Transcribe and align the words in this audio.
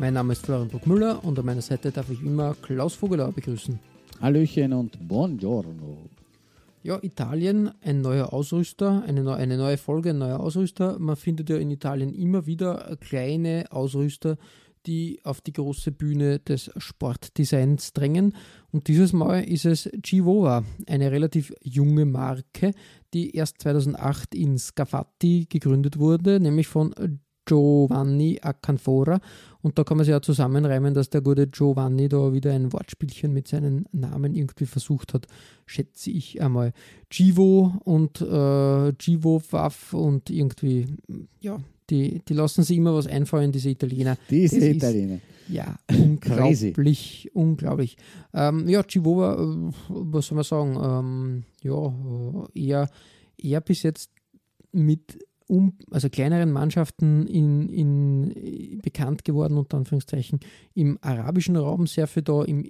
Mein 0.00 0.14
Name 0.14 0.32
ist 0.32 0.46
Florian 0.46 0.68
Bruckmüller 0.68 1.22
und 1.22 1.38
an 1.38 1.44
meiner 1.44 1.60
Seite 1.60 1.90
darf 1.90 2.08
ich 2.08 2.22
immer 2.22 2.56
Klaus 2.62 2.94
Vogelauer 2.94 3.32
begrüßen. 3.32 3.78
Hallöchen 4.22 4.72
und 4.72 4.96
Buongiorno. 5.06 6.08
Ja, 6.82 6.98
Italien, 7.02 7.70
ein 7.82 8.00
neuer 8.00 8.32
Ausrüster, 8.32 9.04
eine, 9.06 9.22
neu, 9.22 9.34
eine 9.34 9.58
neue 9.58 9.76
Folge, 9.76 10.10
ein 10.10 10.18
neuer 10.18 10.40
Ausrüster. 10.40 10.98
Man 10.98 11.16
findet 11.16 11.50
ja 11.50 11.58
in 11.58 11.70
Italien 11.70 12.14
immer 12.14 12.46
wieder 12.46 12.96
kleine 12.98 13.66
Ausrüster, 13.68 14.38
die 14.86 15.20
auf 15.22 15.42
die 15.42 15.52
große 15.52 15.92
Bühne 15.92 16.38
des 16.38 16.70
Sportdesigns 16.78 17.92
drängen. 17.92 18.34
Und 18.72 18.88
dieses 18.88 19.12
Mal 19.12 19.44
ist 19.44 19.66
es 19.66 19.90
Givova, 19.92 20.64
eine 20.86 21.10
relativ 21.10 21.52
junge 21.62 22.06
Marke, 22.06 22.72
die 23.12 23.36
erst 23.36 23.60
2008 23.60 24.34
in 24.34 24.56
Scafatti 24.56 25.46
gegründet 25.50 25.98
wurde, 25.98 26.40
nämlich 26.40 26.68
von 26.68 26.94
Giovanni 27.50 28.38
Acanfora. 28.40 29.20
Und 29.62 29.78
da 29.78 29.84
kann 29.84 29.96
man 29.98 30.04
sich 30.04 30.12
ja 30.12 30.22
zusammenreimen, 30.22 30.94
dass 30.94 31.10
der 31.10 31.20
gute 31.20 31.46
Giovanni 31.46 32.08
da 32.08 32.32
wieder 32.32 32.52
ein 32.52 32.72
Wortspielchen 32.72 33.32
mit 33.32 33.46
seinen 33.48 33.84
Namen 33.92 34.34
irgendwie 34.34 34.66
versucht 34.66 35.12
hat, 35.14 35.26
schätze 35.66 36.10
ich 36.10 36.40
einmal. 36.40 36.72
Givo 37.10 37.74
und 37.84 38.20
äh, 38.22 38.92
Givo 38.96 39.42
Waff 39.50 39.92
und 39.92 40.30
irgendwie, 40.30 40.86
ja, 41.40 41.58
die, 41.90 42.22
die 42.26 42.34
lassen 42.34 42.62
sich 42.62 42.76
immer 42.78 42.94
was 42.94 43.06
einfallen, 43.06 43.52
diese 43.52 43.68
Italiener. 43.70 44.16
Diese 44.30 44.56
ist- 44.56 44.76
Italiener. 44.76 45.18
Ja, 45.48 45.74
Crazy. 46.20 46.68
unglaublich, 46.68 47.30
unglaublich. 47.34 47.96
Ähm, 48.32 48.68
ja, 48.68 48.84
Chivova, 48.84 49.34
äh, 49.34 49.72
was 49.88 50.26
soll 50.28 50.36
man 50.36 50.44
sagen, 50.44 50.78
ähm, 50.80 51.44
ja, 51.64 51.86
äh, 52.54 52.60
eher, 52.66 52.88
eher 53.36 53.60
bis 53.60 53.82
jetzt 53.82 54.10
mit 54.72 55.18
um, 55.50 55.72
also 55.90 56.08
kleineren 56.08 56.52
Mannschaften 56.52 57.26
in, 57.26 57.68
in, 57.68 58.30
äh, 58.36 58.76
bekannt 58.82 59.24
geworden, 59.24 59.58
unter 59.58 59.76
Anführungszeichen, 59.76 60.40
im 60.74 60.98
arabischen 61.02 61.56
Raum 61.56 61.86
sehr 61.86 62.06
viel 62.06 62.22
da, 62.22 62.42
im, 62.44 62.64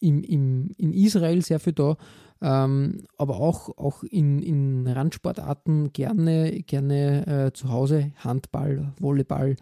im, 0.00 0.22
im, 0.22 0.70
in 0.78 0.92
Israel 0.92 1.42
sehr 1.42 1.58
viel 1.58 1.72
da, 1.72 1.96
ähm, 2.40 3.02
aber 3.18 3.36
auch, 3.36 3.76
auch 3.76 4.04
in, 4.04 4.42
in 4.42 4.86
Randsportarten 4.86 5.92
gerne, 5.92 6.62
gerne 6.62 7.26
äh, 7.26 7.52
zu 7.52 7.68
Hause 7.68 8.12
Handball, 8.18 8.92
Volleyball, 8.98 9.56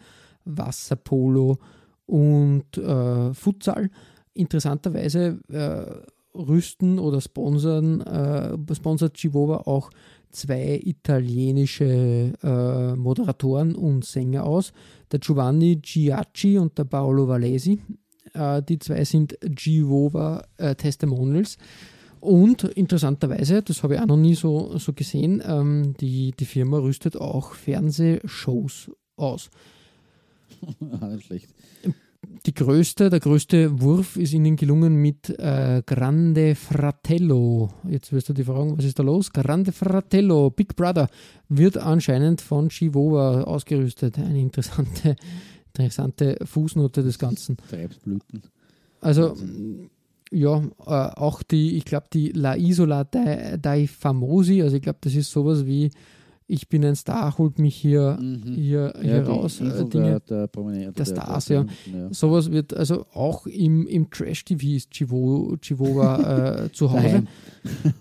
Wasserpolo 0.45 1.57
und 2.05 2.77
äh, 2.77 3.33
Futsal. 3.33 3.89
Interessanterweise 4.33 5.39
äh, 5.49 6.37
rüsten 6.37 6.99
oder 6.99 7.19
sponsern, 7.19 8.01
äh, 8.01 8.75
sponsert 8.75 9.15
Chivova 9.17 9.63
auch 9.65 9.91
zwei 10.31 10.79
italienische 10.83 12.33
äh, 12.41 12.95
Moderatoren 12.95 13.75
und 13.75 14.05
Sänger 14.05 14.45
aus, 14.45 14.73
der 15.11 15.19
Giovanni 15.19 15.77
Giacci 15.77 16.57
und 16.57 16.77
der 16.77 16.85
Paolo 16.85 17.27
Valesi. 17.27 17.79
Äh, 18.33 18.61
die 18.63 18.79
zwei 18.79 19.03
sind 19.05 19.37
Givova 19.41 20.43
äh, 20.57 20.75
Testimonials. 20.75 21.57
Und 22.19 22.63
interessanterweise, 22.63 23.63
das 23.63 23.81
habe 23.81 23.95
ich 23.95 23.99
auch 23.99 24.05
noch 24.05 24.17
nie 24.17 24.35
so, 24.35 24.77
so 24.77 24.93
gesehen, 24.93 25.41
ähm, 25.45 25.95
die, 25.99 26.31
die 26.31 26.45
Firma 26.45 26.77
rüstet 26.77 27.17
auch 27.17 27.55
Fernsehshows 27.55 28.91
aus. 29.15 29.49
Nicht 30.79 31.25
schlecht. 31.25 31.49
Die 32.45 32.53
größte, 32.53 33.09
der 33.09 33.19
größte 33.19 33.81
Wurf 33.81 34.15
ist 34.15 34.33
ihnen 34.33 34.55
gelungen 34.55 34.95
mit 34.95 35.29
äh, 35.29 35.83
Grande 35.85 36.55
Fratello. 36.55 37.69
Jetzt 37.87 38.11
wirst 38.13 38.29
du 38.29 38.33
die 38.33 38.43
fragen, 38.43 38.77
was 38.77 38.85
ist 38.85 38.97
da 38.97 39.03
los? 39.03 39.31
Grande 39.31 39.71
Fratello, 39.71 40.49
Big 40.49 40.75
Brother, 40.75 41.07
wird 41.49 41.77
anscheinend 41.77 42.41
von 42.41 42.69
Chivova 42.69 43.43
ausgerüstet. 43.43 44.17
Eine 44.17 44.39
interessante, 44.39 45.15
interessante 45.67 46.37
Fußnote 46.43 47.03
des 47.03 47.19
Ganzen. 47.19 47.57
Treibsblüten. 47.69 48.41
Also, 49.01 49.35
ja, 50.31 50.63
äh, 50.85 50.91
auch 51.19 51.43
die, 51.43 51.77
ich 51.77 51.85
glaube, 51.85 52.07
die 52.13 52.29
La 52.29 52.55
Isola 52.55 53.03
dei, 53.03 53.57
dei 53.61 53.87
Famosi, 53.87 54.61
also 54.61 54.77
ich 54.77 54.81
glaube, 54.81 54.99
das 55.01 55.15
ist 55.15 55.31
sowas 55.31 55.65
wie, 55.65 55.91
ich 56.51 56.67
bin 56.69 56.83
ein 56.83 56.95
Star, 56.95 57.37
holt 57.37 57.59
mich 57.59 57.75
hier, 57.75 58.19
hier, 58.19 58.93
hier 59.01 59.21
Mhm. 59.21 59.25
die 59.25 59.31
raus. 59.31 59.59
Äh, 59.59 59.63
Insel 59.65 59.89
Dinge. 59.89 60.21
der, 60.29 60.47
der, 60.47 60.91
der 60.91 61.05
Stars, 61.05 61.47
ja. 61.47 61.65
ja. 61.91 62.13
Sowas 62.13 62.51
wird 62.51 62.73
also 62.73 63.05
auch 63.13 63.47
im, 63.47 63.87
im 63.87 64.09
Trash-TV 64.09 64.75
ist 64.75 64.91
Chivo, 64.91 65.55
Chivova 65.61 66.63
äh, 66.65 66.71
zu 66.71 66.91
Hause. 66.91 67.23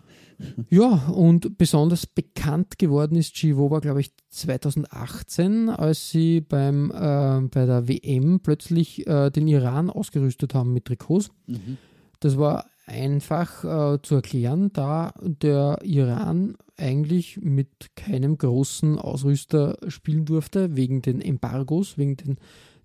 Ja, 0.71 1.09
und 1.09 1.59
besonders 1.59 2.06
bekannt 2.06 2.78
geworden 2.78 3.15
ist 3.16 3.34
Chivova, 3.34 3.81
glaube 3.81 4.00
ich, 4.00 4.11
2018, 4.31 5.69
als 5.69 6.09
sie 6.11 6.41
beim, 6.41 6.91
äh, 6.91 7.41
bei 7.50 7.67
der 7.67 7.88
WM 7.88 8.41
plötzlich 8.41 9.06
äh, 9.06 9.28
den 9.28 9.49
Iran 9.49 9.91
ausgerüstet 9.91 10.55
haben 10.55 10.72
mit 10.72 10.87
Trikots. 10.87 11.28
Mhm. 11.47 11.77
Das 12.21 12.38
war 12.38 12.69
einfach 12.91 13.65
äh, 13.65 14.03
zu 14.03 14.17
erklären, 14.17 14.73
da 14.73 15.15
der 15.23 15.78
Iran 15.83 16.56
eigentlich 16.77 17.39
mit 17.41 17.69
keinem 17.95 18.37
großen 18.37 18.99
Ausrüster 18.99 19.78
spielen 19.89 20.25
durfte, 20.25 20.77
wegen 20.77 21.03
den 21.03 21.21
Embargos, 21.21 21.99
wegen 21.99 22.17
den, 22.17 22.37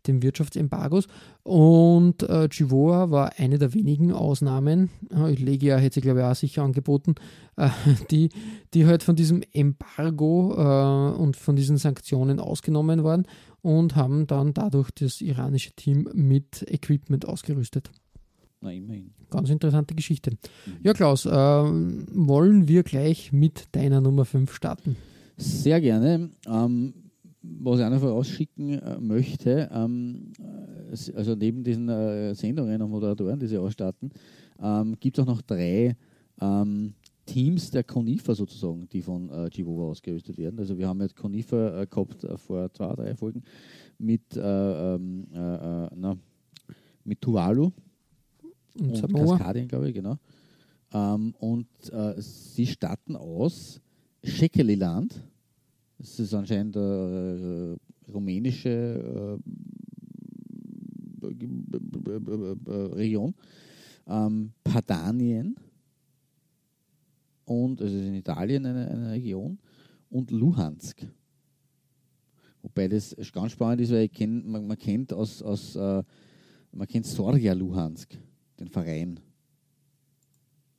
den 0.05 0.21
Wirtschaftsembargos. 0.21 1.07
Und 1.43 2.23
äh, 2.23 2.47
Chivoa 2.49 3.09
war 3.09 3.33
eine 3.37 3.57
der 3.57 3.73
wenigen 3.73 4.11
Ausnahmen, 4.11 4.89
äh, 5.11 5.31
Legia 5.31 5.77
hätte 5.77 5.95
sie 5.95 6.01
glaube 6.01 6.19
ich 6.19 6.25
auch 6.25 6.35
sicher 6.35 6.63
angeboten, 6.63 7.15
äh, 7.55 7.69
die, 8.11 8.29
die 8.73 8.85
halt 8.85 9.01
von 9.01 9.15
diesem 9.15 9.41
Embargo 9.53 10.53
äh, 10.57 11.19
und 11.19 11.35
von 11.35 11.55
diesen 11.55 11.77
Sanktionen 11.77 12.39
ausgenommen 12.39 13.03
waren 13.03 13.27
und 13.61 13.95
haben 13.95 14.27
dann 14.27 14.53
dadurch 14.53 14.91
das 14.91 15.21
iranische 15.21 15.71
Team 15.71 16.07
mit 16.13 16.63
Equipment 16.69 17.25
ausgerüstet. 17.25 17.89
Na, 18.61 18.71
immerhin. 18.71 19.11
Ganz 19.29 19.49
interessante 19.49 19.95
Geschichte. 19.95 20.31
Ja, 20.83 20.93
Klaus, 20.93 21.27
ähm, 21.29 22.05
wollen 22.11 22.67
wir 22.67 22.83
gleich 22.83 23.31
mit 23.31 23.67
deiner 23.73 24.01
Nummer 24.01 24.25
5 24.25 24.53
starten? 24.53 24.95
Sehr 25.37 25.81
gerne. 25.81 26.29
Ähm, 26.47 26.93
was 27.41 27.79
ich 27.79 27.85
auch 27.85 27.89
noch 27.89 27.99
vorausschicken 27.99 28.79
äh, 28.79 28.99
möchte, 28.99 29.69
ähm, 29.71 30.33
äh, 30.39 31.15
also 31.15 31.35
neben 31.35 31.63
diesen 31.63 31.89
äh, 31.89 32.33
Sendungen 32.33 32.81
und 32.81 32.89
Moderatoren, 32.89 33.39
die 33.39 33.47
sie 33.47 33.57
ausstatten, 33.57 34.09
ähm, 34.61 34.95
gibt 34.99 35.17
es 35.17 35.23
auch 35.23 35.27
noch 35.27 35.41
drei 35.41 35.95
ähm, 36.41 36.93
Teams 37.25 37.71
der 37.71 37.83
Conifer 37.83 38.35
sozusagen, 38.35 38.87
die 38.89 39.01
von 39.01 39.29
äh, 39.29 39.49
Givova 39.49 39.85
ausgerüstet 39.85 40.37
werden. 40.37 40.59
Also 40.59 40.77
wir 40.77 40.87
haben 40.87 41.01
jetzt 41.01 41.15
Conifer 41.15 41.81
äh, 41.81 41.87
gehabt 41.87 42.23
äh, 42.23 42.37
vor 42.37 42.71
zwei, 42.73 42.93
drei 42.93 43.15
Folgen 43.15 43.43
mit, 43.97 44.35
äh, 44.35 44.95
ähm, 44.95 45.27
äh, 45.33 45.37
äh, 45.85 45.89
na, 45.95 46.17
mit 47.03 47.21
Tuvalu 47.21 47.71
Und 48.79 48.89
und 48.89 48.95
Samoa? 48.97 49.37
Kaskadien, 49.37 49.67
glaube 49.67 49.89
ich, 49.89 49.95
genau. 49.95 50.17
Ähm, 50.93 51.33
und 51.39 51.67
äh, 51.91 52.21
sie 52.21 52.67
starten 52.67 53.15
aus 53.15 53.81
Schekeliland. 54.23 55.21
Das 55.97 56.19
ist 56.19 56.33
anscheinend 56.33 56.75
eine 56.77 57.77
äh, 58.07 58.11
rumänische 58.11 58.69
äh, 58.69 59.39
äh, 62.65 62.95
Region. 62.95 63.33
Ähm, 64.07 64.51
Padanien 64.63 65.55
und 67.45 67.81
also 67.81 67.97
in 67.97 68.15
Italien 68.15 68.65
eine, 68.65 68.87
eine 68.89 69.11
Region 69.11 69.57
und 70.09 70.31
Luhansk. 70.31 71.05
Wobei 72.61 72.87
das 72.87 73.15
ganz 73.31 73.51
spannend 73.51 73.81
ist, 73.81 73.91
weil 73.91 74.09
kenn, 74.09 74.49
man, 74.49 74.65
man 74.65 74.77
kennt 74.77 75.13
aus, 75.13 75.41
aus 75.41 75.75
äh, 75.75 76.03
man 76.71 76.87
kennt 76.87 77.05
Sorja 77.05 77.53
Luhansk, 77.53 78.17
den 78.59 78.67
Verein. 78.67 79.19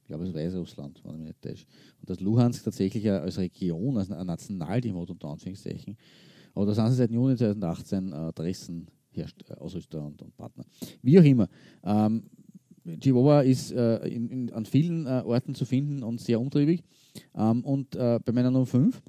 Ich 0.02 0.08
glaube, 0.08 0.24
es 0.24 0.32
war 0.32 0.40
Weißrussland, 0.40 1.00
wenn 1.04 1.12
ich 1.14 1.18
mich 1.18 1.26
nicht 1.28 1.42
täusche. 1.42 1.66
Und 2.00 2.10
dass 2.10 2.20
Luhansk 2.20 2.64
tatsächlich 2.64 3.10
als 3.10 3.38
Region, 3.38 3.98
als 3.98 4.10
ein 4.10 4.26
Nationalteam 4.26 5.00
hat, 5.00 5.10
unter 5.10 5.28
Anführungszeichen. 5.28 5.96
Aber 6.54 6.66
da 6.66 6.74
sind 6.74 6.90
sie 6.90 6.94
seit 6.94 7.10
Juni 7.10 7.36
2018 7.36 8.12
äh, 8.12 8.82
herrscht, 9.10 9.44
äh, 9.50 9.54
Ausrüster 9.54 10.04
und, 10.04 10.22
und, 10.22 10.36
Partner. 10.36 10.64
Wie 11.02 11.18
auch 11.18 11.24
immer. 11.24 11.48
Ähm, 11.82 12.22
Chihuahua 13.00 13.40
ist 13.40 13.72
äh, 13.72 14.06
in, 14.06 14.28
in, 14.28 14.52
an 14.52 14.64
vielen 14.64 15.06
äh, 15.06 15.22
Orten 15.24 15.54
zu 15.54 15.64
finden 15.64 16.02
und 16.02 16.20
sehr 16.20 16.40
umtriebig. 16.40 16.84
Ähm, 17.34 17.64
und 17.64 17.96
äh, 17.96 18.20
bei 18.24 18.32
meiner 18.32 18.50
Nummer 18.50 18.66
5 18.66 19.02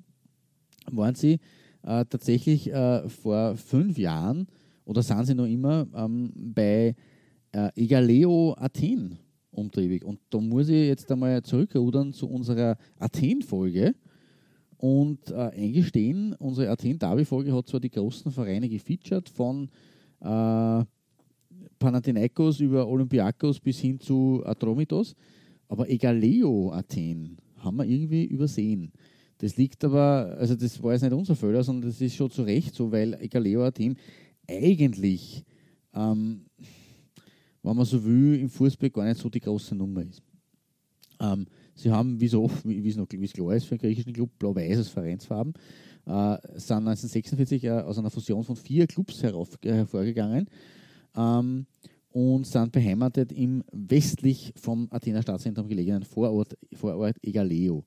waren 0.92 1.16
sie 1.16 1.40
äh, 1.84 2.06
tatsächlich 2.06 2.72
vor 2.72 3.56
fünf 3.56 3.98
Jahren 3.98 4.48
oder 4.84 5.04
sind 5.04 5.26
sie 5.26 5.36
noch 5.36 5.46
immer 5.46 5.86
ähm, 5.94 6.32
bei 6.36 6.96
äh, 7.52 7.70
Egaleo 7.76 8.56
Athen 8.58 9.18
umtriebig. 9.52 10.04
Und 10.04 10.20
da 10.30 10.40
muss 10.40 10.70
ich 10.70 10.88
jetzt 10.88 11.12
einmal 11.12 11.42
zurückrudern 11.44 12.14
zu 12.14 12.30
unserer 12.30 12.78
Athen-Folge 13.00 13.96
und 14.78 15.34
eingestehen, 15.34 16.34
unsere 16.34 16.70
Athen-Derby-Folge 16.70 17.52
hat 17.52 17.68
zwar 17.68 17.80
die 17.80 17.90
großen 17.90 18.32
Vereine 18.32 18.70
gefeatured 18.70 19.28
von 19.28 19.70
Panathinaikos 21.80 22.60
über 22.60 22.88
Olympiakos 22.88 23.60
bis 23.60 23.80
hin 23.80 24.00
zu 24.00 24.42
Atromitos. 24.46 25.16
Aber 25.68 25.90
Egaleo 25.90 26.72
Athen 26.72 27.38
haben 27.58 27.78
wir 27.78 27.86
irgendwie 27.86 28.26
übersehen. 28.26 28.92
Das 29.40 29.58
liegt 29.58 29.84
aber, 29.84 30.36
also 30.40 30.56
das 30.56 30.82
war 30.82 30.94
jetzt 30.94 31.04
nicht 31.04 31.14
unser 31.14 31.36
Fehler, 31.36 31.64
sondern 31.64 31.90
das 31.90 32.02
ist 32.02 32.16
schon 32.16 32.32
zu 32.32 32.44
Recht 32.44 32.74
so, 32.74 32.92
weil 32.92 33.14
Egaleo 33.22 33.64
Athen 33.64 33.98
eigentlich, 34.50 35.44
ähm, 35.94 36.46
wenn 37.68 37.78
man 37.78 37.86
so 37.86 38.04
will, 38.04 38.40
im 38.40 38.50
Fußball 38.50 38.90
gar 38.90 39.06
nicht 39.06 39.20
so 39.20 39.30
die 39.30 39.40
große 39.40 39.76
Nummer 39.76 40.04
ist. 40.04 40.22
Ähm, 41.20 41.48
sie 41.76 41.92
haben, 41.92 42.20
wie 42.20 42.28
so 42.28 42.44
oft, 42.44 42.68
wie 42.68 42.88
es 42.88 43.34
klar 43.34 43.56
ist 43.56 43.66
für 43.66 43.74
einen 43.74 43.80
griechischen 43.80 44.14
Club, 44.14 44.30
blau-weißes 44.40 44.90
Vereinsfarben, 44.90 45.54
äh, 46.06 46.38
sind 46.56 46.88
1946 46.88 47.64
äh, 47.64 47.72
aus 47.72 47.98
einer 47.98 48.10
Fusion 48.10 48.44
von 48.44 48.56
vier 48.56 48.88
Clubs 48.88 49.22
herauf, 49.24 49.58
äh, 49.64 49.74
hervorgegangen 49.74 50.48
ähm, 51.16 51.66
und 52.12 52.48
sind 52.48 52.72
beheimatet 52.72 53.32
im 53.32 53.64
westlich 53.72 54.54
vom 54.56 54.88
Athener 54.92 55.22
Stadtzentrum 55.22 55.68
gelegenen 55.68 56.04
Vorort, 56.04 56.58
Vorort 56.74 57.18
Egaleo. 57.22 57.84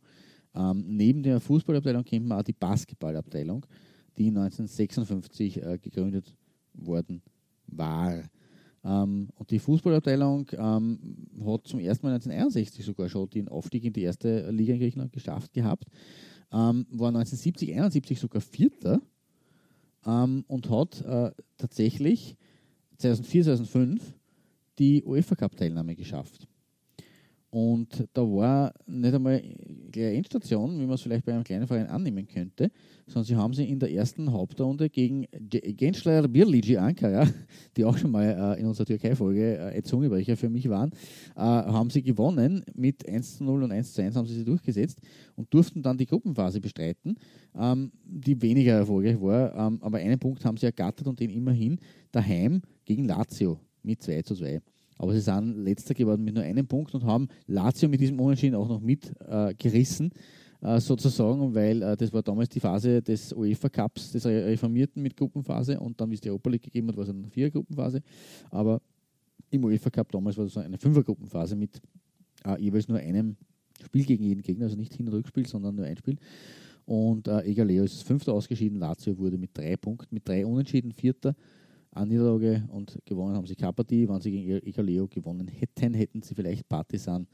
Ähm, 0.54 0.84
neben 0.88 1.22
der 1.22 1.40
Fußballabteilung 1.40 2.04
kennt 2.04 2.26
man 2.26 2.38
auch 2.40 2.44
die 2.44 2.52
Basketballabteilung, 2.52 3.64
die 4.18 4.28
1956 4.28 5.62
äh, 5.62 5.78
gegründet 5.78 6.36
worden 6.74 7.22
war. 7.66 8.22
Ähm, 8.84 9.28
und 9.34 9.50
die 9.50 9.58
Fußballabteilung 9.58 10.48
ähm, 10.52 10.98
hat 11.44 11.66
zum 11.66 11.80
ersten 11.80 12.06
Mal 12.06 12.14
1961 12.14 12.84
sogar 12.84 13.08
schon 13.08 13.28
den 13.28 13.48
Aufstieg 13.48 13.84
in 13.84 13.92
die 13.92 14.02
erste 14.02 14.50
Liga 14.50 14.72
in 14.74 14.80
Griechenland 14.80 15.12
geschafft 15.12 15.52
gehabt, 15.52 15.84
ähm, 16.52 16.86
war 16.90 17.08
1970, 17.08 17.72
71 17.72 18.18
sogar 18.18 18.40
Vierter 18.40 19.00
und 20.02 20.70
hat 20.70 21.02
äh, 21.02 21.30
tatsächlich 21.58 22.38
2004, 22.96 23.44
2005 23.44 24.14
die 24.78 25.04
UEFA 25.04 25.34
Cup 25.34 25.54
Teilnahme 25.54 25.94
geschafft. 25.94 26.48
Und 27.50 28.06
da 28.12 28.22
war 28.22 28.72
nicht 28.86 29.12
einmal 29.12 29.42
gleich 29.90 30.16
Endstation, 30.16 30.78
wie 30.78 30.86
man 30.86 30.94
es 30.94 31.02
vielleicht 31.02 31.24
bei 31.24 31.32
einem 31.32 31.42
kleinen 31.42 31.66
Verein 31.66 31.88
annehmen 31.88 32.28
könnte, 32.28 32.70
sondern 33.08 33.24
sie 33.24 33.34
haben 33.34 33.54
sie 33.54 33.68
in 33.68 33.80
der 33.80 33.90
ersten 33.90 34.30
Hauptrunde 34.30 34.88
gegen 34.88 35.26
Gençler 35.32 36.28
Birlici 36.28 36.76
Ankara, 36.76 37.26
die 37.76 37.84
auch 37.84 37.98
schon 37.98 38.12
mal 38.12 38.54
äh, 38.56 38.60
in 38.60 38.66
unserer 38.66 38.86
Türkei-Folge 38.86 39.56
äh, 39.56 39.76
ein 39.76 39.82
Zungebrecher 39.82 40.36
für 40.36 40.48
mich 40.48 40.68
waren, 40.68 40.92
äh, 41.34 41.40
haben 41.40 41.90
sie 41.90 42.02
gewonnen. 42.02 42.64
Mit 42.74 43.08
1 43.08 43.38
zu 43.38 43.44
0 43.44 43.64
und 43.64 43.72
1 43.72 43.94
zu 43.94 44.02
1 44.02 44.14
haben 44.14 44.26
sie 44.26 44.34
sie 44.34 44.44
durchgesetzt 44.44 45.00
und 45.34 45.52
durften 45.52 45.82
dann 45.82 45.98
die 45.98 46.06
Gruppenphase 46.06 46.60
bestreiten, 46.60 47.16
ähm, 47.58 47.90
die 48.04 48.40
weniger 48.40 48.74
erfolgreich 48.74 49.20
war. 49.20 49.56
Ähm, 49.56 49.78
aber 49.82 49.98
einen 49.98 50.20
Punkt 50.20 50.44
haben 50.44 50.56
sie 50.56 50.66
ergattert 50.66 51.08
und 51.08 51.18
den 51.18 51.30
immerhin 51.30 51.80
daheim 52.12 52.62
gegen 52.84 53.06
Lazio 53.06 53.58
mit 53.82 54.02
2 54.02 54.22
zu 54.22 54.36
2. 54.36 54.60
Aber 55.00 55.14
sie 55.14 55.20
sind 55.20 55.56
letzter 55.64 55.94
geworden 55.94 56.22
mit 56.22 56.34
nur 56.34 56.44
einem 56.44 56.66
Punkt 56.66 56.94
und 56.94 57.04
haben 57.04 57.28
Lazio 57.46 57.88
mit 57.88 58.02
diesem 58.02 58.20
Unentschieden 58.20 58.54
auch 58.54 58.68
noch 58.68 58.82
mitgerissen, 58.82 60.10
äh, 60.62 60.76
äh, 60.76 60.78
sozusagen, 60.78 61.54
weil 61.54 61.80
äh, 61.80 61.96
das 61.96 62.12
war 62.12 62.22
damals 62.22 62.50
die 62.50 62.60
Phase 62.60 63.00
des 63.00 63.32
UEFA 63.32 63.70
Cups, 63.70 64.12
des 64.12 64.26
Reformierten 64.26 65.02
mit 65.02 65.16
Gruppenphase 65.16 65.80
und 65.80 65.98
dann, 65.98 66.10
wie 66.10 66.16
es 66.16 66.20
die 66.20 66.28
Europa 66.28 66.50
League 66.50 66.64
gegeben 66.64 66.88
hat, 66.88 66.98
war 66.98 67.04
es 67.04 67.08
eine 67.08 67.30
Vier-Gruppenphase. 67.30 68.02
Aber 68.50 68.82
im 69.48 69.64
UEFA 69.64 69.88
Cup 69.88 70.12
damals 70.12 70.36
war 70.36 70.44
es 70.44 70.58
eine 70.58 70.76
Fünfer-Gruppenphase 70.76 71.56
mit 71.56 71.80
äh, 72.44 72.60
jeweils 72.60 72.86
nur 72.86 72.98
einem 72.98 73.36
Spiel 73.82 74.04
gegen 74.04 74.24
jeden 74.24 74.42
Gegner, 74.42 74.66
also 74.66 74.76
nicht 74.76 74.92
Hin- 74.92 75.06
und 75.08 75.14
Rückspiel, 75.14 75.46
sondern 75.46 75.76
nur 75.76 75.86
ein 75.86 75.96
Spiel. 75.96 76.16
Und 76.84 77.26
äh, 77.26 77.40
Egaleo 77.44 77.84
ist 77.84 78.02
Fünfter 78.02 78.34
ausgeschieden, 78.34 78.78
Lazio 78.78 79.16
wurde 79.16 79.38
mit 79.38 79.56
drei 79.56 79.78
Punkten, 79.78 80.14
mit 80.14 80.28
drei 80.28 80.44
Unentschieden 80.44 80.92
Vierter 80.92 81.34
eine 81.92 82.06
Niederlage 82.06 82.64
und 82.68 82.98
gewonnen 83.04 83.34
haben 83.34 83.46
sie 83.46 83.56
keine 83.56 83.72
Partie. 83.72 84.08
Wenn 84.08 84.20
sie 84.20 84.30
gegen 84.30 84.66
Igaleo 84.66 85.08
gewonnen 85.08 85.48
hätten, 85.48 85.94
hätten 85.94 86.22
sie 86.22 86.34
vielleicht 86.34 86.68
Partisan, 86.68 87.26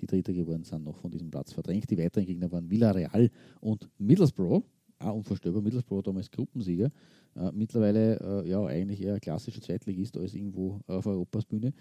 die 0.00 0.06
Dritter 0.06 0.32
geworden 0.32 0.64
sind, 0.64 0.84
noch 0.84 0.96
von 0.96 1.10
diesem 1.10 1.30
Platz 1.30 1.52
verdrängt. 1.52 1.90
Die 1.90 1.98
weiteren 1.98 2.26
Gegner 2.26 2.50
waren 2.50 2.70
Villarreal 2.70 3.30
und 3.60 3.88
Middlesbrough. 3.98 4.62
Auch 5.00 5.14
unvorstellbar, 5.14 5.62
Middlesbrough 5.62 6.02
damals 6.02 6.30
Gruppensieger. 6.30 6.90
Äh, 7.36 7.50
mittlerweile 7.52 8.44
äh, 8.44 8.48
ja 8.48 8.64
eigentlich 8.64 9.02
eher 9.02 9.18
klassischer 9.18 9.60
Zweitligist 9.60 10.16
als 10.16 10.34
irgendwo 10.34 10.80
auf 10.86 11.06
Europas 11.06 11.44
Bühne. 11.44 11.72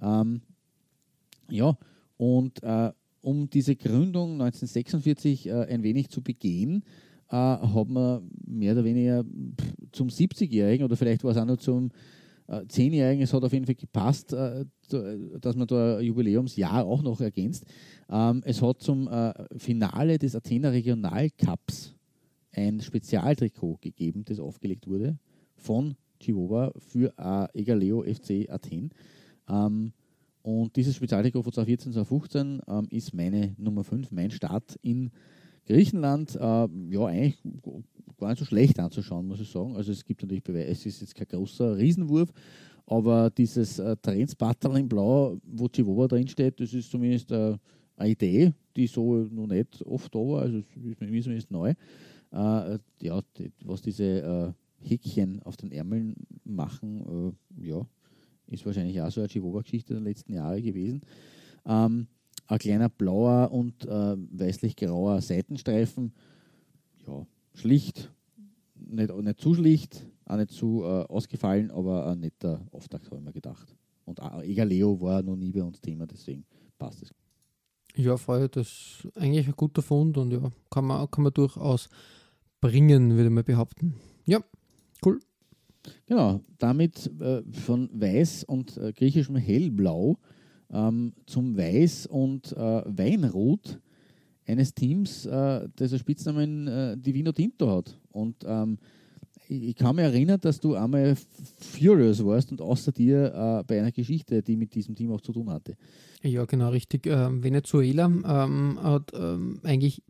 Ähm, 0.00 0.40
ja, 1.50 1.76
und 2.16 2.62
äh, 2.62 2.92
um 3.20 3.50
diese 3.50 3.74
Gründung 3.74 4.40
1946 4.40 5.48
äh, 5.48 5.52
ein 5.64 5.82
wenig 5.82 6.08
zu 6.08 6.22
begehen, 6.22 6.84
äh, 7.30 7.34
hat 7.36 7.88
man 7.88 8.30
mehr 8.46 8.72
oder 8.72 8.84
weniger 8.84 9.24
zum 9.92 10.08
70-Jährigen 10.08 10.84
oder 10.84 10.96
vielleicht 10.96 11.24
war 11.24 11.32
es 11.32 11.36
auch 11.36 11.44
noch 11.44 11.58
zum 11.58 11.90
äh, 12.48 12.60
10-Jährigen, 12.60 13.22
es 13.22 13.32
hat 13.32 13.42
auf 13.42 13.52
jeden 13.52 13.66
Fall 13.66 13.74
gepasst, 13.74 14.32
äh, 14.32 14.64
dass 14.88 15.56
man 15.56 15.66
da 15.66 15.98
ein 15.98 16.04
Jubiläumsjahr 16.04 16.84
auch 16.84 17.02
noch 17.02 17.20
ergänzt. 17.20 17.64
Ähm, 18.08 18.42
es 18.44 18.62
hat 18.62 18.82
zum 18.82 19.08
äh, 19.08 19.32
Finale 19.56 20.18
des 20.18 20.36
Athener 20.36 20.72
Regionalcups 20.72 21.94
ein 22.52 22.80
Spezialtrikot 22.80 23.78
gegeben, 23.80 24.24
das 24.24 24.40
aufgelegt 24.40 24.86
wurde 24.86 25.18
von 25.56 25.96
Chihuahua 26.20 26.72
für 26.78 27.12
äh, 27.18 27.60
Egaleo 27.60 28.02
FC 28.02 28.48
Athen. 28.48 28.90
Ähm, 29.48 29.92
und 30.42 30.76
dieses 30.76 30.94
Spezialtrikot 30.94 31.42
von 31.42 31.52
2014, 31.52 31.92
2015 31.92 32.60
ähm, 32.68 32.86
ist 32.90 33.12
meine 33.12 33.54
Nummer 33.58 33.82
5, 33.82 34.12
mein 34.12 34.30
Start 34.30 34.78
in 34.82 35.10
Griechenland, 35.66 36.36
äh, 36.36 36.38
ja, 36.38 37.06
eigentlich 37.06 37.38
gar 38.18 38.30
nicht 38.30 38.38
so 38.38 38.44
schlecht 38.44 38.78
anzuschauen, 38.80 39.26
muss 39.26 39.40
ich 39.40 39.50
sagen. 39.50 39.76
Also 39.76 39.92
es 39.92 40.04
gibt 40.04 40.22
natürlich 40.22 40.42
Beweise, 40.42 40.70
es 40.70 40.86
ist 40.86 41.00
jetzt 41.00 41.14
kein 41.14 41.28
großer 41.28 41.76
Riesenwurf, 41.76 42.32
aber 42.86 43.30
dieses 43.30 43.78
äh, 43.78 43.96
Trendsbattle 44.00 44.78
in 44.78 44.88
Blau, 44.88 45.38
wo 45.44 45.68
Chihuahua 45.68 46.08
drinsteht, 46.08 46.60
das 46.60 46.72
ist 46.72 46.90
zumindest 46.90 47.30
äh, 47.32 47.56
eine 47.96 48.10
Idee, 48.10 48.52
die 48.76 48.86
so 48.86 49.14
noch 49.30 49.46
nicht 49.46 49.82
oft 49.84 50.14
da 50.14 50.18
war, 50.18 50.42
also 50.42 50.58
ist 50.58 50.76
mir 50.76 51.22
zumindest 51.22 51.50
neu. 51.50 51.70
Äh, 52.32 52.78
ja, 53.00 53.20
die, 53.36 53.52
was 53.64 53.82
diese 53.82 54.04
äh, 54.04 54.52
Häkchen 54.88 55.42
auf 55.42 55.56
den 55.56 55.72
Ärmeln 55.72 56.14
machen, 56.44 57.34
äh, 57.60 57.66
ja, 57.66 57.86
ist 58.48 58.64
wahrscheinlich 58.64 59.00
auch 59.00 59.10
so 59.10 59.20
eine 59.20 59.28
Chihuahua-Geschichte 59.28 59.94
der 59.94 60.02
letzten 60.02 60.34
Jahre 60.34 60.62
gewesen. 60.62 61.00
Ähm, 61.64 62.06
ein 62.46 62.58
kleiner 62.58 62.88
blauer 62.88 63.50
und 63.50 63.84
äh, 63.86 64.16
weißlich-grauer 64.16 65.20
Seitenstreifen. 65.20 66.12
Ja, 67.06 67.26
schlicht, 67.54 68.12
nicht, 68.74 69.14
nicht 69.14 69.40
zu 69.40 69.54
schlicht, 69.54 70.06
auch 70.24 70.36
nicht 70.36 70.50
zu 70.50 70.82
äh, 70.82 71.04
ausgefallen, 71.04 71.70
aber 71.70 72.06
ein 72.06 72.20
netter 72.20 72.60
Auftakt, 72.72 73.06
habe 73.06 73.16
ich 73.16 73.22
mir 73.22 73.32
gedacht. 73.32 73.74
Und 74.04 74.20
äh, 74.20 74.50
Egaleo 74.50 75.00
war 75.00 75.22
noch 75.22 75.36
nie 75.36 75.50
bei 75.50 75.62
uns 75.62 75.80
Thema, 75.80 76.06
deswegen 76.06 76.44
passt 76.78 77.02
es. 77.02 77.14
Ja, 77.96 78.16
voll, 78.16 78.48
das 78.48 78.66
ist 79.04 79.16
eigentlich 79.16 79.46
ein 79.46 79.54
guter 79.56 79.82
Fund 79.82 80.18
und 80.18 80.30
ja, 80.30 80.50
kann 80.70 80.84
man, 80.84 81.10
kann 81.10 81.24
man 81.24 81.32
durchaus 81.32 81.88
bringen, 82.60 83.16
würde 83.16 83.30
man 83.30 83.44
behaupten. 83.44 83.94
Ja, 84.26 84.40
cool. 85.04 85.20
Genau, 86.06 86.40
damit 86.58 87.10
äh, 87.20 87.42
von 87.52 87.88
weiß 87.92 88.44
und 88.44 88.76
äh, 88.76 88.92
griechischem 88.92 89.36
Hellblau 89.36 90.18
ähm, 90.72 91.12
zum 91.26 91.56
Weiß 91.56 92.06
und 92.06 92.52
äh, 92.52 92.82
Weinrot 92.86 93.80
eines 94.46 94.74
Teams, 94.74 95.26
äh, 95.26 95.68
das 95.76 95.92
einen 95.92 95.98
Spitznamen 95.98 96.68
äh, 96.68 96.96
Divino 96.96 97.32
Tinto 97.32 97.70
hat. 97.76 97.98
Und 98.10 98.36
ähm, 98.46 98.78
ich, 99.48 99.76
kann 99.76 99.96
mich 99.96 100.04
erinnern, 100.04 100.40
dass 100.40 100.60
du 100.60 100.74
einmal 100.74 101.16
Furious 101.60 102.24
warst 102.24 102.50
und 102.50 102.60
außer 102.60 102.92
dir 102.92 103.32
äh, 103.32 103.64
bei 103.64 103.78
einer 103.78 103.92
Geschichte, 103.92 104.42
die 104.42 104.56
mit 104.56 104.74
diesem 104.74 104.94
Team 104.94 105.12
auch 105.12 105.20
zu 105.20 105.32
tun 105.32 105.50
hatte. 105.50 105.76
Ja, 106.22 106.44
genau, 106.44 106.70
richtig. 106.70 107.06
Ähm, 107.06 107.42
Venezuela 107.42 108.06
ähm, 108.06 108.78
hat 108.82 109.12
ähm, 109.14 109.60
eigentlich 109.62 110.02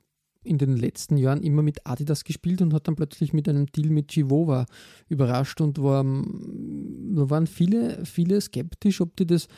in 0.42 0.58
den 0.58 0.76
letzten 0.76 1.16
Jahren 1.16 1.42
immer 1.42 1.62
mit 1.62 1.84
Adidas 1.86 2.24
gespielt 2.24 2.62
und 2.62 2.72
hat 2.72 2.86
dann 2.86 2.94
plötzlich 2.94 3.32
mit 3.32 3.48
einem 3.48 3.66
Deal 3.66 3.90
mit 3.90 4.08
Givova 4.08 4.66
überrascht 5.08 5.60
und 5.60 5.82
war, 5.82 6.04
waren 6.04 7.46
viele, 7.46 8.04
viele 8.04 8.40
skeptisch, 8.40 9.00
ob 9.00 9.16
die 9.16 9.26
das 9.26 9.48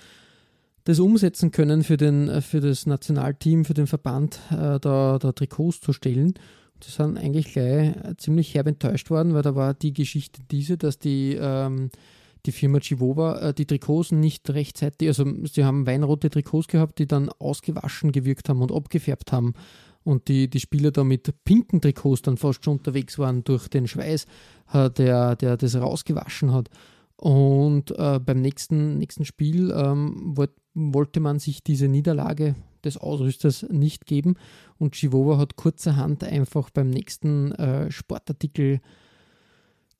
das 0.89 1.01
umsetzen 1.01 1.51
können 1.51 1.85
für, 1.85 1.99
den, 1.99 2.41
für 2.41 2.61
das 2.61 2.87
Nationalteam, 2.87 3.67
für 3.67 3.75
den 3.75 3.87
Verband, 3.87 4.41
äh, 4.51 4.81
da, 4.81 5.19
da 5.19 5.33
Trikots 5.33 5.83
zu 5.83 5.93
stellen. 5.93 6.33
Die 6.83 6.91
sind 6.91 7.19
eigentlich 7.19 7.53
gleich 7.53 7.93
ziemlich 8.17 8.55
herb 8.55 8.69
enttäuscht 8.69 9.11
worden, 9.11 9.35
weil 9.35 9.43
da 9.43 9.55
war 9.55 9.75
die 9.75 9.93
Geschichte 9.93 10.41
diese, 10.51 10.79
dass 10.79 10.99
die, 10.99 11.37
ähm, 11.39 11.91
die 12.47 12.53
Firma 12.53 12.81
Chivova 12.81 13.39
äh, 13.39 13.53
die 13.53 13.67
Trikots 13.67 14.13
nicht 14.13 14.49
rechtzeitig, 14.49 15.09
also 15.09 15.27
sie 15.45 15.63
haben 15.63 15.87
weinrote 15.87 16.31
Trikots 16.31 16.69
gehabt, 16.69 16.99
die 17.01 17.07
dann 17.07 17.29
ausgewaschen 17.39 18.11
gewirkt 18.11 18.49
haben 18.49 18.63
und 18.63 18.73
abgefärbt 18.73 19.31
haben 19.31 19.53
und 20.05 20.29
die, 20.29 20.49
die 20.49 20.61
Spieler 20.61 20.91
da 20.91 21.05
mit 21.05 21.45
pinken 21.45 21.83
Trikots 21.83 22.23
dann 22.23 22.39
fast 22.39 22.65
schon 22.65 22.79
unterwegs 22.79 23.19
waren 23.19 23.45
durch 23.45 23.69
den 23.69 23.87
Schweiß, 23.87 24.25
äh, 24.73 24.89
der, 24.89 25.37
der 25.37 25.59
das 25.59 25.77
rausgewaschen 25.77 26.55
hat. 26.55 26.71
Und 27.21 27.91
äh, 27.99 28.21
beim 28.21 28.41
nächsten, 28.41 28.97
nächsten 28.97 29.25
Spiel 29.25 29.75
ähm, 29.77 30.37
wollt, 30.37 30.53
wollte 30.79 31.21
man 31.21 31.39
sich 31.39 31.63
diese 31.63 31.89
Niederlage 31.89 32.55
des 32.85 32.97
Ausrüsters 32.97 33.67
nicht 33.71 34.07
geben. 34.07 34.37
Und 34.79 34.95
Chivova 34.95 35.39
hat 35.39 35.57
kurzerhand 35.57 36.23
einfach 36.25 36.71
beim 36.71 36.91
nächsten 36.91 37.53
äh, 37.53 37.91
Sportartikel 37.91 38.81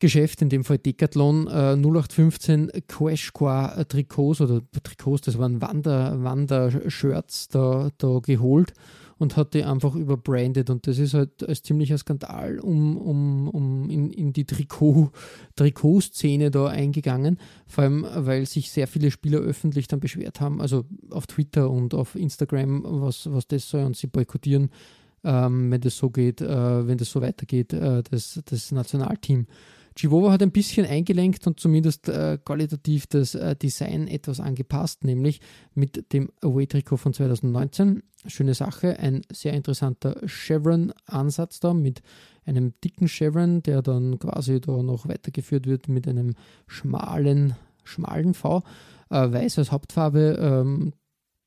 Geschäft, 0.01 0.43
in 0.43 0.49
dem 0.49 0.63
Fall 0.63 0.79
Decathlon, 0.79 1.49
äh, 1.49 1.75
0815 1.75 2.71
Quashqua 2.87 3.83
Trikots 3.83 4.41
oder 4.41 4.63
Trikots, 4.85 5.23
das 5.23 5.39
waren 5.39 5.61
Wander, 5.61 6.23
Wander-Shirts 6.23 7.49
da, 7.49 7.91
da 7.99 8.21
geholt 8.21 8.75
und 9.19 9.37
hat 9.37 9.55
die 9.55 9.65
einfach 9.65 9.95
überbrandet. 9.95 10.71
Und 10.71 10.87
das 10.87 10.99
ist 10.99 11.15
halt 11.15 11.47
als 11.47 11.63
ziemlicher 11.63 11.99
Skandal 11.99 12.61
um, 12.61 12.97
um, 12.97 13.49
um 13.49 13.91
in, 13.91 14.11
in 14.11 14.33
die 14.33 14.45
Trikot, 14.45 15.11
Trikotszene 15.57 16.51
da 16.51 16.67
eingegangen. 16.67 17.39
Vor 17.67 17.85
allem, 17.85 18.07
weil 18.15 18.47
sich 18.47 18.71
sehr 18.71 18.87
viele 18.87 19.11
Spieler 19.11 19.39
öffentlich 19.41 19.89
dann 19.89 20.01
beschwert 20.01 20.41
haben, 20.41 20.61
also 20.61 20.85
auf 21.11 21.27
Twitter 21.27 21.71
und 21.71 21.95
auf 21.95 22.15
Instagram, 22.15 22.85
was, 22.85 23.31
was 23.31 23.47
das 23.49 23.69
soll 23.69 23.85
und 23.85 23.97
sie 23.97 24.07
boykottieren. 24.07 24.71
Ähm, 25.25 25.71
wenn 25.73 25.81
das 25.81 25.97
so 25.97 26.11
geht, 26.11 26.41
äh, 26.41 26.87
wenn 26.87 26.97
das 26.97 27.11
so 27.11 27.21
weitergeht, 27.21 27.73
äh, 27.73 28.03
das, 28.09 28.41
das 28.45 28.71
Nationalteam. 28.71 29.47
Chivova 29.99 30.31
hat 30.31 30.43
ein 30.45 30.53
bisschen 30.53 30.87
eingelenkt 30.87 31.45
und 31.49 31.59
zumindest 31.59 32.09
äh, 32.09 32.39
qualitativ 32.45 33.09
das 33.09 33.35
äh, 33.35 33.57
Design 33.57 34.07
etwas 34.07 34.39
angepasst, 34.39 35.03
nämlich 35.03 35.41
mit 35.75 36.13
dem 36.13 36.31
Away-Trikot 36.41 36.99
von 36.99 37.13
2019. 37.13 38.05
Schöne 38.29 38.55
Sache, 38.55 38.97
ein 39.01 39.23
sehr 39.33 39.55
interessanter 39.55 40.21
Chevron-Ansatz 40.25 41.59
da 41.59 41.75
mit 41.75 42.03
einem 42.47 42.75
dicken 42.85 43.09
Chevron, 43.09 43.61
der 43.65 43.83
dann 43.83 44.21
quasi 44.21 44.61
da 44.61 44.85
noch 44.85 45.09
weitergeführt 45.09 45.67
wird 45.67 45.89
mit 45.89 46.07
einem 46.07 46.35
schmalen, 46.69 47.57
schmalen 47.83 48.35
V. 48.35 48.63
Äh, 49.11 49.33
weiß 49.33 49.59
als 49.59 49.73
Hauptfarbe, 49.73 50.39
ähm, 50.41 50.93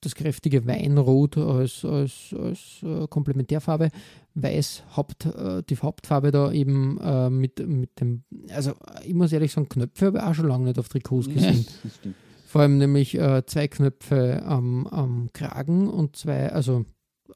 das 0.02 0.16
kräftige 0.16 0.66
Weinrot 0.66 1.38
als, 1.38 1.86
als, 1.86 2.36
als 2.38 2.84
äh, 2.84 3.08
Komplementärfarbe, 3.08 3.90
Weiß 4.34 4.84
Haupt, 4.96 5.26
äh, 5.26 5.62
die 5.64 5.78
Hauptfarbe 5.78 6.32
da 6.32 6.52
eben 6.52 6.98
äh, 7.00 7.30
mit, 7.30 7.66
mit 7.68 8.00
dem, 8.00 8.24
also 8.50 8.74
ich 9.06 9.14
muss 9.14 9.32
ehrlich 9.32 9.52
sagen, 9.52 9.70
Knöpfe 9.70 10.08
habe 10.08 10.18
ich 10.18 10.24
auch 10.24 10.34
schon 10.34 10.48
lange 10.48 10.66
nicht 10.66 10.80
auf 10.80 10.90
Trikots 10.90 11.28
gesehen. 11.28 11.66
Ja, 12.04 12.12
Vor 12.46 12.62
allem 12.62 12.78
nämlich 12.78 13.18
äh, 13.18 13.46
zwei 13.46 13.68
Knöpfe 13.68 14.44
am, 14.44 14.88
am 14.88 15.30
Kragen 15.34 15.88
und 15.88 16.16
zwei, 16.16 16.52
also 16.52 16.86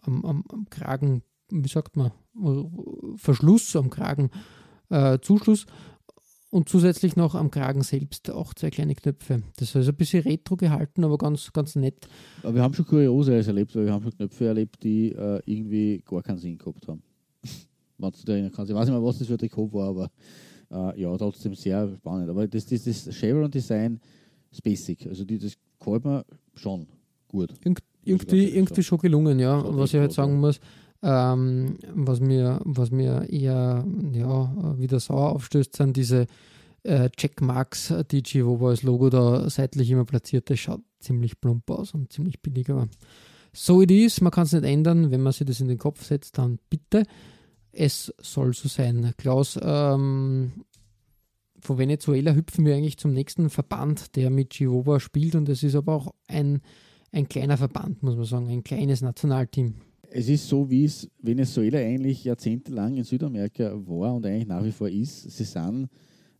am, 0.01 0.25
am, 0.25 0.43
am 0.51 0.69
Kragen, 0.69 1.22
wie 1.50 1.69
sagt 1.69 1.95
man, 1.95 2.12
Verschluss 3.17 3.75
am 3.75 3.89
Kragen, 3.89 4.29
äh, 4.89 5.19
Zuschluss 5.19 5.65
und 6.51 6.69
zusätzlich 6.69 7.15
noch 7.15 7.35
am 7.35 7.51
Kragen 7.51 7.81
selbst 7.81 8.29
auch 8.29 8.53
zwei 8.53 8.69
kleine 8.69 8.95
Knöpfe. 8.95 9.41
Das 9.57 9.69
ist 9.69 9.75
also 9.75 9.91
ein 9.91 9.95
bisschen 9.95 10.23
retro 10.23 10.55
gehalten, 10.55 11.03
aber 11.03 11.17
ganz, 11.17 11.51
ganz 11.51 11.75
nett. 11.75 12.07
Aber 12.43 12.55
wir 12.55 12.61
haben 12.61 12.73
schon 12.73 12.85
Kurioses 12.85 13.47
erlebt, 13.47 13.75
weil 13.75 13.85
wir 13.85 13.93
haben 13.93 14.03
schon 14.03 14.15
Knöpfe 14.15 14.45
erlebt, 14.45 14.81
die 14.83 15.11
äh, 15.11 15.41
irgendwie 15.45 16.01
gar 16.05 16.23
keinen 16.23 16.37
Sinn 16.37 16.57
gehabt 16.57 16.87
haben. 16.87 17.01
Wenn 17.97 18.11
du 18.11 18.17
dich 18.17 18.29
erinnern 18.29 18.51
kannst. 18.53 18.69
Ich 18.69 18.75
weiß 18.75 18.85
nicht 18.85 18.97
mehr, 18.97 19.03
was 19.03 19.17
das 19.17 19.27
für 19.27 19.33
ein 19.33 19.39
Trikot 19.39 19.73
war, 19.73 19.89
aber 19.89 20.11
äh, 20.71 21.01
ja, 21.01 21.17
trotzdem 21.17 21.55
sehr 21.55 21.93
spannend. 21.95 22.29
Aber 22.29 22.47
das, 22.47 22.65
das, 22.65 22.83
das 22.83 23.09
Chevron-Design 23.13 23.99
ist 24.51 24.63
basic. 24.63 25.07
Also 25.07 25.25
die, 25.25 25.37
das 25.37 25.53
gefällt 25.79 26.05
mir 26.05 26.25
schon 26.55 26.87
gut. 27.27 27.51
Irgend, 27.63 27.79
irgendwie, 28.03 28.49
irgendwie 28.49 28.83
schon 28.83 28.99
gelungen, 28.99 29.39
ja. 29.39 29.59
Und 29.59 29.77
was 29.77 29.93
ich 29.93 29.99
halt 29.99 30.13
sagen 30.13 30.39
muss, 30.39 30.59
ähm, 31.05 31.77
was, 31.93 32.19
mir, 32.19 32.59
was 32.65 32.89
mir 32.89 33.29
eher 33.29 33.85
ja, 34.12 34.75
wieder 34.79 35.00
sauer 35.00 35.33
aufstößt, 35.33 35.75
sind 35.75 35.95
diese 35.95 36.25
äh, 36.81 37.12
Checkmarks, 37.12 37.93
die 38.09 38.24
Chihuahua 38.24 38.69
als 38.69 38.81
Logo 38.81 39.12
da 39.12 39.47
seitlich 39.50 39.91
immer 39.91 40.05
platziert. 40.05 40.50
Das 40.50 40.59
schaut 40.59 40.81
ziemlich 41.00 41.39
plump 41.39 41.69
aus 41.69 41.93
und 41.93 42.12
ziemlich 42.12 42.41
billig, 42.41 42.71
aber 42.71 42.88
so 43.53 43.83
it 43.83 43.91
is. 43.91 44.19
Man 44.19 44.31
kann 44.31 44.45
es 44.45 44.53
nicht 44.53 44.65
ändern. 44.65 45.12
Wenn 45.12 45.21
man 45.21 45.31
sich 45.31 45.45
das 45.45 45.62
in 45.62 45.67
den 45.67 45.77
Kopf 45.77 46.03
setzt, 46.03 46.39
dann 46.39 46.57
bitte. 46.71 47.03
Es 47.71 48.12
soll 48.19 48.53
so 48.53 48.67
sein. 48.67 49.13
Klaus, 49.17 49.59
ähm, 49.62 50.53
von 51.59 51.77
Venezuela 51.77 52.33
hüpfen 52.33 52.65
wir 52.65 52.74
eigentlich 52.74 52.97
zum 52.97 53.13
nächsten 53.13 53.51
Verband, 53.51 54.15
der 54.15 54.31
mit 54.31 54.51
Chihuahua 54.51 55.00
spielt 55.00 55.35
und 55.35 55.50
es 55.50 55.62
ist 55.62 55.75
aber 55.75 55.93
auch 55.93 56.13
ein, 56.27 56.62
ein 57.12 57.27
kleiner 57.29 57.57
Verband, 57.57 58.01
muss 58.01 58.15
man 58.15 58.25
sagen, 58.25 58.50
ein 58.50 58.63
kleines 58.63 59.01
Nationalteam 59.01 59.75
es 60.12 60.29
ist 60.29 60.47
so, 60.47 60.69
wie 60.69 60.85
es 60.85 61.09
Venezuela 61.21 61.79
eigentlich 61.79 62.24
jahrzehntelang 62.24 62.97
in 62.97 63.03
Südamerika 63.03 63.74
war 63.85 64.15
und 64.15 64.25
eigentlich 64.25 64.47
nach 64.47 64.63
wie 64.63 64.71
vor 64.71 64.89
ist. 64.89 65.29
Sie 65.31 65.43
sind 65.43 65.89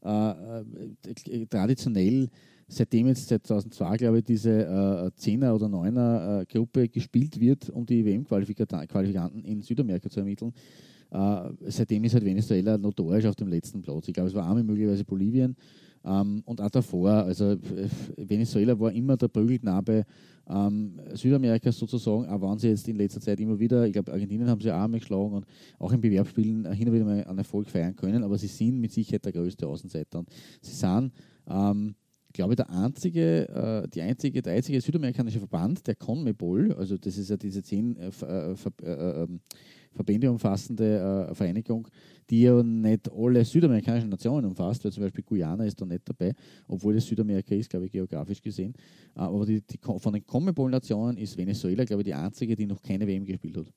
äh, 0.04 0.60
äh, 0.60 1.46
traditionell, 1.48 2.30
seitdem 2.68 3.08
jetzt 3.08 3.28
seit 3.28 3.46
2002, 3.46 3.98
glaube 3.98 4.20
ich, 4.20 4.24
diese 4.24 4.52
äh, 4.52 5.12
10er- 5.20 5.54
oder 5.54 5.68
9er-Gruppe 5.68 6.84
äh, 6.84 6.88
gespielt 6.88 7.40
wird, 7.40 7.70
um 7.70 7.86
die 7.86 8.06
WM-Qualifikanten 8.06 9.44
in 9.44 9.62
Südamerika 9.62 10.10
zu 10.10 10.20
ermitteln, 10.20 10.54
äh, 11.12 11.50
seitdem 11.68 12.04
ist 12.04 12.14
halt 12.14 12.26
Venezuela 12.26 12.78
notorisch 12.78 13.26
auf 13.26 13.36
dem 13.36 13.48
letzten 13.48 13.82
Platz. 13.82 14.08
Ich 14.08 14.14
glaube, 14.14 14.30
es 14.30 14.36
war 14.36 14.48
einmal 14.48 14.64
möglicherweise 14.64 15.04
Bolivien 15.04 15.56
ähm, 16.06 16.44
und 16.46 16.62
auch 16.62 16.70
davor, 16.70 17.12
also 17.12 17.58
Venezuela 18.16 18.80
war 18.80 18.92
immer 18.92 19.18
der 19.18 19.28
Prügelknabe 19.28 20.06
ähm, 20.48 21.00
Südamerikas 21.14 21.78
sozusagen, 21.78 22.28
auch 22.28 22.42
wenn 22.42 22.60
sie 22.60 22.70
jetzt 22.70 22.88
in 22.88 22.98
letzter 22.98 23.20
Zeit 23.20 23.40
immer 23.40 23.60
wieder, 23.60 23.88
ich 23.88 23.94
glaube, 23.94 24.12
Argentinien 24.12 24.48
haben 24.48 24.62
sie 24.62 24.72
auch 24.72 24.84
einmal 24.84 25.00
geschlagen 25.00 25.34
und 25.34 25.46
auch 25.80 25.92
in 25.92 26.02
Bewerbsspielen 26.02 26.72
hin 26.74 26.88
und 26.88 26.94
wieder 26.94 27.06
mal 27.06 27.24
einen 27.24 27.38
Erfolg 27.40 27.68
feiern 27.70 27.96
können, 27.96 28.24
aber 28.24 28.38
sie 28.38 28.48
sind 28.48 28.80
mit 28.80 28.92
Sicherheit 28.92 29.26
der 29.26 29.32
größte 29.32 29.66
Außenseiter. 29.66 30.20
Und 30.20 30.30
sie 30.62 30.74
sind, 30.74 31.12
ähm, 31.48 31.96
glaube 32.34 32.54
ich, 32.54 32.58
der 32.58 32.70
einzige, 32.70 33.50
äh, 33.50 33.88
die 33.88 34.02
einzige, 34.02 34.42
der 34.42 34.54
einzige 34.54 34.80
südamerikanische 34.82 35.40
Verband, 35.40 35.88
der 35.88 35.96
CONMEBOL, 35.96 36.74
also 36.74 36.98
das 36.98 37.18
ist 37.18 37.30
ja 37.30 37.38
diese 37.38 37.64
zehn 37.64 37.98
äh, 37.98 38.12
äh, 38.22 38.56
äh, 38.84 39.24
ähm, 39.24 39.40
Verbände 39.96 40.30
umfassende 40.30 41.30
äh, 41.30 41.34
Vereinigung, 41.34 41.88
die 42.30 42.42
ja 42.42 42.62
nicht 42.62 43.10
alle 43.12 43.46
südamerikanischen 43.46 44.10
Nationen 44.10 44.46
umfasst, 44.46 44.84
weil 44.84 44.92
zum 44.92 45.04
Beispiel 45.04 45.24
Guyana 45.24 45.66
ist 45.66 45.80
da 45.80 45.86
nicht 45.86 46.08
dabei, 46.08 46.34
obwohl 46.68 46.98
es 46.98 47.08
Südamerika 47.08 47.56
ist, 47.56 47.70
glaube 47.70 47.86
ich, 47.86 47.92
geografisch 47.92 48.42
gesehen. 48.42 48.74
Äh, 49.16 49.20
aber 49.20 49.46
die, 49.46 49.62
die, 49.62 49.80
von 49.80 50.14
den 50.14 50.26
Comebol-Nationen 50.26 51.18
ist 51.18 51.38
Venezuela, 51.38 51.86
glaube 51.86 52.02
ich, 52.02 52.06
die 52.08 52.14
einzige, 52.14 52.56
die 52.56 52.66
noch 52.66 52.82
keine 52.82 53.08
WM 53.08 53.26
gespielt 53.26 53.58
hat. 53.58 53.72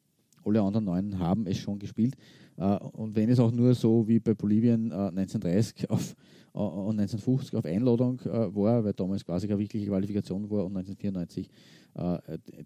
Alle 0.48 0.62
anderen 0.62 0.84
neun 0.84 1.18
haben 1.18 1.46
es 1.46 1.58
schon 1.58 1.78
gespielt. 1.78 2.16
Äh, 2.56 2.76
und 2.76 3.14
wenn 3.14 3.28
es 3.28 3.38
auch 3.38 3.52
nur 3.52 3.74
so 3.74 4.06
wie 4.08 4.18
bei 4.18 4.34
Bolivien 4.34 4.92
1930 4.92 5.84
äh, 5.84 5.86
auf, 5.88 6.16
und 6.52 6.98
1950 6.98 7.54
auf 7.54 7.64
Einladung 7.66 8.20
war, 8.24 8.82
weil 8.82 8.92
damals 8.92 9.24
quasi 9.24 9.46
keine 9.46 9.60
wirkliche 9.60 9.86
Qualifikation 9.86 10.50
war 10.50 10.64
und 10.64 10.76
1994 10.76 11.48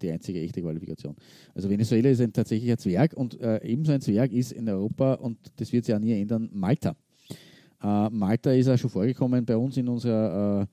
die 0.01 0.11
einzige 0.11 0.41
echte 0.41 0.63
Qualifikation. 0.63 1.15
Also 1.55 1.69
Venezuela 1.69 2.09
ist 2.09 2.21
ein 2.21 2.33
tatsächlicher 2.33 2.79
Zwerg 2.79 3.13
und 3.15 3.39
ebenso 3.63 3.93
ein 3.93 4.01
Zwerg 4.01 4.33
ist 4.33 4.53
in 4.53 4.69
Europa, 4.69 5.15
und 5.15 5.37
das 5.57 5.73
wird 5.73 5.85
sich 5.85 5.95
auch 5.95 5.99
nie 5.99 6.13
ändern, 6.13 6.49
Malta. 6.53 6.95
Malta 7.83 8.53
ist 8.53 8.69
auch 8.69 8.79
schon 8.79 8.89
vorgekommen 8.89 9.45
bei 9.45 9.57
uns 9.57 9.77
in 9.77 9.89
unserer 9.89 10.67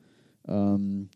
ähm, 0.48 1.10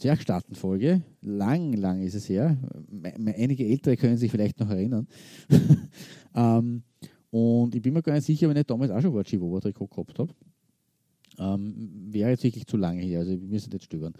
Zwergstaatenfolge. 0.00 1.02
Lang, 1.20 1.74
lang 1.74 2.00
ist 2.00 2.14
es 2.14 2.28
her. 2.28 2.56
Einige 3.02 3.66
Ältere 3.66 3.96
können 3.96 4.16
sich 4.16 4.30
vielleicht 4.30 4.58
noch 4.58 4.70
erinnern. 4.70 5.06
ähm, 6.34 6.82
und 7.30 7.74
ich 7.74 7.82
bin 7.82 7.92
mir 7.92 8.02
gar 8.02 8.14
nicht 8.14 8.24
sicher, 8.24 8.48
wenn 8.48 8.56
ich 8.56 8.66
damals 8.66 8.90
auch 8.90 9.00
schon 9.00 9.16
ein 9.16 9.24
Chihuahua-Trikot 9.24 9.86
gehabt 9.86 10.18
habe. 10.18 10.34
Ähm, 11.38 11.90
wäre 12.10 12.30
jetzt 12.30 12.42
wirklich 12.42 12.66
zu 12.66 12.76
lange 12.76 13.02
her, 13.02 13.20
also 13.20 13.30
wir 13.30 13.38
müssen 13.38 13.70
nicht 13.70 13.84
stöbern. 13.84 14.14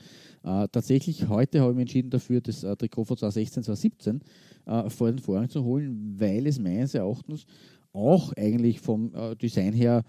Äh, 0.44 0.68
tatsächlich, 0.70 1.28
heute 1.28 1.60
habe 1.60 1.72
ich 1.72 1.76
mich 1.76 1.82
entschieden 1.82 2.10
dafür, 2.10 2.40
das 2.40 2.62
äh, 2.62 2.76
Trikot 2.76 3.04
von 3.04 3.16
2016, 3.16 3.64
2017 3.64 4.20
äh, 4.66 4.88
vor 4.88 5.10
den 5.10 5.18
Vorhang 5.18 5.48
zu 5.48 5.64
holen, 5.64 6.14
weil 6.18 6.46
es 6.46 6.58
meines 6.58 6.94
Erachtens 6.94 7.46
auch 7.92 8.32
eigentlich 8.34 8.80
vom 8.80 9.12
äh, 9.14 9.34
Design 9.36 9.72
her 9.72 10.04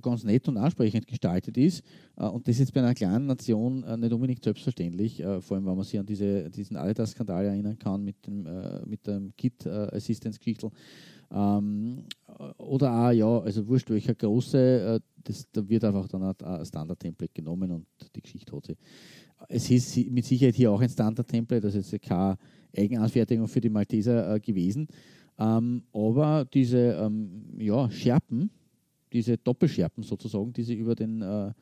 ganz 0.00 0.24
nett 0.24 0.48
und 0.48 0.56
ansprechend 0.56 1.06
gestaltet 1.06 1.56
ist. 1.56 1.82
Äh, 2.16 2.26
und 2.26 2.46
das 2.46 2.56
ist 2.56 2.60
jetzt 2.60 2.74
bei 2.74 2.80
einer 2.80 2.94
kleinen 2.94 3.26
Nation 3.26 3.82
äh, 3.84 3.96
nicht 3.96 4.12
unbedingt 4.12 4.42
selbstverständlich, 4.42 5.22
vor 5.40 5.56
allem 5.56 5.66
wenn 5.66 5.76
man 5.76 5.84
sich 5.84 5.98
an 5.98 6.06
diese, 6.06 6.50
diesen 6.50 6.76
Adidas-Skandal 6.76 7.46
erinnern 7.46 7.78
kann 7.78 8.02
mit 8.02 8.26
dem, 8.26 8.46
mit 8.86 9.06
dem 9.06 9.32
Kit-Assistance-Geschichtel. 9.36 10.70
Ähm, 11.30 12.04
oder 12.58 12.92
auch, 12.92 13.10
ja, 13.10 13.38
also 13.40 13.66
wurscht, 13.66 13.90
welcher 13.90 14.14
große, 14.14 15.00
das, 15.24 15.46
da 15.50 15.68
wird 15.68 15.84
einfach 15.84 16.06
dann 16.08 16.22
ein 16.22 16.64
Standard-Template 16.64 17.32
genommen 17.34 17.70
und 17.70 17.86
die 18.14 18.22
Geschichte 18.22 18.54
hat 18.54 18.66
sie. 18.66 18.76
Es 19.48 19.70
ist 19.70 19.96
mit 20.10 20.24
Sicherheit 20.24 20.54
hier 20.54 20.70
auch 20.70 20.80
ein 20.80 20.88
Standard-Template, 20.88 21.60
das 21.60 21.74
ist 21.74 22.00
keine 22.02 22.38
Eigenanfertigung 22.76 23.48
für 23.48 23.60
die 23.60 23.68
Malteser 23.68 24.34
äh, 24.34 24.40
gewesen. 24.40 24.86
Ähm, 25.38 25.82
aber 25.92 26.46
diese 26.52 26.78
ähm, 26.78 27.44
ja, 27.58 27.90
Scherpen, 27.90 28.50
diese 29.16 29.38
Doppelscherpen 29.38 30.04
sozusagen, 30.04 30.52
die 30.52 30.62
sie 30.62 30.74
über, 30.74 30.94
den, 30.94 31.22
äh, 31.22 31.52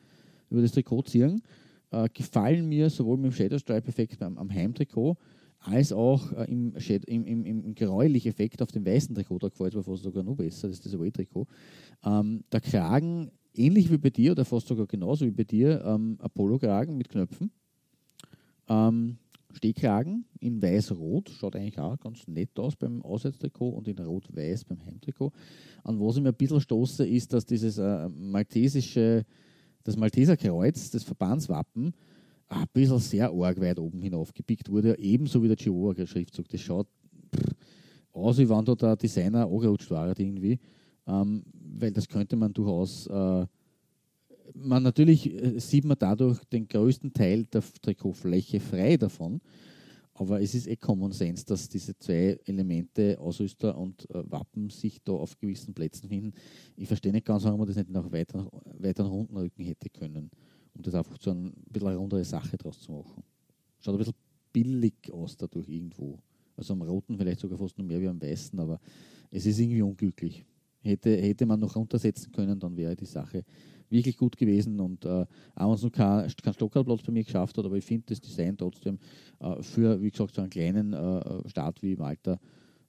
über 0.49 0.61
das 0.61 0.71
Trikot 0.73 1.03
ziehen, 1.03 1.41
äh, 1.91 2.09
gefallen 2.13 2.67
mir 2.67 2.89
sowohl 2.89 3.17
mit 3.17 3.31
dem 3.31 3.35
Shadow 3.35 3.57
Stripe-Effekt 3.57 4.21
am, 4.21 4.37
am 4.37 4.51
Heimtrikot 4.51 5.17
als 5.59 5.91
auch 5.93 6.31
äh, 6.33 6.51
im, 6.51 6.75
im, 6.75 7.25
im, 7.25 7.63
im 7.63 7.75
Gräulich-Effekt 7.75 8.61
auf 8.61 8.71
dem 8.71 8.85
weißen 8.85 9.15
Trikot. 9.15 9.39
Da 9.39 9.49
gefällt 9.49 9.73
mir 9.73 9.83
fast 9.83 10.03
sogar 10.03 10.23
noch 10.23 10.35
besser, 10.35 10.67
das 10.67 10.77
ist 10.77 10.85
das 10.85 10.93
Away-Trikot. 10.93 11.47
Ähm, 12.03 12.43
der 12.51 12.61
Kragen, 12.61 13.31
ähnlich 13.53 13.89
wie 13.89 13.97
bei 13.97 14.09
dir, 14.09 14.33
oder 14.33 14.45
fast 14.45 14.67
sogar 14.67 14.85
genauso 14.85 15.25
wie 15.25 15.31
bei 15.31 15.43
dir, 15.43 15.83
ähm, 15.85 16.17
Apollo-Kragen 16.19 16.97
mit 16.97 17.09
Knöpfen. 17.09 17.51
Ähm, 18.67 19.17
Stehkragen 19.55 20.25
in 20.39 20.61
weiß-rot, 20.61 21.29
schaut 21.29 21.55
eigentlich 21.55 21.79
auch 21.79 21.97
ganz 21.99 22.27
nett 22.27 22.57
aus 22.59 22.75
beim 22.75 23.01
Auswärtstrikot 23.01 23.69
und 23.69 23.87
in 23.87 23.97
rot-weiß 23.97 24.65
beim 24.65 24.85
Heimtrikot. 24.85 25.31
An 25.83 25.99
was 25.99 26.17
ich 26.17 26.23
mir 26.23 26.29
ein 26.29 26.35
bisschen 26.35 26.61
stoße, 26.61 27.07
ist, 27.07 27.33
dass 27.33 27.45
dieses 27.45 27.77
äh, 27.77 28.09
maltesische, 28.09 29.25
das 29.83 29.97
Malteser 29.97 30.37
Kreuz, 30.37 30.89
das 30.91 31.03
Verbandswappen, 31.03 31.93
ein 32.47 32.65
bisschen 32.73 32.99
sehr 32.99 33.31
arg 33.31 33.59
weit 33.59 33.79
oben 33.79 34.01
hinauf 34.01 34.33
gepickt 34.33 34.69
wurde, 34.69 34.97
ebenso 34.99 35.41
wie 35.41 35.47
der 35.47 35.57
Chihuahua-Schriftzug. 35.57 36.47
Das 36.49 36.61
schaut 36.61 36.87
pff, 37.35 37.55
aus, 38.13 38.37
wie 38.37 38.49
wenn 38.49 38.65
da 38.65 38.75
der 38.75 38.95
Designer 38.95 39.45
angerutscht 39.45 39.89
war 39.91 40.17
irgendwie, 40.19 40.59
ähm, 41.07 41.43
weil 41.77 41.91
das 41.91 42.07
könnte 42.07 42.35
man 42.35 42.53
durchaus 42.53 43.07
äh, 43.07 43.45
man 44.53 44.83
natürlich 44.83 45.33
äh, 45.33 45.59
sieht 45.59 45.85
man 45.85 45.97
dadurch 45.99 46.39
den 46.45 46.67
größten 46.67 47.13
Teil 47.13 47.45
der 47.45 47.63
Trikotfläche 47.81 48.59
frei 48.59 48.97
davon. 48.97 49.41
Aber 50.17 50.41
es 50.41 50.55
ist 50.55 50.67
eh 50.67 50.77
Common 50.77 51.11
Sense, 51.11 51.45
dass 51.45 51.67
diese 51.67 51.97
zwei 51.97 52.39
Elemente, 52.45 53.19
Ausrüster 53.19 53.77
und 53.77 54.09
äh, 54.09 54.23
Wappen, 54.31 54.69
sich 54.69 55.03
da 55.03 55.11
auf 55.11 55.37
gewissen 55.37 55.73
Plätzen 55.73 56.07
finden. 56.07 56.33
Ich 56.77 56.87
verstehe 56.87 57.11
nicht 57.11 57.25
ganz, 57.25 57.43
warum 57.43 57.59
man 57.59 57.67
das 57.67 57.75
nicht 57.75 57.89
noch 57.89 58.09
weiter, 58.13 58.49
weiter 58.79 59.03
nach 59.03 59.11
unten 59.11 59.35
rücken 59.35 59.63
hätte 59.63 59.89
können, 59.89 60.31
um 60.73 60.81
das 60.81 60.95
einfach 60.95 61.17
zu 61.17 61.31
einer 61.31 61.51
bisschen 61.69 61.95
rundere 61.95 62.23
Sache 62.23 62.55
draus 62.57 62.79
zu 62.79 62.93
machen. 62.93 63.23
Schaut 63.81 63.95
ein 63.95 63.97
bisschen 63.97 64.15
billig 64.53 65.11
aus 65.11 65.35
dadurch 65.35 65.67
irgendwo. 65.67 66.17
Also 66.55 66.73
am 66.73 66.81
Roten 66.81 67.17
vielleicht 67.17 67.41
sogar 67.41 67.57
fast 67.57 67.77
noch 67.77 67.85
mehr 67.85 67.99
wie 67.99 68.07
am 68.07 68.21
Weißen, 68.21 68.57
aber 68.57 68.79
es 69.31 69.45
ist 69.45 69.59
irgendwie 69.59 69.81
unglücklich. 69.81 70.45
Hätte, 70.81 71.17
hätte 71.17 71.45
man 71.45 71.59
noch 71.59 71.75
runtersetzen 71.75 72.31
können, 72.31 72.57
dann 72.57 72.77
wäre 72.77 72.95
die 72.95 73.05
Sache 73.05 73.43
wirklich 73.89 74.17
gut 74.17 74.37
gewesen 74.37 74.79
und 74.79 75.05
äh, 75.05 75.25
auch 75.55 75.67
wenn 75.67 75.73
es 75.75 75.83
noch 75.83 75.91
kein, 75.91 76.29
kein 76.43 76.53
Stockerplatz 76.53 77.03
bei 77.03 77.11
mir 77.11 77.23
geschafft 77.23 77.57
hat, 77.57 77.65
aber 77.65 77.77
ich 77.77 77.85
finde 77.85 78.05
das 78.07 78.21
Design 78.21 78.57
trotzdem 78.57 78.99
äh, 79.39 79.61
für, 79.61 80.01
wie 80.01 80.11
gesagt, 80.11 80.35
so 80.35 80.41
einen 80.41 80.49
kleinen 80.49 80.93
äh, 80.93 81.49
Staat 81.49 81.81
wie 81.81 81.95
Malta 81.95 82.39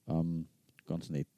ähm, 0.09 0.47
ganz 0.87 1.11
nett. 1.11 1.29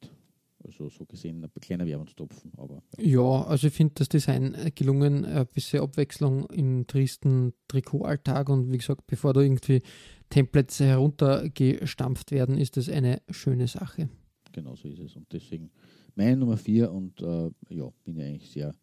Also 0.61 0.89
so 0.89 1.05
gesehen 1.05 1.41
ein 1.43 1.49
kleiner 1.61 1.87
Werbungstopfen. 1.87 2.51
Aber, 2.57 2.83
ja. 2.97 3.21
ja, 3.21 3.43
also 3.45 3.67
ich 3.67 3.73
finde 3.73 3.93
das 3.95 4.09
Design 4.09 4.55
gelungen, 4.75 5.23
ein 5.23 5.47
bisschen 5.47 5.81
Abwechslung 5.81 6.47
im 6.47 6.85
tristen 6.85 7.53
Trikotalltag 7.69 8.49
und 8.49 8.71
wie 8.71 8.77
gesagt, 8.77 9.07
bevor 9.07 9.33
da 9.33 9.39
irgendwie 9.39 9.81
Templates 10.29 10.81
heruntergestampft 10.81 12.31
werden, 12.31 12.57
ist 12.57 12.75
das 12.75 12.89
eine 12.89 13.21
schöne 13.29 13.67
Sache. 13.67 14.09
Genau 14.51 14.75
so 14.75 14.89
ist 14.89 14.99
es. 14.99 15.15
Und 15.15 15.31
deswegen 15.31 15.71
meine 16.15 16.35
Nummer 16.35 16.57
4 16.57 16.91
und 16.91 17.21
äh, 17.21 17.49
ja, 17.69 17.89
bin 18.03 18.17
ich 18.17 18.23
eigentlich 18.23 18.51
sehr 18.51 18.75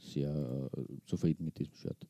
sehr 0.00 0.70
äh, 0.76 0.82
zufrieden 1.06 1.44
mit 1.44 1.58
diesem 1.58 1.74
Shirt. 1.74 2.06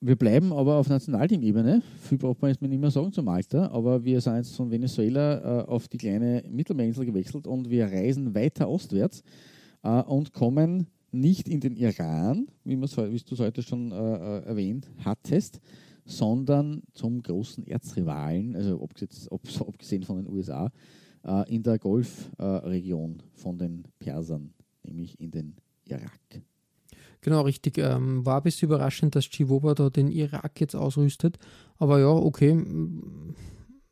Wir 0.00 0.14
bleiben 0.14 0.52
aber 0.52 0.76
auf 0.76 0.88
Nationalteam-Ebene. 0.88 1.82
Viel 2.02 2.18
braucht 2.18 2.40
man 2.40 2.52
jetzt 2.52 2.62
nicht 2.62 2.80
mehr 2.80 2.90
sagen 2.90 3.12
zum 3.12 3.26
Alter, 3.26 3.72
aber 3.72 4.04
wir 4.04 4.20
sind 4.20 4.36
jetzt 4.36 4.54
von 4.54 4.70
Venezuela 4.70 5.62
äh, 5.62 5.64
auf 5.64 5.88
die 5.88 5.98
kleine 5.98 6.44
Mittelmeerinsel 6.48 7.04
gewechselt 7.04 7.48
und 7.48 7.68
wir 7.68 7.86
reisen 7.86 8.32
weiter 8.32 8.68
ostwärts 8.68 9.24
äh, 9.82 10.02
und 10.02 10.32
kommen 10.32 10.86
nicht 11.10 11.48
in 11.48 11.58
den 11.58 11.76
Iran, 11.76 12.46
wie, 12.64 12.80
wie 12.80 13.18
du 13.18 13.34
es 13.34 13.40
heute 13.40 13.62
schon 13.62 13.90
äh, 13.90 13.94
äh, 13.96 14.44
erwähnt 14.44 14.88
hattest, 15.04 15.60
sondern 16.04 16.82
zum 16.92 17.20
großen 17.20 17.66
Erzrivalen, 17.66 18.54
also 18.54 18.80
abgesehen 19.66 20.04
von 20.04 20.18
den 20.18 20.32
USA, 20.32 20.70
äh, 21.24 21.54
in 21.54 21.62
der 21.62 21.78
Golfregion 21.78 23.22
von 23.34 23.58
den 23.58 23.84
Persern, 23.98 24.54
nämlich 24.84 25.18
in 25.18 25.32
den 25.32 25.56
Irak. 25.88 26.42
Genau, 27.20 27.42
richtig. 27.42 27.78
Ähm, 27.78 28.24
war 28.24 28.36
ein 28.38 28.42
bisschen 28.44 28.68
überraschend, 28.68 29.16
dass 29.16 29.28
Chihuahua 29.28 29.74
da 29.74 29.90
den 29.90 30.08
Irak 30.08 30.60
jetzt 30.60 30.76
ausrüstet. 30.76 31.38
Aber 31.78 31.98
ja, 31.98 32.08
okay. 32.08 32.64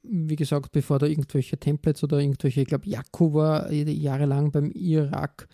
Wie 0.03 0.37
gesagt, 0.37 0.71
bevor 0.71 0.99
da 1.01 1.07
irgendwelche 1.07 1.59
Templates 1.59 2.05
oder 2.05 2.21
irgendwelche, 2.21 2.61
ich 2.61 2.69
glaube, 2.69 2.89
Jakko 2.89 3.35
war 3.35 3.73
jahrelang 3.73 4.53
beim 4.53 4.71
Irak 4.71 5.49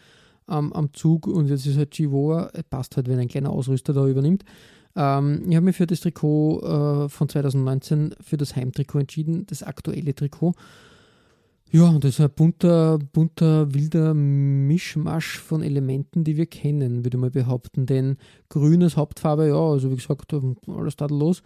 ähm, 0.48 0.72
am 0.74 0.92
Zug 0.92 1.26
und 1.26 1.48
jetzt 1.48 1.66
ist 1.66 1.78
halt 1.78 1.92
Chihuahua. 1.92 2.50
Passt 2.68 2.96
halt, 2.96 3.08
wenn 3.08 3.18
ein 3.18 3.28
kleiner 3.28 3.50
Ausrüster 3.50 3.94
da 3.94 4.06
übernimmt. 4.06 4.44
Ähm, 4.94 5.42
ich 5.48 5.56
habe 5.56 5.64
mich 5.64 5.76
für 5.76 5.86
das 5.86 6.00
Trikot 6.00 6.60
äh, 6.60 7.08
von 7.08 7.28
2019 7.28 8.14
für 8.20 8.36
das 8.36 8.54
Heimtrikot 8.54 9.00
entschieden, 9.00 9.46
das 9.46 9.62
aktuelle 9.62 10.14
Trikot. 10.14 10.54
Ja, 11.74 11.90
das 11.98 12.18
ist 12.18 12.20
ein 12.20 12.28
bunter, 12.28 12.98
bunter, 12.98 13.72
wilder 13.72 14.12
Mischmasch 14.12 15.38
von 15.38 15.62
Elementen, 15.62 16.22
die 16.22 16.36
wir 16.36 16.44
kennen, 16.44 17.02
würde 17.02 17.16
ich 17.16 17.20
mal 17.20 17.30
behaupten. 17.30 17.86
Denn 17.86 18.18
grün 18.50 18.82
als 18.82 18.98
Hauptfarbe, 18.98 19.48
ja, 19.48 19.56
also 19.56 19.90
wie 19.90 19.96
gesagt, 19.96 20.34
alles 20.66 20.96
tadellos. 20.96 21.42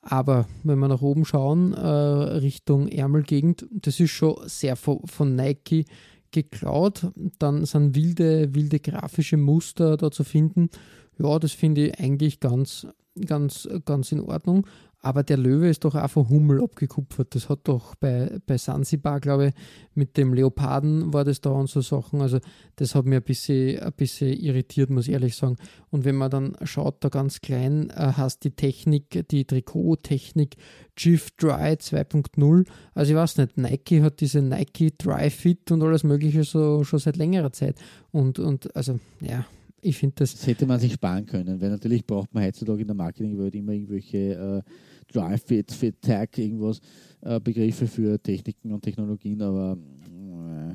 Aber 0.00 0.46
wenn 0.62 0.78
wir 0.78 0.86
nach 0.86 1.02
oben 1.02 1.24
schauen, 1.24 1.72
äh, 1.72 1.88
Richtung 1.88 2.86
Ärmelgegend, 2.86 3.66
das 3.72 3.98
ist 3.98 4.12
schon 4.12 4.36
sehr 4.46 4.76
von, 4.76 5.00
von 5.06 5.34
Nike 5.34 5.86
geklaut. 6.30 7.08
Dann 7.40 7.64
sind 7.64 7.96
wilde, 7.96 8.54
wilde 8.54 8.78
grafische 8.78 9.38
Muster 9.38 9.96
da 9.96 10.12
zu 10.12 10.22
finden. 10.22 10.70
Ja, 11.18 11.40
das 11.40 11.50
finde 11.50 11.88
ich 11.88 11.98
eigentlich 11.98 12.38
ganz, 12.38 12.86
ganz, 13.26 13.68
ganz 13.84 14.12
in 14.12 14.20
Ordnung. 14.20 14.68
Aber 15.04 15.22
der 15.22 15.36
Löwe 15.36 15.68
ist 15.68 15.84
doch 15.84 15.94
auch 15.94 16.08
von 16.08 16.30
Hummel 16.30 16.62
abgekupfert. 16.62 17.34
Das 17.34 17.50
hat 17.50 17.60
doch 17.64 17.94
bei, 17.94 18.40
bei 18.46 18.56
Sansibar, 18.56 19.20
glaube 19.20 19.48
ich, 19.48 19.54
mit 19.94 20.16
dem 20.16 20.32
Leoparden 20.32 21.12
war 21.12 21.24
das 21.24 21.42
da 21.42 21.50
und 21.50 21.68
so 21.68 21.82
Sachen. 21.82 22.22
Also 22.22 22.38
das 22.76 22.94
hat 22.94 23.04
mir 23.04 23.16
ein 23.16 23.22
bisschen, 23.22 23.80
ein 23.80 23.92
bisschen 23.92 24.32
irritiert, 24.32 24.88
muss 24.88 25.06
ich 25.06 25.12
ehrlich 25.12 25.36
sagen. 25.36 25.56
Und 25.90 26.06
wenn 26.06 26.16
man 26.16 26.30
dann 26.30 26.56
schaut, 26.62 27.04
da 27.04 27.10
ganz 27.10 27.42
klein 27.42 27.90
äh, 27.90 28.12
hast 28.16 28.44
die 28.44 28.52
Technik, 28.52 29.28
die 29.28 29.44
Trikottechnik 29.44 30.56
Jiff 30.96 31.32
Dry 31.32 31.74
2.0. 31.74 32.66
Also 32.94 33.12
ich 33.12 33.16
weiß 33.16 33.36
nicht, 33.36 33.58
Nike 33.58 34.00
hat 34.00 34.20
diese 34.20 34.40
Nike 34.40 34.94
Dry 34.96 35.28
Fit 35.28 35.70
und 35.70 35.82
alles 35.82 36.02
mögliche 36.02 36.44
so 36.44 36.82
schon 36.82 36.98
seit 36.98 37.18
längerer 37.18 37.52
Zeit. 37.52 37.76
Und, 38.10 38.38
und 38.38 38.74
also 38.74 38.98
ja, 39.20 39.44
ich 39.84 39.98
finde 39.98 40.16
das. 40.20 40.32
Das 40.32 40.46
hätte 40.46 40.66
man 40.66 40.80
sich 40.80 40.94
sparen 40.94 41.26
können, 41.26 41.60
weil 41.60 41.68
natürlich 41.68 42.06
braucht 42.06 42.32
man 42.32 42.42
heutzutage 42.42 42.80
in 42.80 42.86
der 42.86 42.96
Marketingwelt 42.96 43.54
immer 43.54 43.72
irgendwelche 43.72 44.62
äh, 44.64 44.70
Drive, 45.14 45.44
Fit, 45.44 45.72
Fit, 45.72 46.00
Tag, 46.02 46.36
irgendwas, 46.38 46.80
äh, 47.20 47.40
Begriffe 47.40 47.86
für 47.86 48.20
Techniken 48.22 48.72
und 48.72 48.82
Technologien, 48.82 49.40
aber 49.42 49.76
äh, 49.80 50.74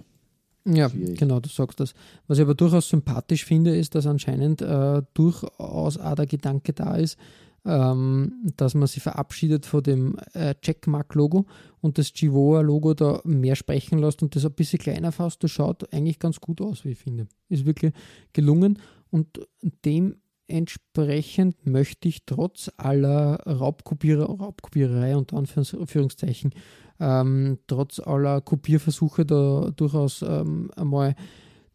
ja, 0.65 0.89
genau, 0.89 1.39
du 1.39 1.49
sagst 1.49 1.79
das. 1.79 1.93
Was 2.27 2.37
ich 2.37 2.43
aber 2.43 2.53
durchaus 2.53 2.89
sympathisch 2.89 3.45
finde, 3.45 3.75
ist, 3.75 3.95
dass 3.95 4.05
anscheinend 4.05 4.61
äh, 4.61 5.01
durchaus 5.13 5.97
auch 5.97 6.15
der 6.15 6.25
Gedanke 6.25 6.73
da 6.73 6.95
ist, 6.95 7.17
ähm, 7.65 8.51
dass 8.57 8.73
man 8.73 8.87
sich 8.87 9.01
verabschiedet 9.01 9.65
von 9.65 9.83
dem 9.83 10.17
äh, 10.33 10.55
Checkmark-Logo 10.61 11.45
und 11.81 11.97
das 11.97 12.13
Chivoa-Logo 12.13 12.93
da 12.93 13.21
mehr 13.23 13.55
sprechen 13.55 13.99
lässt 13.99 14.21
und 14.21 14.35
das 14.35 14.45
ein 14.45 14.53
bisschen 14.53 14.79
kleiner 14.79 15.11
fasst. 15.11 15.43
Das 15.43 15.51
schaut 15.51 15.91
eigentlich 15.93 16.19
ganz 16.19 16.39
gut 16.39 16.61
aus, 16.61 16.85
wie 16.85 16.91
ich 16.91 16.99
finde. 16.99 17.27
Ist 17.49 17.65
wirklich 17.65 17.93
gelungen 18.33 18.79
und 19.11 19.39
dem 19.85 20.15
Entsprechend 20.49 21.67
möchte 21.67 22.07
ich 22.07 22.25
trotz 22.25 22.71
aller 22.77 23.35
Raubkopierer, 23.45 24.25
Raubkopiererei 24.25 25.15
und 25.15 25.31
Anführungszeichen, 25.31 26.53
ähm, 26.99 27.59
trotz 27.67 27.99
aller 27.99 28.41
Kopierversuche 28.41 29.25
da 29.25 29.71
durchaus 29.75 30.23
ähm, 30.23 30.71
einmal 30.75 31.15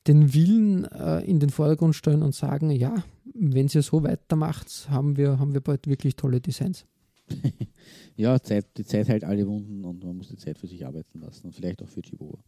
den 0.06 0.34
Willen 0.34 0.84
äh, 0.86 1.20
in 1.20 1.38
den 1.38 1.50
Vordergrund 1.50 1.94
stellen 1.94 2.22
und 2.22 2.34
sagen, 2.34 2.70
ja, 2.70 3.04
wenn 3.32 3.68
ihr 3.68 3.82
so 3.82 4.02
weitermacht, 4.02 4.88
haben 4.90 5.16
wir, 5.16 5.38
haben 5.38 5.54
wir 5.54 5.60
bald 5.60 5.86
wirklich 5.86 6.16
tolle 6.16 6.40
Designs. 6.40 6.84
ja, 8.16 8.38
Zeit, 8.42 8.66
die 8.76 8.84
Zeit 8.84 9.08
hält 9.08 9.24
alle 9.24 9.46
Wunden 9.46 9.84
und 9.84 10.04
man 10.04 10.16
muss 10.16 10.28
die 10.28 10.36
Zeit 10.36 10.58
für 10.58 10.66
sich 10.66 10.84
arbeiten 10.84 11.20
lassen 11.20 11.46
und 11.46 11.54
vielleicht 11.54 11.80
auch 11.82 11.88
für 11.88 12.02
Chihuahua. 12.02 12.42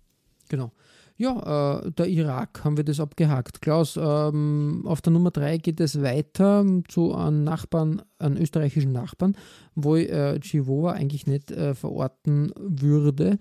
Genau. 0.48 0.72
Ja, 1.18 1.80
äh, 1.80 1.92
der 1.92 2.08
Irak 2.08 2.62
haben 2.62 2.76
wir 2.76 2.84
das 2.84 3.00
abgehakt. 3.00 3.62
Klaus, 3.62 3.98
ähm, 4.00 4.82
auf 4.84 5.00
der 5.00 5.12
Nummer 5.12 5.30
3 5.30 5.58
geht 5.58 5.80
es 5.80 6.02
weiter 6.02 6.64
zu 6.88 7.14
einem 7.14 7.42
Nachbarn, 7.42 8.02
einem 8.18 8.36
österreichischen 8.36 8.92
Nachbarn, 8.92 9.36
wo 9.74 9.96
ich 9.96 10.10
äh, 10.10 10.38
Chihuahua 10.40 10.92
eigentlich 10.92 11.26
nicht 11.26 11.50
äh, 11.50 11.74
verorten 11.74 12.52
würde. 12.58 13.38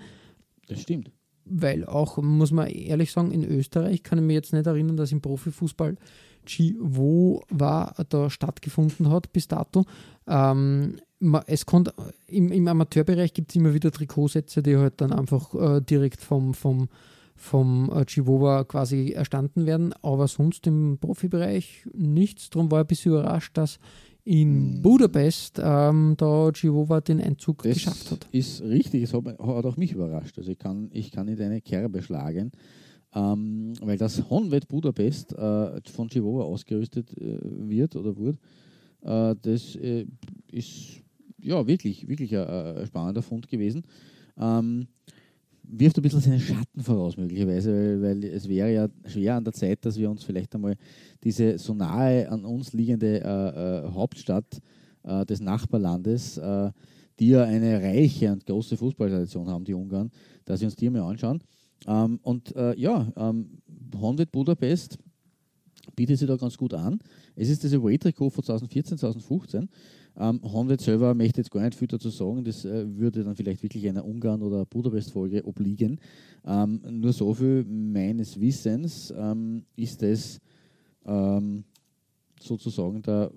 Das 0.68 0.82
stimmt. 0.82 1.12
weil 1.44 1.86
auch, 1.86 2.18
muss 2.18 2.52
man 2.52 2.68
ehrlich 2.68 3.12
sagen, 3.12 3.32
in 3.32 3.44
Österreich 3.44 4.04
kann 4.04 4.20
ich 4.20 4.26
mich 4.26 4.36
jetzt 4.36 4.54
nicht 4.54 4.66
erinnern, 4.66 4.98
dass 4.98 5.12
im 5.12 5.22
Profifußball 5.22 5.98
war 7.50 7.96
da 8.10 8.30
stattgefunden 8.30 9.10
hat 9.10 9.34
bis 9.34 9.48
dato. 9.48 9.86
Ähm, 10.28 10.98
es 11.48 11.66
kommt, 11.66 11.94
im, 12.28 12.52
im 12.52 12.68
Amateurbereich 12.68 13.34
gibt 13.34 13.52
es 13.52 13.56
immer 13.56 13.74
wieder 13.74 13.92
Trikotsätze, 13.92 14.62
die 14.62 14.78
halt 14.78 15.02
dann 15.02 15.12
einfach 15.12 15.54
äh, 15.56 15.82
direkt 15.82 16.22
vom, 16.22 16.54
vom, 16.54 16.88
vom 17.36 17.92
äh, 17.94 18.06
Chihuahua 18.06 18.64
quasi 18.64 19.12
erstanden 19.12 19.66
werden, 19.66 19.94
aber 20.02 20.28
sonst 20.28 20.66
im 20.68 20.98
Profibereich 21.00 21.86
nichts. 21.94 22.50
Darum 22.50 22.72
war 22.72 22.80
ich 22.80 22.86
ein 22.86 22.88
bisschen 22.88 23.12
überrascht, 23.12 23.58
dass 23.58 23.80
in 24.24 24.76
hm. 24.76 24.82
Budapest 24.82 25.62
ähm, 25.64 26.16
da 26.18 26.52
Chihuahua 26.52 27.02
den 27.02 27.22
Einzug 27.22 27.62
das 27.62 27.76
geschafft 27.76 28.12
hat. 28.12 28.28
Ist 28.32 28.64
richtig, 28.64 29.04
es 29.04 29.14
hat, 29.14 29.40
auch 29.40 29.78
mich 29.78 29.92
überrascht. 29.92 30.38
Also 30.38 30.52
ich 30.52 30.58
kann, 30.58 30.90
ich 30.92 31.12
kann 31.12 31.28
in 31.28 31.40
eine 31.40 31.62
Kerbe 31.62 32.02
schlagen, 32.02 32.52
ähm, 33.14 33.74
weil 33.82 33.98
das 33.98 34.30
Honved 34.30 34.68
Budapest 34.68 35.34
äh, 35.34 35.80
von 35.92 36.10
Chihuahua 36.10 36.46
ausgerüstet 36.46 37.16
äh, 37.18 37.40
wird 37.44 37.96
oder 37.96 38.18
wurde. 38.18 38.40
Äh, 39.02 39.36
das 39.42 39.76
äh, 39.76 40.08
ist 40.52 41.02
ja 41.40 41.68
wirklich, 41.68 42.08
wirklich 42.08 42.36
ein, 42.36 42.48
ein 42.48 42.88
spannender 42.88 43.22
Fund 43.22 43.48
gewesen. 43.48 43.84
Ähm, 44.40 44.88
wirft 45.70 45.98
ein 45.98 46.02
bisschen 46.02 46.22
seinen 46.22 46.40
Schatten 46.40 46.82
voraus, 46.82 47.18
möglicherweise, 47.18 47.72
weil, 47.72 48.02
weil, 48.02 48.24
es 48.26 48.48
wäre 48.48 48.74
ja 48.74 48.88
schwer 49.06 49.36
an 49.36 49.44
der 49.44 49.54
Zeit, 49.54 49.86
dass 49.86 49.98
wir 49.98 50.10
uns 50.10 50.24
vielleicht 50.24 50.54
einmal 50.56 50.76
diese 51.24 51.58
so 51.58 51.74
nahe 51.74 52.30
an 52.30 52.46
uns 52.46 52.74
liegende 52.74 53.22
äh, 53.22 53.86
äh, 53.88 53.92
Hauptstadt 53.92 54.62
äh, 55.04 55.26
des 55.26 55.40
Nachbarlandes, 55.40 56.38
äh, 56.38 56.72
die 57.20 57.30
ja 57.30 57.44
eine 57.44 57.82
reiche 57.82 58.32
und 58.32 58.46
große 58.46 58.78
Fußballtradition 58.78 59.48
haben, 59.48 59.64
die 59.64 59.74
Ungarn, 59.74 60.12
dass 60.46 60.60
wir 60.60 60.68
uns 60.68 60.76
die 60.76 60.90
mal 60.90 61.02
anschauen. 61.02 61.42
Ähm, 61.88 62.20
und 62.24 62.56
äh, 62.56 62.78
ja, 62.80 63.12
ähm, 63.16 63.60
Honved 64.00 64.32
Budapest 64.32 64.98
bietet 65.96 66.20
sich 66.20 66.28
da 66.28 66.36
ganz 66.36 66.58
gut 66.58 66.74
an. 66.74 67.00
Es 67.36 67.50
ist 67.50 67.64
das 67.64 67.74
Away-Trikot 67.74 68.30
von 68.30 68.44
2014, 68.44 68.98
2015. 68.98 69.70
Ähm, 70.18 70.40
Honved 70.44 70.80
selber 70.80 71.14
möchte 71.14 71.42
jetzt 71.42 71.52
gar 71.52 71.62
nicht 71.62 71.76
viel 71.76 71.88
dazu 71.88 72.10
sagen, 72.10 72.44
das 72.44 72.64
äh, 72.64 72.86
würde 72.98 73.24
dann 73.24 73.36
vielleicht 73.36 73.62
wirklich 73.64 73.88
einer 73.88 74.06
Ungarn- 74.06 74.42
oder 74.42 74.66
Budapest-Folge 74.66 75.46
obliegen. 75.46 76.00
Ähm, 76.46 76.82
nur 76.90 77.12
so 77.12 77.34
viel 77.34 77.66
meines 77.66 78.40
Wissens 78.40 79.14
ähm, 79.16 79.66
ist 79.76 80.02
es 80.04 80.40
ähm, 81.06 81.66
sozusagen 82.40 83.02
der, 83.02 83.32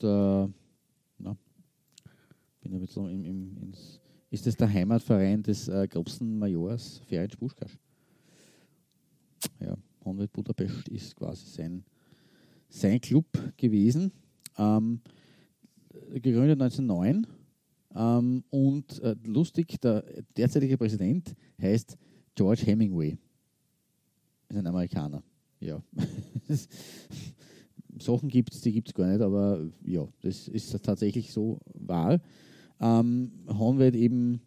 der 0.00 0.48
na, 1.18 1.36
bin 2.62 2.74
ein 2.74 3.10
im, 3.10 3.24
im, 3.24 3.56
ins, 3.58 4.00
ist 4.30 4.46
es 4.46 4.56
der 4.56 4.72
Heimatverein 4.72 5.42
des 5.42 5.68
äh, 5.68 5.86
gröbsten 5.86 6.38
Majors 6.38 7.02
Ferenc 7.06 7.34
Puskás. 7.34 7.76
Ja, 9.60 9.76
Honved 10.04 10.32
Budapest 10.32 10.88
ist 10.88 11.14
quasi 11.14 11.44
sein, 11.46 11.84
sein 12.70 13.00
Club 13.00 13.26
gewesen. 13.58 14.12
Ähm, 14.56 15.00
gegründet 16.12 16.60
1909 16.60 17.26
ähm, 17.94 18.44
und 18.50 19.00
äh, 19.02 19.14
lustig, 19.24 19.80
der 19.80 20.04
derzeitige 20.36 20.76
Präsident 20.76 21.34
heißt 21.60 21.96
George 22.34 22.62
Hemingway. 22.64 23.16
Ist 24.48 24.58
ein 24.58 24.66
Amerikaner. 24.66 25.22
Ja. 25.60 25.82
Sachen 27.98 28.28
gibt 28.28 28.52
es, 28.52 28.60
die 28.60 28.72
gibt 28.72 28.88
es 28.88 28.94
gar 28.94 29.06
nicht, 29.06 29.20
aber 29.20 29.70
ja, 29.84 30.06
das 30.20 30.48
ist 30.48 30.76
tatsächlich 30.82 31.32
so 31.32 31.60
wahr. 31.74 32.20
Ähm, 32.80 33.30
Honved 33.48 33.94
eben 33.94 34.40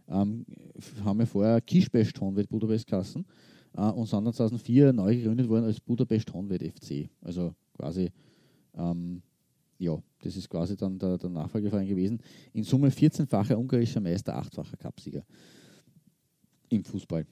Ähm, 0.07 0.45
haben 1.03 1.19
wir 1.19 1.27
vorher 1.27 1.61
Kischbest 1.61 2.19
Honved 2.21 2.49
Budapest 2.49 2.87
Kassen 2.87 3.25
äh, 3.75 3.89
und 3.89 4.07
sind 4.07 4.25
dann 4.25 4.33
2004 4.33 4.93
neu 4.93 5.15
gegründet 5.15 5.49
worden 5.49 5.65
als 5.65 5.79
Budapest 5.79 6.31
Honved 6.33 6.61
FC. 6.61 7.09
Also 7.21 7.55
quasi 7.73 8.11
ähm, 8.75 9.23
ja, 9.83 10.01
das 10.19 10.35
ist 10.35 10.49
quasi 10.49 10.75
dann 10.75 10.97
der, 10.97 11.17
der 11.17 11.29
Nachfolgeverein 11.29 11.87
gewesen. 11.87 12.19
In 12.53 12.63
Summe 12.63 12.89
14-facher 12.89 13.57
ungarischer 13.57 13.99
Meister, 13.99 14.37
8-facher 14.37 14.77
Cupsieger 14.77 15.23
im 16.69 16.83
Fußball. 16.83 17.25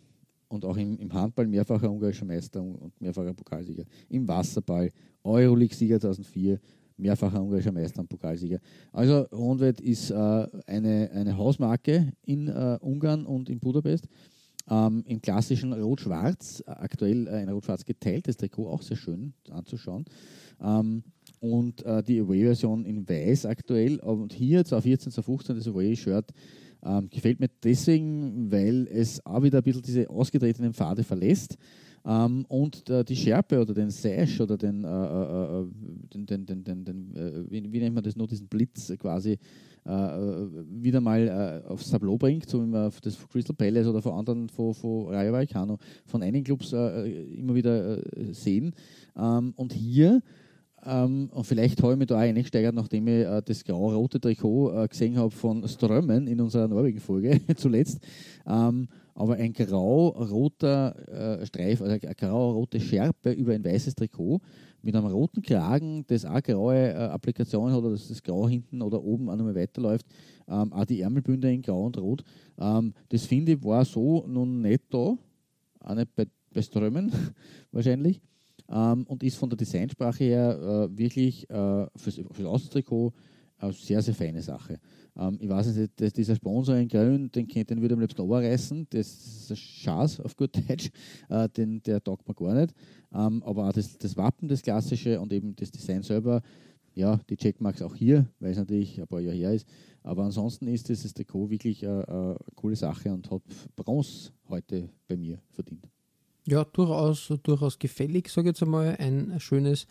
Und 0.51 0.65
auch 0.65 0.75
im, 0.75 0.99
im, 0.99 1.13
Handball 1.13 1.47
mehrfacher 1.47 1.89
ungarischer 1.89 2.25
Meister 2.25 2.61
und 2.61 2.99
mehrfacher 2.99 3.33
Pokalsieger. 3.33 3.83
Im 4.09 4.27
Wasserball 4.27 4.91
Euroleague-Sieger 5.23 5.99
2004, 5.99 6.59
mehrfacher 6.97 7.41
ungarischer 7.41 7.71
Meister 7.71 8.01
und 8.01 8.09
Pokalsieger. 8.09 8.59
Also 8.91 9.27
Honved 9.31 9.79
ist 9.79 10.11
äh, 10.11 10.15
eine, 10.67 11.09
eine 11.13 11.37
Hausmarke 11.37 12.11
in 12.25 12.47
äh, 12.47 12.77
Ungarn 12.81 13.25
und 13.25 13.49
in 13.49 13.59
Budapest. 13.59 14.07
Ähm, 14.69 15.03
Im 15.07 15.21
klassischen 15.21 15.73
Rot-Schwarz, 15.73 16.63
aktuell 16.65 17.27
ein 17.29 17.49
Rot-Schwarz 17.49 17.85
geteiltes 17.85 18.37
Trikot, 18.37 18.69
auch 18.69 18.81
sehr 18.81 18.97
schön 18.97 19.33
anzuschauen. 19.49 20.05
Ähm, 20.61 21.03
und 21.39 21.83
äh, 21.85 22.03
die 22.03 22.19
Away-Version 22.19 22.85
in 22.85 23.07
Weiß 23.07 23.45
aktuell. 23.45 23.99
Und 23.99 24.33
hier 24.33 24.63
2014, 24.63 25.11
2015 25.11 25.55
das 25.55 25.67
Away-Shirt 25.67 26.31
ähm, 26.83 27.09
gefällt 27.09 27.39
mir 27.39 27.49
deswegen, 27.63 28.51
weil 28.51 28.87
es 28.87 29.25
auch 29.25 29.43
wieder 29.43 29.59
ein 29.59 29.63
bisschen 29.63 29.81
diese 29.81 30.09
ausgetretenen 30.09 30.73
Pfade 30.73 31.03
verlässt. 31.03 31.57
Ähm, 32.03 32.45
und 32.47 32.89
äh, 32.89 33.03
die 33.03 33.15
Schärpe 33.15 33.61
oder 33.61 33.73
den 33.73 33.91
Sash 33.91 34.41
oder 34.41 34.57
den, 34.57 34.83
äh, 34.83 34.87
äh, 34.87 35.61
äh 35.61 35.67
den, 36.13 36.25
den, 36.25 36.45
den, 36.45 36.63
den, 36.63 36.85
den 36.85 37.15
äh, 37.15 37.51
wie, 37.51 37.71
wie, 37.71 37.79
nennt 37.79 37.93
man 37.93 38.03
das 38.03 38.15
nur, 38.15 38.27
diesen 38.27 38.47
Blitz 38.47 38.91
quasi 38.97 39.37
äh, 39.85 39.89
wieder 39.89 40.99
mal 40.99 41.63
aufs 41.67 41.89
Tableau 41.89 42.17
bringt, 42.17 42.49
so 42.49 42.61
wie 42.61 42.67
man 42.67 42.91
das 43.01 43.17
Crystal 43.29 43.55
Palace 43.55 43.87
oder 43.87 44.01
von 44.01 44.13
anderen, 44.13 44.49
von, 44.49 44.73
von 44.73 45.13
Rayo 45.13 45.31
Vallecano, 45.31 45.77
von 46.05 46.23
einigen 46.23 46.43
Clubs 46.43 46.71
immer 46.71 47.53
wieder 47.53 47.99
sehen. 48.31 48.73
Ähm, 49.15 49.53
und 49.55 49.73
hier 49.73 50.21
ähm, 50.85 51.29
und 51.31 51.43
vielleicht 51.45 51.81
habe 51.81 51.93
ich 51.93 51.99
mich 51.99 52.07
da 52.07 52.15
auch 52.15 52.19
eingesteigert, 52.19 52.73
nachdem 52.73 53.07
ich 53.07 53.25
äh, 53.25 53.41
das 53.43 53.63
grau-rote 53.63 54.19
Trikot 54.19 54.71
äh, 54.71 54.87
gesehen 54.87 55.17
habe 55.17 55.31
von 55.31 55.67
Strömmen 55.67 56.27
in 56.27 56.41
unserer 56.41 56.67
Norwegen-Folge 56.67 57.39
zuletzt. 57.55 57.99
Ähm, 58.47 58.87
aber 59.13 59.35
ein 59.35 59.53
grau-roter 59.53 61.39
äh, 61.41 61.45
Streif, 61.45 61.81
also 61.81 61.93
eine 61.93 62.15
grau-rote 62.15 62.79
Schärpe 62.79 63.31
über 63.31 63.53
ein 63.53 63.63
weißes 63.63 63.93
Trikot 63.93 64.41
mit 64.81 64.95
einem 64.95 65.05
roten 65.05 65.41
Kragen, 65.41 66.03
das 66.07 66.25
auch 66.25 66.41
graue 66.41 66.89
äh, 66.89 66.95
Applikationen 66.95 67.73
hat, 67.73 67.83
oder 67.83 67.91
dass 67.91 68.07
das 68.07 68.23
grau 68.23 68.47
hinten 68.49 68.81
oder 68.81 69.03
oben 69.03 69.29
auch 69.29 69.35
nochmal 69.35 69.55
weiterläuft. 69.55 70.07
Ähm, 70.47 70.73
auch 70.73 70.85
die 70.85 71.01
Ärmelbünder 71.01 71.49
in 71.49 71.61
grau 71.61 71.85
und 71.85 71.97
rot. 71.97 72.23
Ähm, 72.59 72.93
das 73.09 73.25
finde 73.25 73.53
ich 73.53 73.63
war 73.63 73.85
so 73.85 74.25
nun 74.27 74.61
nicht 74.61 74.81
da, 74.89 75.15
auch 75.79 75.95
nicht 75.95 76.15
bei, 76.15 76.25
bei 76.51 76.61
Strömen 76.61 77.11
wahrscheinlich 77.71 78.19
ähm, 78.71 79.05
und 79.07 79.23
ist 79.23 79.37
von 79.37 79.49
der 79.49 79.57
Designsprache 79.57 80.23
her 80.23 80.89
äh, 80.91 80.97
wirklich 80.97 81.49
äh, 81.49 81.87
fürs, 81.95 82.21
fürs 82.31 82.47
Außentrikot 82.47 83.13
eine 83.57 83.73
sehr, 83.73 84.01
sehr 84.01 84.15
feine 84.15 84.41
Sache. 84.41 84.79
Ähm, 85.15 85.37
ich 85.39 85.49
weiß 85.49 85.75
nicht, 85.75 85.99
dass 85.99 86.13
dieser 86.13 86.35
Sponsor 86.35 86.75
in 86.75 86.87
Grün, 86.87 87.31
den, 87.31 87.47
den 87.47 87.81
würde 87.81 87.95
man 87.95 88.01
liebsten 88.01 88.31
reißen, 88.31 88.87
das 88.89 89.07
ist 89.07 89.51
ein 89.51 89.57
Schatz 89.57 90.19
auf 90.19 90.35
gut 90.35 90.55
Deutsch, 90.69 90.89
äh, 91.29 91.49
den, 91.49 91.83
der 91.83 92.03
taugt 92.03 92.27
man 92.27 92.35
gar 92.35 92.59
nicht. 92.61 92.73
Ähm, 93.13 93.43
aber 93.43 93.67
auch 93.67 93.73
das, 93.73 93.97
das 93.97 94.17
Wappen, 94.17 94.47
das 94.47 94.61
klassische 94.61 95.19
und 95.19 95.33
eben 95.33 95.55
das 95.55 95.71
Design 95.71 96.01
selber, 96.01 96.41
ja, 96.93 97.19
die 97.29 97.37
Checkmarks 97.37 97.81
auch 97.81 97.95
hier, 97.95 98.25
weil 98.39 98.51
es 98.51 98.57
natürlich 98.57 98.99
ein 98.99 99.07
paar 99.07 99.21
Jahre 99.21 99.37
her 99.37 99.53
ist. 99.53 99.67
Aber 100.03 100.23
ansonsten 100.23 100.67
ist 100.67 100.89
dieses 100.89 101.13
Trikot 101.13 101.49
wirklich 101.49 101.87
eine, 101.87 102.07
eine 102.07 102.37
coole 102.55 102.75
Sache 102.75 103.13
und 103.13 103.29
hat 103.31 103.43
Bronze 103.75 104.31
heute 104.49 104.89
bei 105.07 105.15
mir 105.15 105.39
verdient 105.51 105.87
ja, 106.47 106.63
durchaus, 106.63 107.31
durchaus 107.43 107.79
gefällig, 107.79 108.29
sage 108.29 108.49
ich 108.49 108.53
jetzt 108.53 108.63
einmal. 108.63 108.95
Ein 108.97 109.39
schönes, 109.39 109.87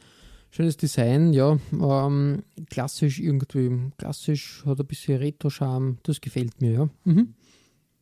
schönes 0.50 0.76
Design, 0.76 1.32
ja. 1.32 1.58
Ähm, 1.72 2.42
klassisch 2.68 3.20
irgendwie, 3.20 3.92
klassisch, 3.96 4.64
hat 4.66 4.80
ein 4.80 4.86
bisschen 4.86 5.18
Retro-Charme, 5.18 5.98
das 6.02 6.20
gefällt 6.20 6.60
mir, 6.60 6.72
ja. 6.72 6.88
Mhm. 7.04 7.34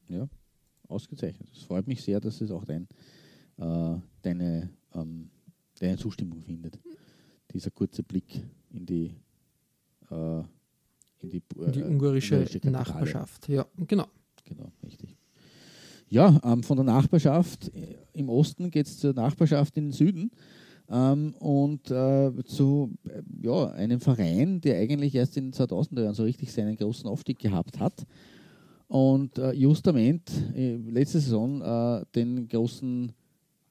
Ja, 0.09 0.29
ausgezeichnet. 0.89 1.49
Es 1.53 1.63
freut 1.63 1.87
mich 1.87 2.03
sehr, 2.03 2.21
dass 2.21 2.41
es 2.41 2.51
auch 2.51 2.65
dein, 2.65 2.89
äh, 3.59 3.97
deine, 4.23 4.71
ähm, 4.95 5.31
deine 5.79 5.97
Zustimmung 5.99 6.41
findet. 6.41 6.79
Dieser 7.53 7.71
kurze 7.71 8.03
Blick 8.03 8.43
in 8.71 8.87
die, 8.87 9.15
äh, 10.11 10.41
in 11.21 11.31
die, 11.31 11.43
äh, 11.59 11.73
die 11.73 11.83
ungarische, 11.83 12.37
ungarische 12.37 12.71
Nachbarschaft. 12.71 13.49
Ja, 13.49 13.67
genau. 13.87 14.07
Genau, 14.45 14.73
richtig. 14.83 15.18
Ja, 16.11 16.41
ähm, 16.43 16.63
von 16.63 16.77
der 16.77 16.85
Nachbarschaft 16.85 17.69
äh, 17.75 17.97
im 18.15 18.29
Osten 18.29 18.71
geht 18.71 18.87
es 18.87 18.99
zur 18.99 19.13
Nachbarschaft 19.13 19.77
in 19.77 19.87
den 19.87 19.93
Süden. 19.93 20.31
ähm, 20.91 21.35
und 21.39 21.91
äh, 21.91 22.33
zu 22.45 22.95
äh, 23.09 23.23
ja, 23.43 23.71
einem 23.73 24.01
Verein, 24.01 24.61
der 24.61 24.79
eigentlich 24.79 25.15
erst 25.15 25.37
in 25.37 25.51
den 25.51 25.53
2000er 25.53 26.03
Jahren 26.03 26.15
so 26.15 26.23
richtig 26.23 26.53
seinen 26.53 26.77
großen 26.77 27.09
Aufstieg 27.09 27.39
gehabt 27.39 27.79
hat 27.79 28.07
und 28.89 29.37
äh, 29.39 29.53
justament 29.53 30.31
äh, 30.57 30.77
letzte 30.77 31.21
Saison 31.21 31.61
äh, 31.61 32.05
den 32.15 32.49
großen 32.49 33.13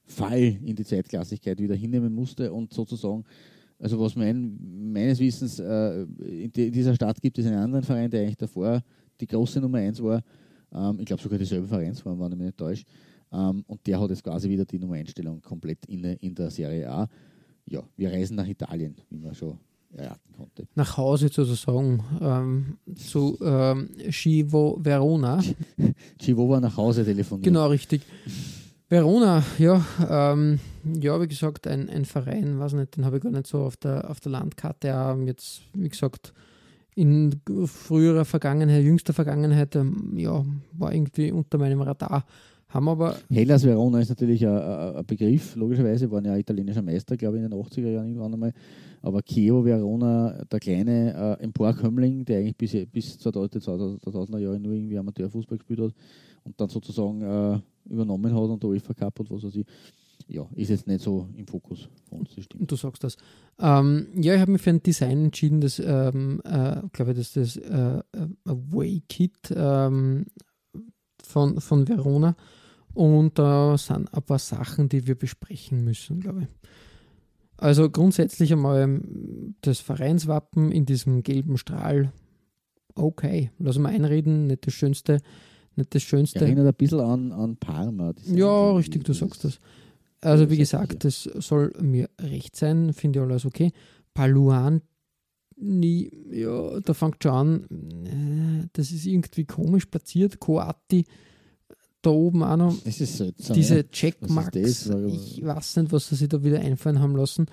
Fall 0.06 0.58
in 0.64 0.76
die 0.76 0.84
Zweitklassigkeit 0.84 1.58
wieder 1.60 1.74
hinnehmen 1.74 2.14
musste 2.14 2.52
und 2.52 2.72
sozusagen, 2.72 3.24
also 3.80 3.98
was 4.00 4.14
mein, 4.14 4.56
meines 4.92 5.18
Wissens, 5.18 5.58
äh, 5.58 6.02
in, 6.02 6.52
die, 6.52 6.68
in, 6.68 6.72
dieser 6.72 6.94
Stadt 6.94 7.20
gibt 7.20 7.38
es 7.38 7.46
einen 7.46 7.58
anderen 7.58 7.84
Verein, 7.84 8.10
der 8.10 8.22
eigentlich 8.22 8.36
davor 8.36 8.80
die 9.20 9.26
große 9.26 9.60
Nummer 9.60 9.78
1 9.78 10.00
war, 10.02 10.22
ähm, 10.74 10.98
ich 11.00 11.06
glaube 11.06 11.22
sogar 11.22 11.38
dieselbe 11.38 11.66
Vereinsform, 11.66 12.18
wenn 12.20 12.32
ich 12.32 12.38
mich 12.38 12.46
nicht 12.46 12.58
täusche, 12.58 12.84
ähm, 13.32 13.64
und 13.66 13.86
der 13.86 14.00
hat 14.00 14.10
jetzt 14.10 14.24
quasi 14.24 14.48
wieder 14.48 14.64
die 14.64 14.78
Nummer 14.78 14.94
Einstellung 14.94 15.40
komplett 15.42 15.84
in, 15.86 16.04
in 16.04 16.34
der 16.34 16.50
Serie 16.50 16.90
A. 16.90 17.08
Ja, 17.66 17.82
wir 17.96 18.10
reisen 18.10 18.36
nach 18.36 18.46
Italien, 18.46 18.96
wie 19.10 19.18
man 19.18 19.34
schon 19.34 19.58
erraten 19.92 20.32
konnte. 20.36 20.66
Nach 20.74 20.96
Hause 20.96 21.28
sozusagen 21.28 22.02
ähm, 22.20 22.78
zu 22.96 23.38
ähm, 23.42 23.90
Chivo 24.10 24.78
Verona. 24.80 25.42
Chivo 26.18 26.48
war 26.48 26.60
nach 26.60 26.76
Hause 26.76 27.04
telefoniert. 27.04 27.44
Genau, 27.44 27.66
richtig. 27.68 28.02
Verona, 28.88 29.44
ja, 29.58 29.84
ähm, 30.08 30.60
ja, 30.98 31.20
wie 31.20 31.28
gesagt, 31.28 31.66
ein, 31.66 31.90
ein 31.90 32.06
Verein, 32.06 32.58
weiß 32.58 32.72
nicht, 32.72 32.96
den 32.96 33.04
habe 33.04 33.18
ich 33.18 33.22
gar 33.22 33.30
nicht 33.30 33.46
so 33.46 33.58
auf 33.58 33.76
der, 33.76 34.10
auf 34.10 34.20
der 34.20 34.32
Landkarte. 34.32 34.88
Ähm, 34.88 35.26
jetzt, 35.26 35.60
wie 35.74 35.90
gesagt, 35.90 36.32
in 36.98 37.40
früherer 37.66 38.24
Vergangenheit, 38.24 38.82
jüngster 38.82 39.12
Vergangenheit, 39.12 39.76
ähm, 39.76 40.14
ja, 40.16 40.44
war 40.72 40.92
irgendwie 40.92 41.30
unter 41.30 41.56
meinem 41.56 41.80
Radar. 41.80 42.24
Haben 42.68 42.88
aber. 42.88 43.14
Hellas 43.30 43.64
Verona 43.64 44.00
ist 44.00 44.08
natürlich 44.08 44.44
ein, 44.44 44.58
ein 44.58 45.06
Begriff, 45.06 45.54
logischerweise, 45.54 46.10
waren 46.10 46.24
ja 46.24 46.36
italienischer 46.36 46.82
Meister, 46.82 47.16
glaube 47.16 47.38
ich, 47.38 47.44
in 47.44 47.50
den 47.50 47.58
80er 47.58 47.88
Jahren 47.88 48.08
irgendwann 48.08 48.34
einmal. 48.34 48.52
Aber 49.00 49.22
Chievo 49.22 49.64
Verona, 49.64 50.44
der 50.50 50.58
kleine 50.58 51.36
äh, 51.38 51.44
Emporkömmling, 51.44 52.24
der 52.24 52.40
eigentlich 52.40 52.56
bis, 52.56 52.72
bis 52.90 53.16
2000er 53.20 54.38
Jahre 54.38 54.58
nur 54.58 54.72
irgendwie 54.72 54.98
Amateurfußball 54.98 55.58
gespielt 55.58 55.80
hat 55.80 55.94
und 56.42 56.60
dann 56.60 56.68
sozusagen 56.68 57.22
äh, 57.22 57.60
übernommen 57.88 58.34
hat 58.34 58.42
und 58.42 58.60
der 58.60 58.70
UEFA 58.70 58.92
Cup 58.92 59.20
und 59.20 59.30
was 59.30 59.44
weiß 59.44 59.54
ich, 59.54 59.66
ja, 60.26 60.46
ist 60.54 60.68
jetzt 60.70 60.86
nicht 60.86 61.00
so 61.00 61.28
im 61.36 61.46
Fokus 61.46 61.88
von 62.08 62.20
uns, 62.20 62.34
das 62.34 62.44
stimmt. 62.44 62.70
Du 62.70 62.76
sagst 62.76 63.04
das. 63.04 63.16
Ähm, 63.58 64.08
ja, 64.14 64.34
ich 64.34 64.40
habe 64.40 64.52
mich 64.52 64.62
für 64.62 64.70
ein 64.70 64.82
Design 64.82 65.26
entschieden, 65.26 65.60
das, 65.60 65.78
ähm, 65.78 66.40
äh, 66.44 66.80
glaube 66.92 67.12
ich, 67.12 67.18
dass 67.18 67.32
das 67.32 67.56
äh, 67.56 68.02
Away 68.44 69.02
Kit 69.08 69.52
ähm, 69.54 70.26
von, 71.22 71.60
von 71.60 71.88
Verona 71.88 72.36
und 72.94 73.38
da 73.38 73.74
äh, 73.74 73.78
sind 73.78 74.12
ein 74.12 74.22
paar 74.22 74.38
Sachen, 74.38 74.88
die 74.88 75.06
wir 75.06 75.14
besprechen 75.14 75.84
müssen, 75.84 76.20
glaube 76.20 76.42
ich. 76.42 76.48
Also 77.56 77.90
grundsätzlich 77.90 78.52
einmal 78.52 78.82
ähm, 78.82 79.54
das 79.60 79.80
Vereinswappen 79.80 80.70
in 80.70 80.86
diesem 80.86 81.22
gelben 81.22 81.58
Strahl. 81.58 82.12
Okay, 82.94 83.50
lassen 83.58 83.82
wir 83.82 83.88
einreden, 83.88 84.46
nicht 84.46 84.66
das 84.66 84.74
Schönste. 84.74 85.20
Nicht 85.76 85.94
das 85.94 86.02
Schönste. 86.02 86.40
Erinnert 86.40 86.66
ein 86.66 86.74
bisschen 86.74 87.00
an, 87.00 87.32
an 87.32 87.56
Parma. 87.56 88.12
Ja, 88.26 88.72
richtig, 88.72 89.04
du 89.04 89.12
sagst 89.12 89.44
das. 89.44 89.60
Also 90.20 90.50
wie 90.50 90.56
gesagt, 90.56 91.04
das 91.04 91.22
soll 91.22 91.72
mir 91.80 92.08
recht 92.20 92.56
sein, 92.56 92.92
finde 92.92 93.20
ich 93.20 93.24
alles 93.24 93.44
okay. 93.44 93.72
Paluan, 94.14 94.82
nie, 95.56 96.10
ja, 96.30 96.80
da 96.80 96.94
fängt 96.94 97.22
schon 97.22 97.32
an, 97.32 97.64
äh, 98.06 98.68
das 98.72 98.90
ist 98.90 99.06
irgendwie 99.06 99.44
komisch 99.44 99.86
platziert. 99.86 100.40
Coati, 100.40 101.04
da 102.02 102.10
oben 102.10 102.42
auch 102.42 102.56
noch. 102.56 102.76
Das 102.84 103.00
ist 103.00 103.16
seltsam, 103.16 103.54
diese. 103.54 103.88
Checkmarks. 103.88 104.86
Ich 104.86 105.44
weiß 105.44 105.76
nicht, 105.76 105.92
was 105.92 106.08
sie 106.08 106.16
sich 106.16 106.28
da 106.28 106.42
wieder 106.42 106.60
einfallen 106.60 107.00
haben 107.00 107.16
lassen. 107.16 107.46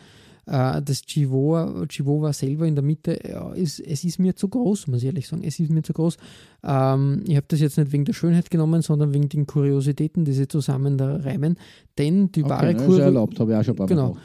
Äh, 0.48 0.82
das 0.82 1.02
Chihuahua, 1.02 1.86
Chihuahua 1.88 2.34
selber 2.34 2.68
in 2.68 2.76
der 2.76 2.84
Mitte, 2.84 3.20
ja, 3.28 3.52
ist, 3.54 3.80
es 3.80 4.04
ist 4.04 4.20
mir 4.20 4.36
zu 4.36 4.48
groß, 4.48 4.88
muss 4.88 5.00
ich 5.00 5.08
ehrlich 5.08 5.28
sagen. 5.28 5.44
Es 5.44 5.60
ist 5.60 5.72
mir 5.72 5.82
zu 5.82 5.94
groß. 5.94 6.18
Ähm, 6.64 7.24
ich 7.28 7.36
habe 7.36 7.46
das 7.48 7.60
jetzt 7.60 7.78
nicht 7.78 7.92
wegen 7.92 8.06
der 8.06 8.14
Schönheit 8.14 8.52
genommen, 8.52 8.82
sondern 8.82 9.14
wegen 9.14 9.30
den 9.30 9.48
Kuriositäten, 9.48 10.26
die 10.26 10.34
sie 10.34 10.48
zusammen 10.48 10.98
da 10.98 11.16
reimen. 11.18 11.58
Denn 11.98 12.32
die 12.32 12.44
okay, 12.44 12.50
wahre 12.50 12.74
ne, 12.74 12.86
Kurve. 12.86 13.02
erlaubt, 13.02 13.40
habe 13.40 13.52
ich 13.52 13.58
auch 13.58 13.64
schon 13.64 13.74
ein 13.74 13.78
paar 13.78 13.88
genau. 13.88 14.18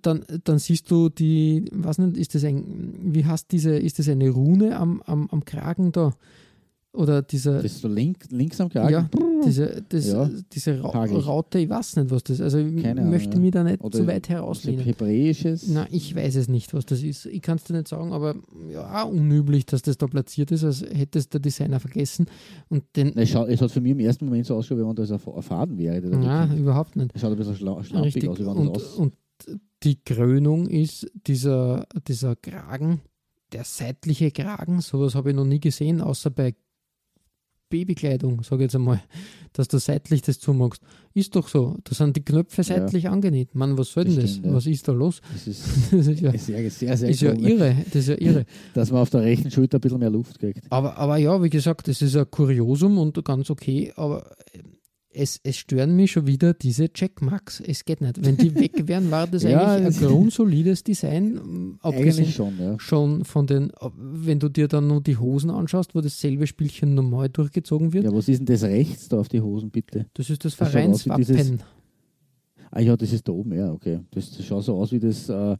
Dann, 0.00 0.24
dann 0.44 0.58
siehst 0.58 0.90
du 0.90 1.10
die, 1.10 1.66
was 1.72 1.98
nicht, 1.98 2.16
ist 2.16 2.34
das 2.34 2.44
ein, 2.44 2.94
wie 3.02 3.24
heißt 3.24 3.52
diese, 3.52 3.76
ist 3.76 3.98
das 3.98 4.08
eine 4.08 4.30
Rune 4.30 4.76
am, 4.78 5.02
am, 5.02 5.28
am 5.30 5.44
Kragen 5.44 5.92
da? 5.92 6.14
Oder 6.94 7.22
dieser. 7.22 7.54
Das 7.54 7.64
ist 7.64 7.80
so 7.80 7.88
link, 7.88 8.18
links 8.30 8.60
am 8.60 8.68
Kragen? 8.68 8.90
Ja, 8.90 9.08
diese, 9.46 9.84
das, 9.88 10.06
ja, 10.06 10.30
diese 10.52 10.82
Ra 10.82 11.04
Raute, 11.04 11.58
ich 11.58 11.68
weiß 11.68 11.96
nicht, 11.96 12.10
was 12.10 12.24
das 12.24 12.36
ist. 12.36 12.42
Also 12.42 12.58
ich 12.58 12.82
Keine 12.82 13.02
möchte 13.02 13.30
Ahnung, 13.30 13.42
mich 13.42 13.50
da 13.52 13.64
nicht 13.64 13.80
zu 13.92 14.06
weit 14.06 14.28
herauslehnen. 14.28 14.84
Hebräisches? 14.84 15.68
Na, 15.68 15.86
ich 15.90 16.14
weiß 16.14 16.36
es 16.36 16.48
nicht, 16.48 16.74
was 16.74 16.86
das 16.86 17.02
ist. 17.02 17.26
Ich 17.26 17.42
kann 17.42 17.56
es 17.56 17.64
dir 17.64 17.74
nicht 17.74 17.88
sagen, 17.88 18.12
aber 18.12 18.34
ja, 18.72 19.02
unüblich, 19.02 19.66
dass 19.66 19.82
das 19.82 19.98
da 19.98 20.06
platziert 20.06 20.50
ist, 20.50 20.64
als 20.64 20.82
hätte 20.82 21.18
es 21.18 21.28
der 21.28 21.40
Designer 21.40 21.80
vergessen. 21.80 22.26
Und 22.68 22.84
den 22.96 23.16
es, 23.16 23.30
schaut, 23.30 23.48
es 23.48 23.60
hat 23.60 23.70
für 23.70 23.80
mich 23.80 23.92
im 23.92 24.00
ersten 24.00 24.26
Moment 24.26 24.46
so 24.46 24.56
ausgeschaut, 24.56 24.84
wie 24.84 24.88
wenn 24.88 24.96
das 24.96 25.10
ein 25.10 25.42
Faden 25.42 25.78
wäre. 25.78 26.00
Nein, 26.00 26.58
überhaupt 26.58 26.96
nicht. 26.96 27.10
Es 27.14 27.20
schaut 27.20 27.32
ein 27.32 27.38
bisschen 27.38 27.56
schla 27.56 27.82
schlampig 27.82 28.28
aus, 28.28 28.38
wie 28.38 28.46
wenn 28.46 28.56
und, 28.56 28.76
das 28.76 28.84
aus 28.84 28.96
und 28.96 29.14
die 29.82 30.02
Krönung 30.02 30.66
ist 30.66 31.06
dieser, 31.26 31.86
dieser 32.08 32.36
Kragen, 32.36 33.02
der 33.52 33.64
seitliche 33.64 34.30
Kragen, 34.30 34.80
sowas 34.80 35.14
habe 35.14 35.30
ich 35.30 35.36
noch 35.36 35.44
nie 35.44 35.60
gesehen, 35.60 36.00
außer 36.00 36.30
bei 36.30 36.54
Babykleidung, 37.70 38.42
sage 38.42 38.62
ich 38.62 38.66
jetzt 38.66 38.76
einmal, 38.76 39.02
dass 39.52 39.68
du 39.68 39.78
seitlich 39.78 40.22
das 40.22 40.38
zumachst. 40.38 40.82
Ist 41.14 41.34
doch 41.36 41.48
so. 41.48 41.76
Da 41.84 41.94
sind 41.94 42.16
die 42.16 42.24
Knöpfe 42.24 42.62
seitlich 42.62 43.04
ja. 43.04 43.10
angenäht. 43.10 43.54
Mann, 43.54 43.78
was 43.78 43.92
soll 43.92 44.04
denn 44.04 44.16
das? 44.16 44.30
Stimmt, 44.30 44.46
ja. 44.46 44.54
Was 44.54 44.66
ist 44.66 44.86
da 44.88 44.92
los? 44.92 45.20
Das 45.32 45.46
ist, 45.46 45.64
das 45.92 46.06
ist 46.06 46.20
ja, 46.20 46.32
sehr, 46.32 46.70
sehr, 46.70 46.96
sehr 46.96 47.08
ist 47.08 47.20
ja 47.20 47.32
irre. 47.32 47.76
Das 47.86 47.96
ist 47.96 48.08
ja 48.08 48.16
irre. 48.18 48.46
Dass 48.74 48.90
man 48.90 49.00
auf 49.02 49.10
der 49.10 49.22
rechten 49.22 49.50
Schulter 49.50 49.78
ein 49.78 49.80
bisschen 49.80 49.98
mehr 49.98 50.10
Luft 50.10 50.38
kriegt. 50.38 50.60
Aber, 50.70 50.96
aber 50.96 51.16
ja, 51.16 51.42
wie 51.42 51.50
gesagt, 51.50 51.88
das 51.88 52.02
ist 52.02 52.16
ein 52.16 52.30
Kuriosum 52.30 52.98
und 52.98 53.24
ganz 53.24 53.50
okay, 53.50 53.92
aber 53.96 54.30
es, 55.14 55.40
es 55.42 55.56
stören 55.56 55.96
mich 55.96 56.12
schon 56.12 56.26
wieder 56.26 56.54
diese 56.54 56.92
Checkmarks. 56.92 57.60
Es 57.60 57.84
geht 57.84 58.00
nicht. 58.00 58.24
Wenn 58.24 58.36
die 58.36 58.54
weg 58.54 58.86
wären, 58.86 59.10
war 59.10 59.26
das 59.26 59.42
ja, 59.44 59.74
eigentlich 59.74 60.00
ein 60.00 60.08
grundsolides 60.08 60.82
Design. 60.82 61.78
Abgesehen 61.80 62.30
schon, 62.30 62.58
ja. 62.58 62.78
schon 62.78 63.24
von 63.24 63.46
den, 63.46 63.72
wenn 63.96 64.40
du 64.40 64.48
dir 64.48 64.68
dann 64.68 64.88
nur 64.88 65.00
die 65.00 65.16
Hosen 65.16 65.50
anschaust, 65.50 65.94
wo 65.94 66.00
dasselbe 66.00 66.46
Spielchen 66.46 66.94
normal 66.94 67.28
durchgezogen 67.28 67.92
wird. 67.92 68.04
Ja, 68.04 68.12
was 68.12 68.28
ist 68.28 68.38
denn 68.38 68.46
das 68.46 68.64
rechts 68.64 69.08
da 69.08 69.18
auf 69.18 69.28
die 69.28 69.40
Hosen, 69.40 69.70
bitte? 69.70 70.06
Das 70.14 70.30
ist 70.30 70.44
das 70.44 70.54
Vereinswappen. 70.54 71.62
Ah 72.70 72.80
ja, 72.80 72.96
das 72.96 73.12
ist 73.12 73.28
da 73.28 73.32
oben, 73.32 73.52
ja, 73.52 73.70
okay. 73.70 74.00
Das, 74.10 74.36
das 74.36 74.44
schaut 74.44 74.64
so 74.64 74.74
aus 74.74 74.90
wie 74.90 74.98
das, 74.98 75.28
äh, 75.28 75.56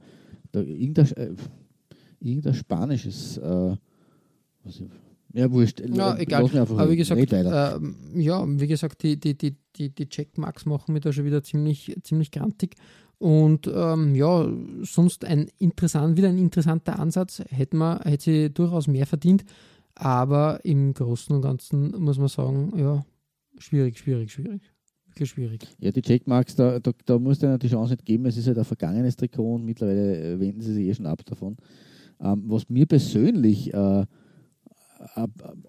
da, 0.51 0.61
irgendein, 0.61 1.13
äh, 1.13 1.31
irgendein 2.19 2.55
spanisches, 2.55 3.39
äh, 3.39 3.77
was, 4.65 4.83
ja, 5.35 5.51
wurscht. 5.51 5.81
Ja, 5.81 6.17
egal. 6.17 6.49
Aber 6.57 6.91
wie 6.91 6.97
gesagt, 6.97 7.33
äh, 7.33 7.79
ja, 8.15 8.45
wie 8.47 8.67
gesagt, 8.69 9.03
die, 9.03 9.19
die, 9.19 9.37
die, 9.37 9.57
die, 9.75 9.91
die 9.91 10.09
Checkmarks 10.09 10.65
machen 10.65 10.93
mich 10.93 11.03
da 11.03 11.13
schon 11.13 11.25
wieder 11.25 11.43
ziemlich, 11.43 11.93
ziemlich 12.05 12.31
grantig. 12.31 12.77
Und 13.19 13.69
ähm, 13.75 14.15
ja, 14.15 14.49
sonst 14.83 15.25
ein 15.25 15.49
interessant, 15.59 16.17
wieder 16.17 16.29
ein 16.29 16.39
interessanter 16.39 17.01
Ansatz. 17.01 17.43
Hätte, 17.49 17.77
man, 17.77 17.99
hätte 18.03 18.25
sie 18.25 18.51
durchaus 18.51 18.87
mehr 18.87 19.07
verdient. 19.07 19.45
Aber 19.97 20.65
im 20.65 20.95
Großen 20.95 21.35
und 21.35 21.43
Ganzen 21.43 21.91
muss 22.01 22.19
man 22.19 22.29
sagen, 22.29 22.73
ja, 22.77 23.05
schwierig, 23.59 23.99
schwierig, 23.99 24.31
schwierig. 24.31 24.63
Wirklich 25.07 25.31
schwierig. 25.31 25.67
Ja, 25.79 25.91
die 25.91 26.03
Checkmarks, 26.03 26.55
da, 26.55 26.79
da, 26.79 26.93
da 27.07 27.19
muss 27.19 27.41
du 27.41 27.59
die 27.59 27.69
Chance 27.69 27.95
nicht 27.95 28.05
geben. 28.05 28.27
Es 28.27 28.37
ist 28.37 28.47
halt 28.47 28.59
ein 28.59 28.65
vergangenes 28.65 29.17
Trikot 29.17 29.57
und 29.57 29.65
mittlerweile 29.65 30.35
äh, 30.35 30.41
wenden 30.41 30.61
sie 30.61 30.75
sich 30.75 30.87
eh 30.87 30.95
schon 30.95 31.07
ab 31.07 31.25
davon. 31.25 31.57
Ähm, 32.21 32.45
was 32.47 32.69
mir 32.69 32.87
persönlich 32.87 33.75
äh, 33.75 34.07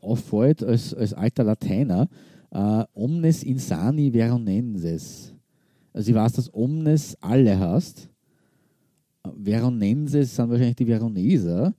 auffällt 0.01 0.63
als, 0.63 0.93
als 0.93 1.13
alter 1.13 1.43
Lateiner, 1.43 2.07
äh, 2.51 2.83
omnes 2.93 3.43
insani 3.43 4.11
veronenses. 4.11 5.33
Also 5.93 6.11
ich 6.11 6.15
weiß, 6.15 6.33
dass 6.33 6.53
omnes 6.53 7.17
alle 7.21 7.57
hast. 7.57 8.09
Veronenses 9.43 10.35
sind 10.35 10.49
wahrscheinlich 10.49 10.75
die 10.75 10.85
Veroneser. 10.85 11.73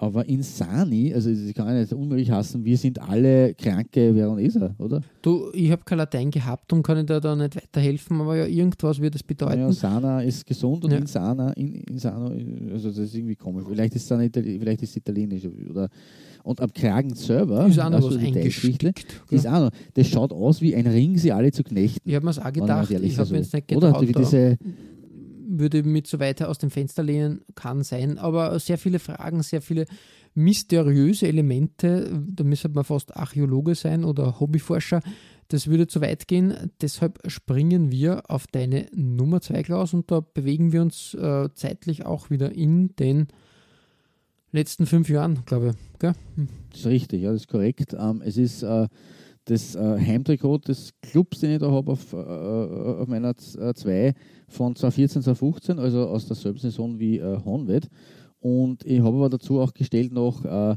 Aber 0.00 0.28
Insani, 0.28 1.12
also 1.12 1.28
ich 1.28 1.52
kann 1.54 1.76
nicht 1.76 1.92
unmöglich 1.92 2.30
hassen, 2.30 2.64
wir 2.64 2.78
sind 2.78 3.00
alle 3.00 3.52
kranke 3.54 4.14
Veroneser, 4.14 4.72
oder? 4.78 5.00
Du, 5.22 5.50
ich 5.52 5.72
habe 5.72 5.82
kein 5.84 5.98
Latein 5.98 6.30
gehabt 6.30 6.72
und 6.72 6.84
kann 6.84 6.98
ich 6.98 7.06
da, 7.06 7.34
nicht 7.34 7.56
weiterhelfen, 7.56 8.20
aber 8.20 8.36
ja, 8.36 8.46
irgendwas 8.46 9.00
wird 9.00 9.16
es 9.16 9.24
bedeuten. 9.24 9.58
Ja, 9.58 9.72
Sana 9.72 10.22
ist 10.22 10.46
gesund 10.46 10.84
und 10.84 10.92
ja. 10.92 10.98
Insana, 10.98 11.52
in, 11.54 11.82
Insano, 11.82 12.30
also 12.72 12.90
das 12.90 12.98
ist 12.98 13.14
irgendwie 13.16 13.34
komisch. 13.34 13.64
Vielleicht 13.68 13.96
ist 13.96 14.08
es 14.08 14.30
vielleicht 14.32 14.82
ist 14.82 14.96
italienisch 14.96 15.42
oder 15.68 15.88
und 16.44 16.60
am 16.60 16.72
Kragen 16.72 17.14
selber 17.16 17.66
ist 17.66 17.80
auch 17.80 17.90
noch 17.90 17.96
also 17.96 18.14
was 18.14 18.24
eingestickt. 18.24 19.20
Ist 19.30 19.48
auch 19.48 19.64
noch, 19.64 19.70
das 19.94 20.06
schaut 20.06 20.32
aus 20.32 20.62
wie 20.62 20.76
ein 20.76 20.86
Ring, 20.86 21.18
sie 21.18 21.32
alle 21.32 21.50
zu 21.50 21.64
knechten. 21.64 22.08
Ich 22.08 22.14
habe 22.14 22.24
mir 22.24 22.30
es 22.30 22.38
auch 22.38 22.52
gedacht, 22.52 22.88
ich 22.88 23.18
habe 23.18 23.30
mir 23.32 23.38
jetzt 23.38 23.52
nicht 23.52 23.66
gedacht. 23.66 23.96
Oder 23.96 24.08
wie 24.08 24.12
diese 24.12 24.56
würde 25.58 25.82
mit 25.82 26.06
so 26.06 26.18
weiter 26.18 26.48
aus 26.48 26.58
dem 26.58 26.70
Fenster 26.70 27.02
lehnen, 27.02 27.42
kann 27.54 27.82
sein. 27.82 28.18
Aber 28.18 28.58
sehr 28.58 28.78
viele 28.78 28.98
Fragen, 28.98 29.42
sehr 29.42 29.62
viele 29.62 29.86
mysteriöse 30.34 31.26
Elemente, 31.26 32.10
da 32.26 32.44
müsste 32.44 32.68
man 32.68 32.84
fast 32.84 33.16
Archäologe 33.16 33.74
sein 33.74 34.04
oder 34.04 34.38
Hobbyforscher, 34.40 35.00
Das 35.50 35.66
würde 35.66 35.86
zu 35.86 36.02
weit 36.02 36.28
gehen, 36.28 36.70
deshalb 36.82 37.18
springen 37.26 37.90
wir 37.90 38.30
auf 38.30 38.46
deine 38.46 38.86
Nummer 38.94 39.40
2, 39.40 39.62
Klaus, 39.62 39.94
und 39.94 40.10
da 40.10 40.20
bewegen 40.20 40.72
wir 40.72 40.82
uns 40.82 41.14
äh, 41.14 41.48
zeitlich 41.54 42.04
auch 42.04 42.28
wieder 42.28 42.52
in 42.52 42.94
den 42.96 43.28
letzten 44.52 44.84
fünf 44.84 45.08
Jahren, 45.08 45.44
glaube 45.46 45.70
ich. 45.70 45.98
Gell? 45.98 46.12
Hm. 46.36 46.48
Das 46.70 46.80
ist 46.80 46.86
richtig, 46.86 47.22
ja, 47.22 47.32
das 47.32 47.42
ist 47.42 47.48
korrekt. 47.48 47.96
Ähm, 47.98 48.22
es 48.22 48.36
ist 48.36 48.62
äh, 48.62 48.88
das 49.48 49.74
äh, 49.74 49.98
Heimtrikot 49.98 50.58
des 50.58 50.92
Clubs, 51.00 51.40
den 51.40 51.52
ich 51.52 51.58
da 51.58 51.70
habe 51.70 51.92
auf, 51.92 52.12
äh, 52.12 52.16
auf 52.16 53.08
meiner 53.08 53.34
2 53.36 53.90
äh, 53.90 54.14
von 54.46 54.76
2014, 54.76 55.22
2015, 55.22 55.78
also 55.78 56.06
aus 56.06 56.26
derselben 56.26 56.58
Saison 56.58 56.98
wie 56.98 57.18
äh, 57.18 57.38
Honved. 57.44 57.88
Und 58.40 58.84
ich 58.84 59.00
habe 59.00 59.16
aber 59.16 59.30
dazu 59.30 59.60
auch 59.60 59.72
gestellt 59.72 60.12
noch 60.12 60.44
äh, 60.44 60.76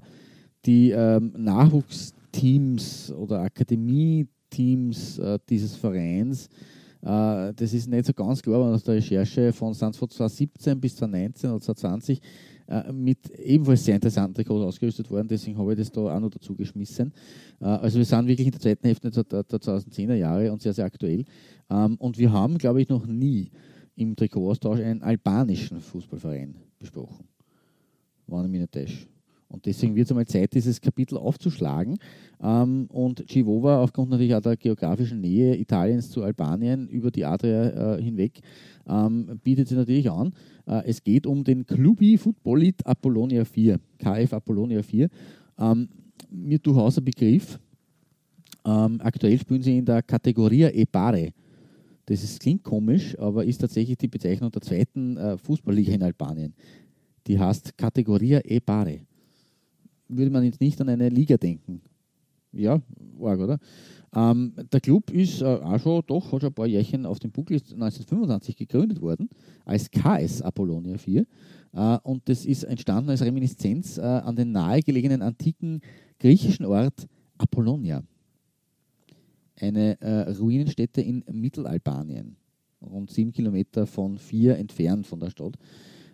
die 0.65 0.91
ähm, 0.91 1.33
Nachwuchsteams 1.37 3.11
oder 3.11 3.41
Akademie-Teams 3.41 5.19
äh, 5.19 5.39
dieses 5.49 5.75
Vereins. 5.75 6.47
Äh, 7.01 7.53
das 7.53 7.73
ist 7.73 7.89
nicht 7.89 8.05
so 8.05 8.13
ganz 8.13 8.41
klar, 8.41 8.55
aber 8.55 8.73
aus 8.73 8.83
der 8.83 8.95
Recherche 8.95 9.51
von 9.51 9.73
von 9.73 9.93
2017 9.93 10.79
bis 10.79 10.95
2019 10.95 11.49
oder 11.49 11.61
2020 11.61 12.21
äh, 12.71 12.91
mit 12.93 13.29
ebenfalls 13.31 13.83
sehr 13.83 13.95
interessanten 13.95 14.33
Trikots 14.33 14.63
ausgerüstet 14.63 15.09
worden, 15.11 15.27
deswegen 15.27 15.57
habe 15.57 15.73
ich 15.73 15.79
das 15.79 15.91
da 15.91 16.15
auch 16.15 16.19
noch 16.19 16.29
dazu 16.29 16.55
geschmissen. 16.55 17.11
Äh, 17.59 17.65
also 17.65 17.97
wir 17.97 18.05
sind 18.05 18.27
wirklich 18.27 18.47
in 18.47 18.51
der 18.51 18.61
zweiten 18.61 18.87
Hälfte 18.87 19.11
der, 19.11 19.43
der 19.43 19.59
2010er 19.59 20.15
Jahre 20.15 20.51
und 20.51 20.61
sehr, 20.61 20.73
sehr 20.73 20.85
aktuell. 20.85 21.25
Ähm, 21.69 21.97
und 21.97 22.17
wir 22.17 22.31
haben, 22.31 22.57
glaube 22.57 22.81
ich, 22.81 22.87
noch 22.87 23.05
nie 23.05 23.51
im 23.95 24.15
Trikotaustausch 24.15 24.79
einen 24.79 25.01
albanischen 25.01 25.81
Fußballverein 25.81 26.55
besprochen. 26.79 27.27
War 28.27 28.45
ich 28.45 28.51
mich 28.51 28.61
nicht 28.61 28.71
täusche. 28.71 29.10
Und 29.51 29.65
deswegen 29.65 29.95
wird 29.95 30.05
es 30.05 30.11
einmal 30.11 30.27
Zeit, 30.27 30.53
dieses 30.53 30.79
Kapitel 30.79 31.17
aufzuschlagen. 31.17 31.97
Ähm, 32.41 32.87
und 32.89 33.25
Civova, 33.29 33.81
aufgrund 33.81 34.09
natürlich 34.09 34.33
auch 34.33 34.41
der 34.41 34.55
geografischen 34.55 35.19
Nähe 35.19 35.57
Italiens 35.57 36.09
zu 36.09 36.23
Albanien 36.23 36.87
über 36.87 37.11
die 37.11 37.25
Adria 37.25 37.97
äh, 37.97 38.01
hinweg, 38.01 38.39
ähm, 38.87 39.39
bietet 39.43 39.67
sich 39.67 39.77
natürlich 39.77 40.09
an. 40.09 40.33
Äh, 40.65 40.83
es 40.85 41.03
geht 41.03 41.27
um 41.27 41.43
den 41.43 41.65
Clubi 41.65 42.17
Footballit 42.17 42.85
Apollonia 42.85 43.43
4, 43.43 43.77
KF 43.99 44.33
Apollonia 44.33 44.81
4. 44.81 45.09
Ähm, 45.59 45.89
mir 46.29 46.59
durchaus 46.59 46.97
ein 46.97 47.03
Begriff. 47.03 47.59
Ähm, 48.63 48.99
aktuell 49.01 49.37
spielen 49.37 49.61
sie 49.61 49.77
in 49.77 49.85
der 49.85 50.01
Kategoria 50.01 50.69
Epare. 50.69 51.33
Das 52.05 52.23
ist, 52.23 52.39
klingt 52.39 52.63
komisch, 52.63 53.17
aber 53.19 53.43
ist 53.43 53.57
tatsächlich 53.57 53.97
die 53.97 54.07
Bezeichnung 54.07 54.49
der 54.49 54.61
zweiten 54.61 55.17
äh, 55.17 55.37
Fußballliga 55.37 55.93
in 55.93 56.03
Albanien. 56.03 56.53
Die 57.27 57.37
heißt 57.37 57.77
Kategoria 57.77 58.39
Epare 58.39 59.01
würde 60.11 60.31
man 60.31 60.43
jetzt 60.43 60.61
nicht 60.61 60.79
an 60.81 60.89
eine 60.89 61.09
Liga 61.09 61.37
denken. 61.37 61.81
Ja, 62.53 62.81
arg, 63.21 63.39
oder? 63.39 63.59
Ähm, 64.13 64.53
der 64.71 64.81
Club 64.81 65.09
ist 65.11 65.41
äh, 65.41 65.45
auch 65.45 65.79
schon, 65.79 66.03
doch, 66.05 66.31
hat 66.31 66.41
schon 66.41 66.49
ein 66.49 66.53
paar 66.53 66.67
Jährchen 66.67 67.05
auf 67.05 67.19
dem 67.19 67.31
Buckel, 67.31 67.55
ist 67.55 67.71
1925 67.71 68.57
gegründet 68.57 69.01
worden, 69.01 69.29
als 69.63 69.89
KS 69.89 70.41
Apollonia 70.41 70.97
4. 70.97 71.25
Äh, 71.73 71.97
und 72.03 72.27
das 72.27 72.45
ist 72.45 72.63
entstanden 72.63 73.09
als 73.09 73.21
Reminiszenz 73.21 73.97
äh, 73.97 74.01
an 74.01 74.35
den 74.35 74.51
nahegelegenen 74.51 75.21
antiken 75.21 75.79
griechischen 76.19 76.65
Ort 76.65 77.07
Apollonia. 77.37 78.03
Eine 79.57 79.99
äh, 80.01 80.31
Ruinenstätte 80.31 81.01
in 81.01 81.23
Mittelalbanien, 81.31 82.35
rund 82.81 83.11
sieben 83.11 83.31
Kilometer 83.31 83.85
von 83.85 84.17
vier 84.17 84.57
entfernt 84.57 85.07
von 85.07 85.21
der 85.21 85.29
Stadt. 85.29 85.53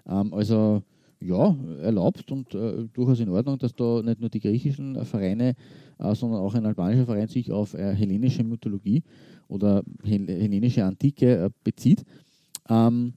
Ähm, 0.05 0.33
also 0.35 0.83
ja, 1.19 1.55
erlaubt 1.81 2.31
und 2.31 2.53
äh, 2.53 2.87
durchaus 2.93 3.19
in 3.19 3.29
Ordnung, 3.29 3.57
dass 3.57 3.75
da 3.75 4.01
nicht 4.03 4.19
nur 4.19 4.29
die 4.29 4.39
griechischen 4.39 4.95
äh, 4.95 5.05
Vereine, 5.05 5.55
äh, 5.99 6.15
sondern 6.15 6.41
auch 6.41 6.53
ein 6.53 6.65
albanischer 6.65 7.05
Verein 7.05 7.27
sich 7.27 7.51
auf 7.51 7.73
äh, 7.73 7.93
hellenische 7.95 8.43
Mythologie 8.43 9.03
oder 9.47 9.83
hell 10.03 10.27
hellenische 10.27 10.85
Antike 10.85 11.45
äh, 11.45 11.49
bezieht. 11.63 12.03
Ähm, 12.69 13.13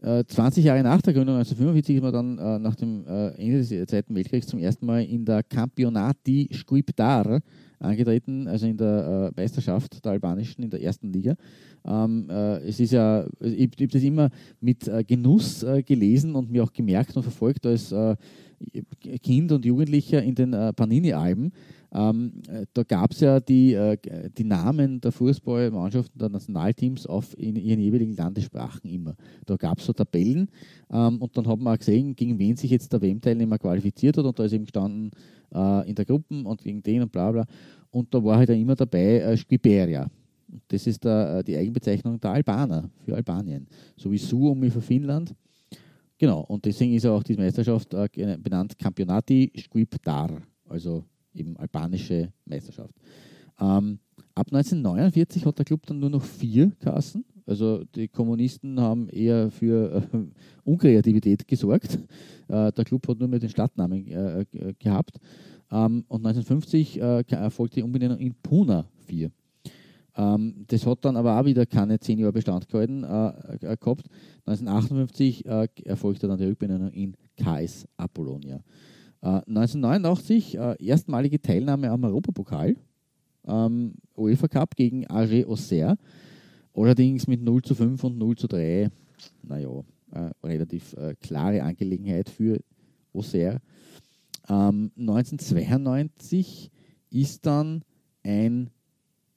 20 0.00 0.64
äh, 0.64 0.66
Jahre 0.66 0.82
nach 0.82 1.00
der 1.00 1.14
Gründung, 1.14 1.36
1945, 1.36 1.96
ist 1.96 2.02
man 2.02 2.12
dann 2.12 2.62
nach 2.62 2.74
dem 2.74 3.06
Ende 3.06 3.58
des 3.58 3.68
Zweiten 3.88 4.16
Weltkriegs 4.16 4.48
zum 4.48 4.58
ersten 4.58 4.84
Mal 4.84 5.04
in 5.04 5.24
der 5.24 5.44
Campionati 5.44 6.50
Scriptar 6.52 7.38
angetreten, 7.82 8.48
also 8.48 8.66
in 8.66 8.76
der 8.76 9.32
Meisterschaft 9.36 10.04
der 10.04 10.12
albanischen, 10.12 10.64
in 10.64 10.70
der 10.70 10.82
ersten 10.82 11.12
Liga. 11.12 11.36
Ähm, 11.84 12.28
äh, 12.30 12.58
es 12.58 12.78
ist 12.78 12.92
ja, 12.92 13.26
ich, 13.40 13.70
ich 13.76 13.80
habe 13.80 13.86
das 13.88 14.02
immer 14.02 14.30
mit 14.60 14.86
äh, 14.86 15.02
Genuss 15.04 15.62
äh, 15.62 15.82
gelesen 15.82 16.34
und 16.34 16.50
mir 16.50 16.62
auch 16.62 16.72
gemerkt 16.72 17.16
und 17.16 17.22
verfolgt 17.22 17.66
als 17.66 17.90
äh, 17.92 18.16
Kind 19.22 19.52
und 19.52 19.64
Jugendlicher 19.64 20.22
in 20.22 20.34
den 20.34 20.52
äh, 20.52 20.72
Panini-Alben. 20.72 21.52
Ähm, 21.94 22.32
äh, 22.48 22.64
da 22.72 22.82
gab 22.84 23.12
es 23.12 23.20
ja 23.20 23.38
die, 23.40 23.78
die 24.36 24.44
Namen 24.44 25.00
der 25.00 25.12
Fußballmannschaften 25.12 26.18
der 26.18 26.30
Nationalteams 26.30 27.06
auf 27.06 27.36
in 27.38 27.56
ihren 27.56 27.80
jeweiligen 27.80 28.16
Landessprachen 28.16 28.88
immer. 28.90 29.14
Da 29.44 29.56
gab 29.56 29.78
es 29.78 29.86
so 29.86 29.92
Tabellen 29.92 30.48
ähm, 30.90 31.18
und 31.20 31.36
dann 31.36 31.46
hat 31.46 31.58
man 31.58 31.74
auch 31.74 31.78
gesehen, 31.78 32.16
gegen 32.16 32.38
wen 32.38 32.56
sich 32.56 32.70
jetzt 32.70 32.92
der 32.92 33.02
WM-Teilnehmer 33.02 33.58
qualifiziert 33.58 34.16
hat 34.16 34.24
und 34.24 34.38
da 34.38 34.44
ist 34.44 34.52
eben 34.52 34.64
gestanden 34.64 35.10
in 35.84 35.94
der 35.94 36.06
Gruppe 36.06 36.34
und 36.34 36.62
gegen 36.62 36.82
den 36.82 37.02
und 37.02 37.12
bla 37.12 37.30
bla. 37.30 37.44
Und 37.92 38.12
da 38.12 38.24
war 38.24 38.38
halt 38.38 38.48
immer 38.48 38.74
dabei 38.74 39.20
äh, 39.20 39.36
Squiberia. 39.36 40.10
Das 40.68 40.86
ist 40.86 41.04
der, 41.04 41.38
äh, 41.38 41.44
die 41.44 41.56
Eigenbezeichnung 41.56 42.18
der 42.18 42.32
Albaner 42.32 42.90
für 43.04 43.14
Albanien. 43.14 43.66
So 43.96 44.10
wie 44.10 44.18
Suomi 44.18 44.70
für 44.70 44.80
Finnland. 44.80 45.34
Genau, 46.22 46.42
und 46.42 46.64
deswegen 46.64 46.94
ist 46.94 47.04
auch 47.04 47.24
diese 47.24 47.40
Meisterschaft 47.40 47.92
äh, 47.94 48.38
benannt 48.40 48.78
Campionati 48.78 49.50
Squiptar, 49.58 50.30
also 50.68 51.04
eben 51.34 51.56
albanische 51.56 52.32
Meisterschaft. 52.44 52.94
Ähm, 53.58 53.98
ab 54.32 54.46
1949 54.52 55.44
hat 55.44 55.58
der 55.58 55.64
Club 55.64 55.84
dann 55.84 55.98
nur 55.98 56.10
noch 56.10 56.22
vier 56.22 56.70
Kassen. 56.78 57.24
Also 57.44 57.82
die 57.96 58.06
Kommunisten 58.06 58.78
haben 58.78 59.08
eher 59.08 59.50
für 59.50 60.08
äh, 60.12 60.18
Unkreativität 60.62 61.48
gesorgt. 61.48 61.98
Äh, 62.46 62.70
der 62.70 62.84
Club 62.84 63.08
hat 63.08 63.18
nur 63.18 63.26
mehr 63.26 63.40
den 63.40 63.50
Stadtnamen 63.50 64.06
äh, 64.06 64.44
gehabt. 64.78 65.18
Ähm, 65.72 66.04
und 66.06 66.24
1950 66.24 67.00
äh, 67.00 67.24
erfolgte 67.30 67.80
die 67.80 67.82
Umbenennung 67.82 68.18
in 68.18 68.32
Puna 68.40 68.86
4. 69.06 69.28
Ähm, 70.16 70.64
das 70.66 70.86
hat 70.86 71.04
dann 71.04 71.16
aber 71.16 71.40
auch 71.40 71.44
wieder 71.44 71.64
keine 71.66 71.98
zehn 71.98 72.18
Jahre 72.18 72.32
Bestand 72.32 72.68
gehalten, 72.68 73.04
äh, 73.04 73.28
äh, 73.54 73.76
gehabt. 73.76 74.08
1958 74.46 75.46
äh, 75.46 75.68
erfolgte 75.84 76.28
dann 76.28 76.38
die 76.38 76.44
Rückbenennung 76.44 76.90
in 76.90 77.16
KS 77.36 77.86
Apollonia. 77.96 78.62
1989 79.22 80.56
äh, 80.56 80.72
äh, 80.72 80.84
erstmalige 80.84 81.40
Teilnahme 81.40 81.90
am 81.90 82.02
Europapokal, 82.02 82.74
ähm, 83.46 83.94
UEFA 84.16 84.48
Cup 84.48 84.74
gegen 84.74 85.06
AG 85.06 85.46
Auxerre, 85.46 85.96
allerdings 86.74 87.28
mit 87.28 87.40
0 87.40 87.62
zu 87.62 87.76
5 87.76 88.02
und 88.02 88.18
0 88.18 88.36
zu 88.36 88.48
3. 88.48 88.90
Naja, 89.44 89.70
äh, 90.10 90.30
relativ 90.44 90.96
klare 91.20 91.62
Angelegenheit 91.62 92.28
für 92.28 92.60
Auxerre. 93.14 93.60
Ähm, 94.48 94.90
1992 94.96 96.70
ist 97.10 97.46
dann 97.46 97.84
ein 98.24 98.70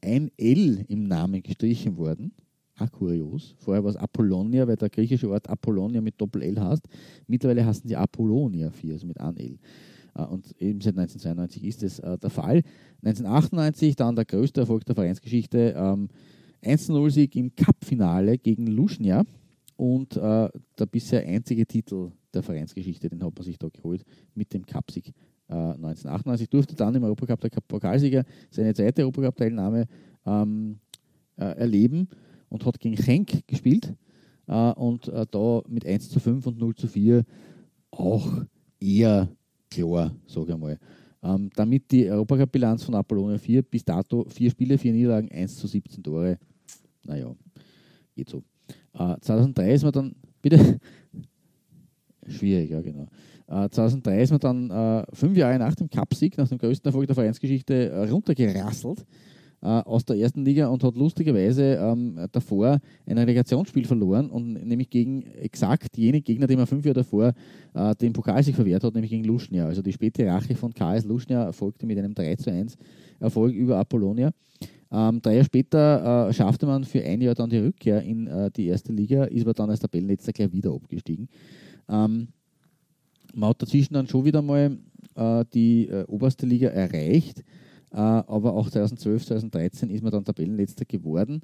ein 0.05 0.31
L 0.37 0.85
im 0.87 1.07
Namen 1.07 1.41
gestrichen 1.41 1.97
worden. 1.97 2.31
Auch 2.77 2.91
kurios. 2.91 3.55
Vorher 3.57 3.83
war 3.83 3.91
es 3.91 3.95
Apollonia, 3.95 4.67
weil 4.67 4.75
der 4.75 4.89
griechische 4.89 5.29
Ort 5.29 5.49
Apollonia 5.49 6.01
mit 6.01 6.19
Doppel-L 6.19 6.59
heißt. 6.59 6.87
Mittlerweile 7.27 7.65
heißen 7.65 7.87
sie 7.87 7.95
Apollonia 7.95 8.69
4, 8.69 8.93
also 8.93 9.07
mit 9.07 9.19
einem 9.19 9.37
L. 9.37 9.57
Äh, 10.15 10.23
und 10.25 10.53
eben 10.59 10.81
seit 10.81 10.97
1992 10.97 11.63
ist 11.63 11.83
das 11.83 11.99
äh, 11.99 12.17
der 12.17 12.29
Fall. 12.29 12.63
1998 13.03 13.95
dann 13.95 14.15
der 14.15 14.25
größte 14.25 14.61
Erfolg 14.61 14.85
der 14.85 14.95
Vereinsgeschichte. 14.95 15.73
Ähm, 15.77 16.09
1-0-Sieg 16.63 17.35
im 17.35 17.55
Cup-Finale 17.55 18.37
gegen 18.37 18.67
Luschnia 18.67 19.23
und 19.77 20.17
äh, 20.17 20.49
der 20.79 20.85
bisher 20.89 21.25
einzige 21.25 21.65
Titel 21.65 22.11
der 22.33 22.43
Vereinsgeschichte, 22.43 23.09
den 23.09 23.23
hat 23.23 23.35
man 23.35 23.43
sich 23.43 23.57
da 23.57 23.69
geholt 23.69 24.03
mit 24.33 24.53
dem 24.53 24.65
Cup-Sieg 24.65 25.13
1998 25.47 26.47
äh, 26.47 26.49
durfte 26.49 26.75
dann 26.75 26.95
im 26.95 27.03
Europacup 27.03 27.39
der 27.41 27.49
Pokalsieger 27.67 28.23
seine 28.49 28.73
zweite 28.73 29.03
Europacup-Teilnahme 29.03 29.86
ähm, 30.25 30.79
äh, 31.38 31.45
erleben 31.45 32.08
und 32.49 32.65
hat 32.65 32.79
gegen 32.79 32.97
Schenk 32.97 33.47
gespielt 33.47 33.93
äh, 34.47 34.71
und 34.71 35.08
äh, 35.08 35.25
da 35.29 35.62
mit 35.67 35.86
1 35.86 36.10
zu 36.10 36.19
5 36.19 36.47
und 36.47 36.58
0 36.58 36.75
zu 36.75 36.88
4 36.88 37.23
auch 37.91 38.43
eher 38.79 39.29
klar, 39.69 40.15
sage 40.27 40.53
ich 40.53 40.58
mal. 40.58 40.79
Ähm, 41.23 41.49
damit 41.55 41.91
die 41.91 42.10
Europacup-Bilanz 42.10 42.84
von 42.84 42.95
Apollonia 42.95 43.38
4 43.38 43.63
bis 43.63 43.84
dato 43.84 44.25
vier 44.29 44.51
Spiele, 44.51 44.77
vier 44.77 44.93
Niederlagen, 44.93 45.31
1 45.31 45.58
zu 45.58 45.67
17 45.67 46.03
Tore. 46.03 46.38
Naja, 47.03 47.36
geht 48.15 48.29
so. 48.29 48.43
Äh, 48.93 49.15
2003 49.19 49.73
ist 49.73 49.84
man 49.84 49.91
dann, 49.91 50.15
bitte, 50.41 50.79
schwierig, 52.27 52.69
ja 52.69 52.81
genau. 52.81 53.08
2003 53.48 54.12
äh, 54.12 54.23
ist 54.23 54.31
man 54.31 54.39
dann 54.39 54.71
äh, 54.71 55.06
fünf 55.13 55.37
Jahre 55.37 55.60
nach 55.60 55.75
dem 55.75 55.89
Cupsieg, 55.89 56.37
nach 56.37 56.48
dem 56.48 56.58
größten 56.58 56.87
Erfolg 56.87 57.08
der 57.08 57.15
Vereinsgeschichte, 57.15 57.89
äh, 57.89 58.10
runtergerasselt 58.10 59.06
aus 59.62 60.06
der 60.06 60.17
ersten 60.17 60.46
Liga 60.46 60.67
und 60.67 60.83
hat 60.83 60.96
lustigerweise 60.96 61.79
ähm, 61.81 62.19
davor 62.31 62.79
ein 63.08 63.17
Relegationsspiel 63.17 63.85
verloren 63.85 64.29
und 64.29 64.54
nämlich 64.54 64.91
gegen 64.91 65.23
exakt 65.23 65.98
jene 65.98 66.21
Gegner, 66.21 66.46
die 66.46 66.56
man 66.56 66.67
fünf 66.67 66.85
Jahre 66.85 67.00
davor 67.00 67.33
äh, 67.73 67.96
den 67.96 68.13
Pokalsieg 68.13 68.54
verwehrt 68.54 68.83
hat, 68.83 68.93
nämlich 68.93 69.10
gegen 69.10 69.23
Luschnia. 69.23 69.65
Also 69.65 69.81
die 69.81 69.93
späte 69.93 70.27
Rache 70.27 70.54
von 70.56 70.71
KS 70.71 71.06
Luschnia 71.06 71.46
erfolgte 71.46 71.87
mit 71.87 71.98
einem 71.98 72.13
3 72.13 72.35
zu 72.35 72.52
1 72.52 72.77
Erfolg 73.19 73.56
über 73.56 73.77
Apollonia. 73.77 74.29
Ähm, 74.91 75.19
drei 75.21 75.33
Jahre 75.33 75.46
später 75.46 76.27
äh, 76.29 76.33
schaffte 76.33 76.67
man 76.67 76.83
für 76.83 77.04
ein 77.04 77.21
Jahr 77.21 77.33
dann 77.33 77.50
die 77.50 77.58
Rückkehr 77.58 78.04
in 78.04 78.27
äh, 78.27 78.52
die 78.52 78.67
erste 78.67 78.93
Liga, 78.93 79.23
ist 79.23 79.43
aber 79.43 79.54
dann 79.54 79.71
als 79.71 79.79
Tabellenletzter 79.79 80.31
gleich 80.31 80.52
wieder 80.52 80.73
abgestiegen. 80.73 81.27
Ähm, 81.89 82.27
man 83.36 83.50
hat 83.50 83.62
dazwischen 83.62 83.94
dann 83.94 84.08
schon 84.08 84.25
wieder 84.25 84.42
mal 84.42 84.77
äh, 85.15 85.46
die 85.54 85.88
äh, 85.88 86.06
oberste 86.08 86.46
Liga 86.46 86.69
erreicht, 86.69 87.40
äh, 87.92 87.98
aber 87.98 88.54
auch 88.54 88.69
2012, 88.69 89.25
2013 89.25 89.90
ist 89.90 90.02
man 90.02 90.12
dann 90.12 90.25
Tabellenletzter 90.25 90.86
geworden 90.86 91.42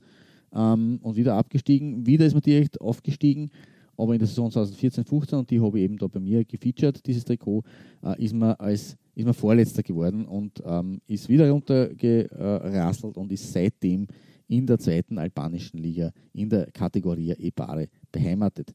ähm, 0.54 1.00
und 1.02 1.16
wieder 1.16 1.36
abgestiegen. 1.36 2.06
Wieder 2.06 2.26
ist 2.26 2.34
man 2.34 2.42
direkt 2.42 2.80
aufgestiegen, 2.82 3.52
aber 3.98 4.14
in 4.14 4.20
der 4.20 4.28
Saison 4.28 4.50
2014, 4.50 5.06
15 5.06 5.40
und 5.40 5.50
die 5.50 5.60
habe 5.60 5.78
ich 5.78 5.86
eben 5.86 5.98
da 5.98 6.08
bei 6.08 6.20
mir 6.20 6.44
gefeatured, 6.46 7.06
dieses 7.06 7.26
Trikot, 7.26 7.64
äh, 8.04 8.24
ist 8.24 8.34
man 8.34 8.54
als 8.54 8.98
ist 9.14 9.26
man 9.26 9.34
Vorletzter 9.34 9.84
geworden 9.84 10.26
und 10.26 10.64
ähm, 10.66 11.02
ist 11.06 11.28
wieder 11.28 11.50
runtergerasselt 11.52 13.18
und 13.18 13.32
ist 13.32 13.52
seitdem 13.52 14.08
in 14.48 14.66
der 14.66 14.80
zweiten 14.80 15.18
albanischen 15.18 15.80
Liga 15.80 16.12
in 16.34 16.50
der 16.50 16.72
Kategorie 16.72 17.34
Ebare 17.38 17.90
beheimatet. 18.12 18.74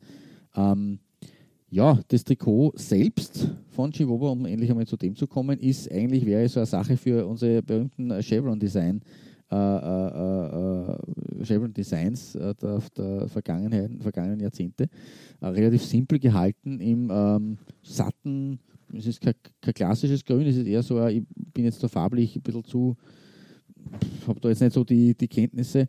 Ähm, 0.55 0.99
ja, 1.69 1.99
das 2.09 2.25
Trikot 2.25 2.73
selbst 2.77 3.51
von 3.71 3.91
Chihuahua, 3.91 4.31
um 4.31 4.47
endlich 4.47 4.71
einmal 4.71 4.87
zu 4.87 4.97
dem 4.97 5.17
zu 5.17 5.27
kommen, 5.27 5.59
ist 5.59 5.91
eigentlich, 5.91 6.25
wäre 6.25 6.49
so 6.49 6.61
eine 6.61 6.67
Sache 6.67 6.97
für 6.97 7.27
unsere 7.27 7.63
berühmten 7.63 8.23
Chevron-Design, 8.23 9.03
äh, 9.49 9.55
äh, 9.55 10.91
äh, 10.91 11.45
Chevron 11.45 11.73
Designs 11.73 12.33
der, 12.33 12.55
der 12.97 13.29
vergangenen, 13.29 14.01
vergangenen 14.01 14.41
Jahrzehnte. 14.41 14.89
relativ 15.41 15.85
simpel 15.85 16.19
gehalten 16.19 16.81
im 16.81 17.09
ähm, 17.13 17.59
satten, 17.81 18.59
es 18.93 19.07
ist 19.07 19.21
kein, 19.21 19.35
kein, 19.61 19.75
klassisches 19.75 20.25
Grün, 20.25 20.49
es 20.49 20.57
ist 20.57 20.67
eher 20.67 20.83
so, 20.83 20.99
ein, 20.99 21.19
ich 21.19 21.23
bin 21.55 21.65
jetzt 21.65 21.81
da 21.81 21.87
farblich 21.87 22.35
ein 22.35 22.43
bisschen 22.43 22.65
zu, 22.65 22.97
habe 24.27 24.41
da 24.41 24.49
jetzt 24.49 24.63
nicht 24.63 24.73
so 24.73 24.83
die, 24.83 25.15
die 25.15 25.29
Kenntnisse. 25.29 25.87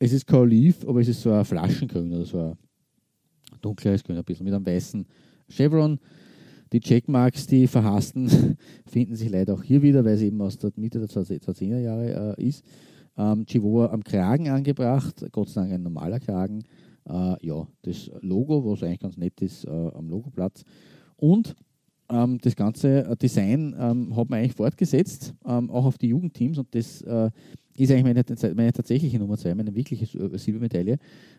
Es 0.00 0.12
ist 0.12 0.26
kein 0.26 0.40
Oliv, 0.40 0.84
aber 0.84 1.00
es 1.00 1.08
ist 1.08 1.22
so 1.22 1.30
ein 1.30 1.44
Flaschengrün 1.44 2.12
oder 2.12 2.24
so 2.24 2.38
ein 2.40 2.58
dunkleres 3.60 4.04
Grün, 4.04 4.16
ein 4.16 4.24
bisschen 4.24 4.44
mit 4.44 4.54
einem 4.54 4.66
weißen 4.66 5.06
Chevron. 5.48 5.98
Die 6.72 6.80
Checkmarks, 6.80 7.46
die 7.46 7.66
verhassten, 7.66 8.56
finden 8.86 9.16
sich 9.16 9.30
leider 9.30 9.54
auch 9.54 9.62
hier 9.62 9.80
wieder, 9.82 10.04
weil 10.04 10.16
sie 10.16 10.26
eben 10.26 10.40
aus 10.42 10.58
der 10.58 10.70
Mitte 10.76 10.98
der 10.98 11.08
2010er 11.08 11.78
Jahre 11.78 12.36
äh, 12.38 12.46
ist. 12.46 12.64
Ähm, 13.16 13.46
Chihuahua 13.46 13.92
am 13.92 14.04
Kragen 14.04 14.48
angebracht, 14.48 15.26
Gott 15.32 15.48
sei 15.48 15.62
Dank 15.62 15.72
ein 15.72 15.82
normaler 15.82 16.20
Kragen. 16.20 16.62
Äh, 17.08 17.46
ja, 17.46 17.66
das 17.82 18.10
Logo, 18.20 18.64
was 18.64 18.82
eigentlich 18.82 19.00
ganz 19.00 19.16
nett 19.16 19.40
ist, 19.40 19.64
äh, 19.64 19.70
am 19.70 20.08
Logoplatz. 20.08 20.62
Und 21.16 21.56
ähm, 22.10 22.38
das 22.40 22.54
ganze 22.54 23.16
Design 23.20 23.74
ähm, 23.78 24.14
hat 24.14 24.30
man 24.30 24.40
eigentlich 24.40 24.54
fortgesetzt, 24.54 25.34
ähm, 25.46 25.70
auch 25.70 25.84
auf 25.84 25.98
die 25.98 26.08
Jugendteams 26.08 26.58
und 26.58 26.74
das 26.74 27.02
äh, 27.02 27.30
ist 27.84 27.90
eigentlich 27.90 28.04
meine, 28.04 28.54
meine, 28.54 28.72
tatsächliche 28.72 29.18
Nummer 29.18 29.36
zwei, 29.36 29.54
meine 29.54 29.74
wirkliche 29.74 30.04
äh, 30.18 30.38
Silbermedaille. 30.38 30.98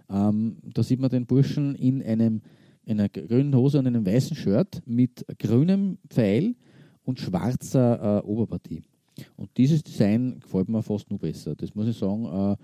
Ähm, 0.10 0.58
da 0.74 0.84
sieht 0.84 1.00
man 1.00 1.10
den 1.10 1.26
Burschen 1.26 1.76
in 1.76 2.02
einem 2.04 2.42
in 2.86 3.00
einer 3.00 3.10
grünen 3.10 3.56
Hose 3.56 3.78
und 3.78 3.86
einem 3.86 4.04
weißen 4.04 4.36
Shirt 4.36 4.82
mit 4.86 5.24
grünem 5.38 6.00
Pfeil 6.10 6.56
und 7.04 7.20
schwarzer 7.20 8.24
äh, 8.24 8.28
Oberpartie. 8.28 8.82
Und 9.36 9.50
dieses 9.58 9.84
Design 9.84 10.40
gefällt 10.40 10.70
mir 10.70 10.82
fast 10.82 11.10
nur 11.12 11.20
besser. 11.20 11.56
Das 11.56 11.76
muss 11.76 11.88
ich 11.88 11.98
sagen. 11.98 12.26
Äh, 12.26 12.56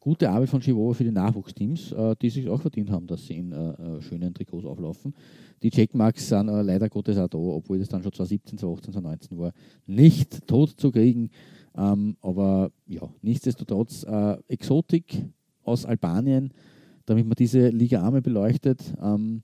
gute 0.00 0.30
Arbeit 0.30 0.48
von 0.48 0.60
Chihuahua 0.60 0.94
für 0.94 1.04
die 1.04 1.10
Nachwuchsteams, 1.10 1.92
äh, 1.92 2.14
die 2.20 2.30
sich 2.30 2.48
auch 2.48 2.60
verdient 2.60 2.90
haben, 2.90 3.06
dass 3.06 3.26
sie 3.26 3.38
in 3.38 3.52
äh, 3.52 4.00
schönen 4.02 4.32
Trikots 4.34 4.64
auflaufen. 4.64 5.14
Die 5.62 5.70
Checkmarks 5.70 6.28
sind 6.28 6.48
äh, 6.48 6.62
leider 6.62 6.88
Gottes 6.88 7.18
auch 7.18 7.28
da, 7.28 7.38
obwohl 7.38 7.78
das 7.78 7.88
dann 7.88 8.02
schon 8.02 8.12
2017, 8.12 8.58
2018, 8.58 8.92
2019 8.92 9.38
war, 9.38 9.52
nicht 9.86 10.46
tot 10.46 10.70
zu 10.76 10.90
kriegen. 10.90 11.30
Ähm, 11.76 12.16
aber 12.20 12.70
ja, 12.86 13.08
nichtsdestotrotz 13.22 14.04
äh, 14.04 14.36
Exotik 14.48 15.24
aus 15.62 15.84
Albanien, 15.84 16.52
damit 17.04 17.26
man 17.26 17.34
diese 17.34 17.68
Liga 17.68 18.02
Arme 18.02 18.22
beleuchtet. 18.22 18.94
Ähm, 19.00 19.42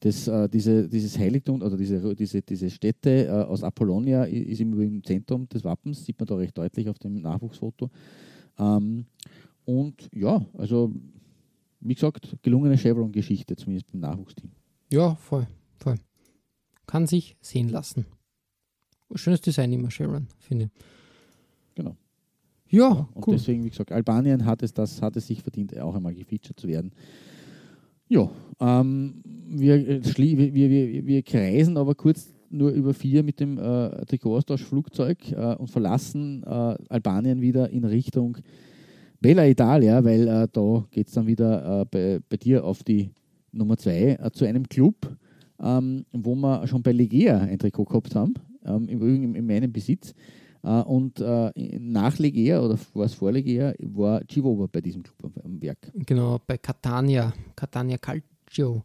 das, 0.00 0.28
äh, 0.28 0.48
diese, 0.48 0.88
dieses 0.88 1.18
Heiligtum 1.18 1.60
oder 1.62 1.76
diese, 1.76 2.14
diese, 2.14 2.42
diese 2.42 2.70
Stätte 2.70 3.26
äh, 3.26 3.30
aus 3.30 3.62
Apollonia 3.62 4.24
ist 4.24 4.60
im 4.60 5.04
Zentrum 5.04 5.48
des 5.48 5.62
Wappens, 5.64 6.04
sieht 6.04 6.18
man 6.18 6.26
da 6.26 6.36
recht 6.36 6.56
deutlich 6.56 6.88
auf 6.88 6.98
dem 6.98 7.20
Nachwuchsfoto. 7.20 7.90
Ähm, 8.58 9.06
und 9.66 10.08
ja, 10.14 10.44
also 10.56 10.92
wie 11.80 11.94
gesagt, 11.94 12.36
gelungene 12.42 12.76
Chevron-Geschichte, 12.76 13.56
zumindest 13.56 13.90
beim 13.92 14.00
Nachwuchsteam. 14.00 14.50
Ja, 14.92 15.14
voll, 15.16 15.46
voll. 15.76 15.96
Kann 16.86 17.06
sich 17.06 17.36
sehen 17.40 17.68
lassen. 17.68 18.06
Schönes 19.14 19.40
Design 19.40 19.72
immer, 19.72 19.90
Sharon, 19.90 20.28
finde 20.38 20.66
ich. 20.66 20.70
Ja, 22.70 22.80
ja 22.80 23.08
und 23.14 23.26
cool. 23.26 23.34
deswegen, 23.34 23.64
wie 23.64 23.70
gesagt, 23.70 23.92
Albanien 23.92 24.44
hat 24.44 24.62
es, 24.62 24.72
das, 24.72 25.02
hat 25.02 25.16
es 25.16 25.26
sich 25.26 25.42
verdient, 25.42 25.78
auch 25.78 25.94
einmal 25.94 26.14
gefeatured 26.14 26.58
zu 26.58 26.68
werden. 26.68 26.92
Ja, 28.08 28.30
ähm, 28.60 29.22
wir, 29.48 29.74
äh, 29.88 30.00
wir, 30.02 30.54
wir, 30.54 31.06
wir, 31.06 31.22
kreisen 31.22 31.76
aber 31.76 31.94
kurz 31.94 32.32
nur 32.50 32.70
über 32.70 32.92
vier 32.92 33.22
mit 33.22 33.38
dem 33.38 33.58
äh, 33.58 34.04
Trikotaustauschflugzeug 34.06 35.32
äh, 35.32 35.54
und 35.56 35.70
verlassen 35.70 36.42
äh, 36.42 36.76
Albanien 36.88 37.40
wieder 37.40 37.70
in 37.70 37.84
Richtung 37.84 38.38
Bella 39.20 39.46
Italia, 39.46 40.02
weil 40.02 40.26
äh, 40.26 40.48
da 40.50 40.84
geht 40.90 41.08
es 41.08 41.14
dann 41.14 41.26
wieder 41.26 41.82
äh, 41.82 41.84
bei, 41.84 42.20
bei 42.28 42.36
dir 42.36 42.64
auf 42.64 42.82
die 42.82 43.10
Nummer 43.52 43.76
zwei 43.76 44.18
äh, 44.20 44.30
zu 44.32 44.44
einem 44.44 44.68
Club, 44.68 44.96
ähm, 45.62 46.04
wo 46.12 46.34
wir 46.34 46.66
schon 46.66 46.82
bei 46.82 46.92
Legea 46.92 47.38
ein 47.38 47.58
Trikot 47.58 47.84
gehabt 47.84 48.14
haben, 48.14 48.34
ähm, 48.64 48.88
im 48.88 48.98
Übrigen 48.98 49.34
in 49.34 49.46
meinem 49.46 49.72
Besitz. 49.72 50.14
Uh, 50.62 50.82
und 50.82 51.20
uh, 51.20 51.50
nach 51.54 52.18
Legea 52.18 52.60
oder 52.60 52.78
war 52.92 53.06
es 53.06 53.14
vor 53.14 53.32
Legea 53.32 53.72
war 53.78 54.22
Chihuahua 54.26 54.68
bei 54.70 54.82
diesem 54.82 55.02
Club 55.02 55.32
am 55.42 55.60
Werk. 55.62 55.90
Genau, 55.94 56.38
bei 56.46 56.58
Catania, 56.58 57.32
Catania 57.56 57.96
Calcio. 57.96 58.82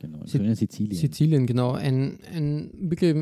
Genau, 0.00 0.18
in 0.24 0.54
Sizilien. 0.56 0.96
Sizilien, 0.96 1.46
genau. 1.46 1.72
Ein, 1.72 2.18
ein 2.34 2.70
wirklich 2.90 3.14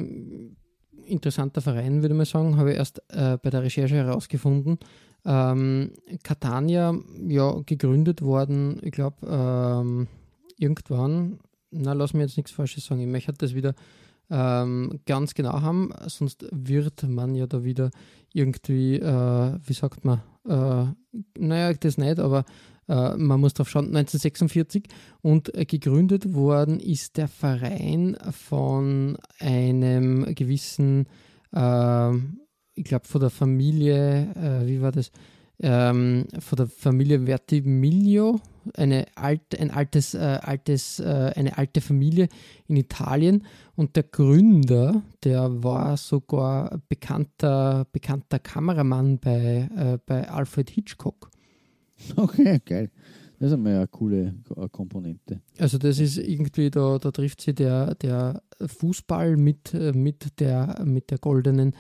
interessanter 1.05 1.61
Verein, 1.61 2.01
würde 2.01 2.15
man 2.15 2.25
sagen, 2.25 2.57
habe 2.57 2.71
ich 2.71 2.79
erst 2.79 3.03
äh, 3.09 3.37
bei 3.37 3.51
der 3.51 3.63
Recherche 3.63 3.97
herausgefunden. 3.97 4.79
Ähm, 5.27 5.91
Catania, 6.23 6.99
ja, 7.29 7.61
gegründet 7.67 8.23
worden, 8.23 8.81
ich 8.83 8.93
glaube, 8.93 9.27
ähm, 9.29 10.07
irgendwann, 10.57 11.41
na, 11.71 11.93
lass 11.93 12.15
mir 12.15 12.23
jetzt 12.23 12.39
nichts 12.39 12.53
Falsches 12.53 12.87
sagen, 12.87 13.03
ich 13.03 13.07
möchte 13.07 13.35
das 13.35 13.55
wieder 13.55 13.75
ähm, 14.31 15.01
ganz 15.07 15.35
genau 15.35 15.61
haben, 15.61 15.93
sonst 16.07 16.47
wird 16.51 17.03
man 17.09 17.35
ja 17.35 17.47
da 17.47 17.65
wieder 17.65 17.91
irgendwie, 18.33 18.97
äh, 18.97 19.59
wie 19.65 19.73
sagt 19.73 20.05
man, 20.05 20.23
äh, 20.49 20.87
naja, 21.39 21.73
das 21.75 21.99
nicht, 21.99 22.19
aber 22.19 22.45
äh, 22.89 23.17
man 23.17 23.41
muss 23.41 23.55
drauf 23.55 23.69
schauen, 23.69 23.87
1946 23.87 24.85
und 25.23 25.53
gegründet 25.69 26.35
worden 26.35 26.81
ist 26.81 27.17
der 27.17 27.29
Verein 27.29 28.17
von 28.31 29.19
einem 29.39 30.35
gewissen, 30.35 31.07
äh, 31.53 32.17
ich 32.75 32.85
glaube 32.85 33.07
von 33.07 33.21
der 33.21 33.31
Familie, 33.31 34.33
äh, 34.35 34.67
wie 34.67 34.81
war 34.81 34.93
das? 34.93 35.11
Ähm, 35.63 36.27
von 36.39 36.57
der 36.57 36.67
Familie 36.69 37.27
Vertimiglio, 37.27 38.41
eine 38.75 39.07
alte, 39.15 39.61
ein 39.61 39.71
altes, 39.71 40.15
äh, 40.15 40.39
altes, 40.43 41.01
äh, 41.01 41.33
eine 41.37 41.59
alte 41.59 41.83
Familie 41.83 42.29
in 42.67 42.77
Italien. 42.77 43.45
Und 43.77 43.95
der 43.97 44.05
Gründer, 44.05 45.03
der 45.23 45.63
war 45.63 45.97
sogar 45.99 46.81
bekannter, 46.89 47.87
bekannter 47.93 48.39
Kameramann 48.39 49.19
bei, 49.19 49.69
äh, 49.77 49.99
bei 50.07 50.29
Alfred 50.31 50.71
Hitchcock. 50.71 51.31
Okay, 52.17 52.59
geil. 52.65 52.91
Das 53.39 53.49
ist 53.49 53.55
einmal 53.55 53.77
eine 53.77 53.89
coole 53.89 54.35
Komponente. 54.71 55.41
Also 55.59 55.79
das 55.79 55.99
ist 55.99 56.19
irgendwie, 56.19 56.71
da, 56.71 56.99
da 56.99 57.11
trifft 57.11 57.41
sich 57.41 57.55
der, 57.55 57.95
der 57.95 58.43
Fußball 58.61 59.37
mit, 59.39 59.73
äh, 59.73 59.93
mit, 59.93 60.41
der, 60.41 60.83
mit 60.85 61.11
der 61.11 61.19
goldenen 61.19 61.75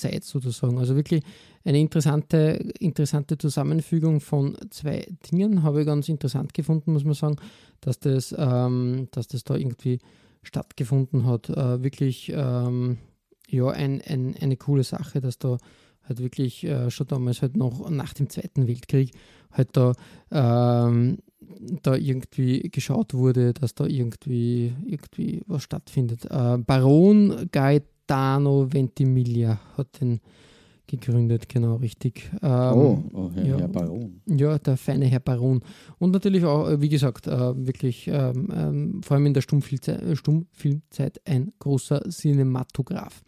Kamerazeit 0.00 0.24
sozusagen. 0.24 0.78
Also 0.78 0.96
wirklich 0.96 1.22
eine 1.64 1.78
interessante, 1.78 2.72
interessante 2.78 3.38
Zusammenfügung 3.38 4.20
von 4.20 4.56
zwei 4.70 5.06
Dingen, 5.30 5.62
habe 5.62 5.80
ich 5.80 5.86
ganz 5.86 6.08
interessant 6.08 6.54
gefunden, 6.54 6.92
muss 6.92 7.04
man 7.04 7.14
sagen, 7.14 7.36
dass 7.80 7.98
das, 7.98 8.34
ähm, 8.36 9.08
dass 9.12 9.28
das 9.28 9.44
da 9.44 9.56
irgendwie 9.56 9.98
stattgefunden 10.42 11.26
hat. 11.26 11.50
Äh, 11.50 11.82
wirklich 11.82 12.32
ähm, 12.34 12.98
ja, 13.48 13.68
ein, 13.68 14.00
ein, 14.06 14.34
eine 14.40 14.56
coole 14.56 14.84
Sache, 14.84 15.20
dass 15.20 15.38
da 15.38 15.58
halt 16.04 16.20
wirklich 16.20 16.64
äh, 16.64 16.90
schon 16.90 17.06
damals 17.08 17.42
halt 17.42 17.56
noch 17.56 17.90
nach 17.90 18.14
dem 18.14 18.30
Zweiten 18.30 18.66
Weltkrieg 18.66 19.12
halt 19.52 19.76
da, 19.76 19.92
ähm, 20.30 21.18
da 21.82 21.94
irgendwie 21.94 22.70
geschaut 22.70 23.12
wurde, 23.12 23.52
dass 23.52 23.74
da 23.74 23.84
irgendwie, 23.84 24.72
irgendwie 24.86 25.42
was 25.46 25.64
stattfindet. 25.64 26.24
Äh, 26.24 26.58
Baron 26.58 27.48
Gaetano 28.10 28.66
Ventimiglia 28.72 29.60
hat 29.76 30.00
den 30.00 30.20
gegründet, 30.88 31.48
genau, 31.48 31.76
richtig. 31.76 32.28
Ähm, 32.42 32.72
oh, 32.74 33.04
oh 33.12 33.30
Herr, 33.32 33.46
ja, 33.46 33.58
Herr, 33.58 33.68
Baron. 33.68 34.20
Ja, 34.26 34.58
der 34.58 34.76
feine 34.76 35.06
Herr 35.06 35.20
Baron. 35.20 35.60
Und 35.98 36.10
natürlich 36.10 36.44
auch, 36.44 36.68
äh, 36.68 36.80
wie 36.80 36.88
gesagt, 36.88 37.28
äh, 37.28 37.66
wirklich 37.66 38.08
ähm, 38.08 38.48
ähm, 38.52 39.02
vor 39.04 39.16
allem 39.16 39.26
in 39.26 39.34
der 39.34 39.42
Stummfilmzeit, 39.42 40.18
Stummfilmzeit 40.18 41.20
ein 41.24 41.52
großer 41.60 42.02
Cinematograph. 42.10 43.22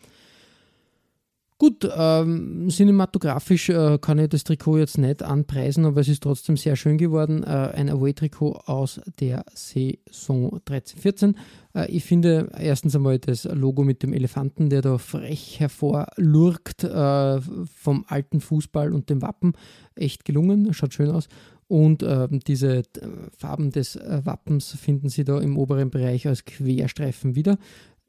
Gut, 1.83 1.93
ähm, 1.97 2.69
cinematografisch 2.71 3.69
äh, 3.69 3.99
kann 3.99 4.19
ich 4.19 4.29
das 4.29 4.45
Trikot 4.45 4.79
jetzt 4.79 4.99
nicht 4.99 5.23
anpreisen, 5.23 5.85
aber 5.85 6.01
es 6.01 6.09
ist 6.09 6.23
trotzdem 6.23 6.57
sehr 6.57 6.77
schön 6.77 6.97
geworden. 6.97 7.43
Äh, 7.43 7.47
ein 7.47 7.91
Away-Trikot 7.91 8.53
aus 8.67 9.01
der 9.19 9.45
Saison 9.53 10.61
13-14. 10.67 11.35
Äh, 11.75 11.91
ich 11.91 12.05
finde 12.05 12.51
erstens 12.57 12.95
einmal 12.95 13.19
das 13.19 13.45
Logo 13.45 13.83
mit 13.83 14.03
dem 14.03 14.13
Elefanten, 14.13 14.71
der 14.71 14.83
da 14.83 14.99
frech 14.99 15.59
hervorlurkt 15.59 16.85
äh, 16.85 17.41
vom 17.41 18.05
alten 18.07 18.41
Fußball 18.41 18.93
und 18.93 19.11
dem 19.11 19.21
Wappen, 19.21 19.55
echt 19.97 20.25
gelungen, 20.25 20.73
schaut 20.75 20.95
schön 20.95 21.11
aus. 21.11 21.29
Und 21.67 22.03
äh, 22.03 22.29
diese 22.47 22.79
äh, 22.79 22.83
Farben 23.37 23.73
des 23.73 23.97
Wappens 23.97 24.73
finden 24.73 25.09
Sie 25.09 25.25
da 25.25 25.41
im 25.41 25.57
oberen 25.57 25.91
Bereich 25.91 26.29
als 26.29 26.45
Querstreifen 26.45 27.35
wieder 27.35 27.57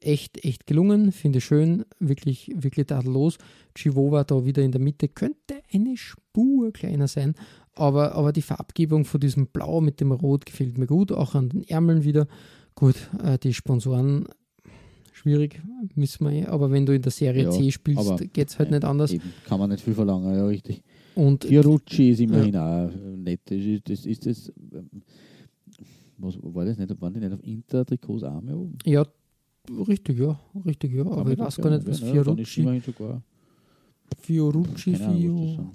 echt, 0.05 0.43
echt 0.43 0.67
gelungen. 0.67 1.11
Finde 1.11 1.41
schön, 1.41 1.85
wirklich, 1.99 2.51
wirklich 2.55 2.87
tadellos. 2.87 3.37
Chivova 3.75 4.23
da 4.23 4.45
wieder 4.45 4.61
in 4.61 4.71
der 4.71 4.81
Mitte 4.81 5.07
könnte 5.07 5.61
eine 5.71 5.97
Spur 5.97 6.71
kleiner 6.71 7.07
sein, 7.07 7.35
aber, 7.75 8.13
aber 8.15 8.31
die 8.31 8.41
Farbgebung 8.41 9.05
von 9.05 9.19
diesem 9.19 9.47
Blau 9.47 9.81
mit 9.81 9.99
dem 9.99 10.11
Rot 10.11 10.45
gefällt 10.45 10.77
mir 10.77 10.87
gut. 10.87 11.11
Auch 11.11 11.35
an 11.35 11.49
den 11.49 11.63
Ärmeln 11.63 12.03
wieder. 12.03 12.27
Gut, 12.75 12.95
äh, 13.23 13.37
die 13.37 13.53
Sponsoren 13.53 14.27
schwierig, 15.11 15.61
wissen 15.95 16.25
wir 16.25 16.33
eh. 16.33 16.45
Aber 16.45 16.71
wenn 16.71 16.85
du 16.85 16.93
in 16.93 17.01
der 17.01 17.11
Serie 17.11 17.43
Ja, 17.43 17.51
C 17.51 17.71
spielst, 17.71 18.33
geht 18.33 18.49
es 18.49 18.59
halt 18.59 18.71
nicht 18.71 18.83
anders. 18.83 19.11
Eben, 19.11 19.33
kann 19.45 19.59
man 19.59 19.69
nicht 19.69 19.83
viel 19.83 19.93
verlangen, 19.93 20.35
ja, 20.35 20.45
richtig. 20.45 20.83
Und 21.15 21.45
Fiorucci 21.45 22.09
ist 22.09 22.19
immerhin 22.19 22.55
auch 22.55 22.89
nett. 23.17 23.41
Das 23.45 23.57
ist 23.57 23.89
das, 23.89 24.05
ist 24.05 24.25
das 24.25 24.53
ähm, 24.73 24.89
was 26.17 26.37
war 26.41 26.65
das 26.65 26.77
nicht? 26.77 27.01
Waren 27.01 27.13
die 27.13 27.19
nicht 27.19 27.33
auf 27.33 27.43
Inter-Trikots 27.43 28.21
mehr 28.43 28.57
oben? 28.57 28.77
ja, 28.85 29.05
richtig, 29.87 30.19
ja, 30.19 30.39
richtig, 30.65 30.93
ja. 30.93 31.05
Aber 31.05 31.31
ich 31.31 31.39
weiß 31.39 31.57
gar 31.57 31.69
nicht, 31.71 31.87
was 31.87 31.99
Fiorucci. 31.99 32.81
Fiorucci, 34.21 34.95
Fio. 34.95 35.73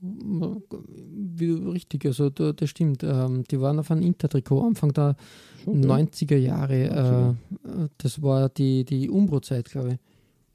das 0.00 1.72
richtig, 1.72 2.06
also 2.06 2.30
da, 2.30 2.52
das 2.52 2.70
stimmt. 2.70 3.02
Ähm, 3.04 3.44
die 3.50 3.60
waren 3.60 3.78
auf 3.78 3.90
einem 3.90 4.02
Intertrikot 4.02 4.66
Anfang 4.66 4.92
der 4.92 5.16
Schon, 5.64 5.80
gell? 5.80 5.90
90er 5.90 6.36
Jahre. 6.36 7.36
Äh, 7.64 7.88
das 7.98 8.20
war 8.20 8.48
die, 8.48 8.84
die 8.84 9.08
Umbro-Zeit, 9.08 9.70
glaube 9.70 9.92
ich. 9.92 9.98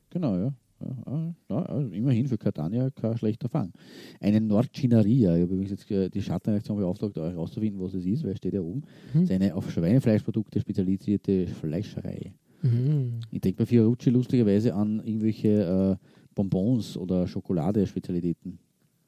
Genau, 0.10 0.38
ja. 0.38 0.54
Ja, 0.80 1.12
ah, 1.12 1.34
ja, 1.50 1.62
also 1.64 1.90
immerhin 1.90 2.28
für 2.28 2.38
Catania 2.38 2.92
kein 2.92 3.18
schlechter 3.18 3.50
Fang. 3.50 3.72
Eine 4.20 4.40
Nordchinaria, 4.42 5.36
ich 5.36 5.42
habe 5.42 5.54
übrigens 5.54 5.72
jetzt 5.72 5.90
äh, 5.90 6.08
die 6.08 6.22
Schattenreaktion 6.22 6.78
beauftragt, 6.78 7.18
euch 7.18 7.34
herauszufinden, 7.34 7.82
was 7.82 7.96
es 7.96 8.06
ist, 8.06 8.24
weil 8.24 8.34
es 8.34 8.38
steht 8.38 8.54
ja 8.54 8.62
oben. 8.62 8.84
Mhm. 9.14 9.22
Es 9.22 9.30
ist 9.30 9.32
eine 9.32 9.56
auf 9.56 9.72
Schweinefleischprodukte 9.72 10.60
spezialisierte 10.60 11.48
Fleischerei. 11.48 12.32
Mhm. 12.62 13.20
Ich 13.32 13.42
denke 13.42 13.58
bei 13.60 13.66
Fiorucci 13.66 14.10
lustigerweise 14.10 14.74
an 14.74 15.00
irgendwelche 15.06 15.98
äh, 16.00 16.06
Bonbons 16.36 16.98
oder 16.98 17.28
Schokolade-Spezialitäten. 17.28 18.60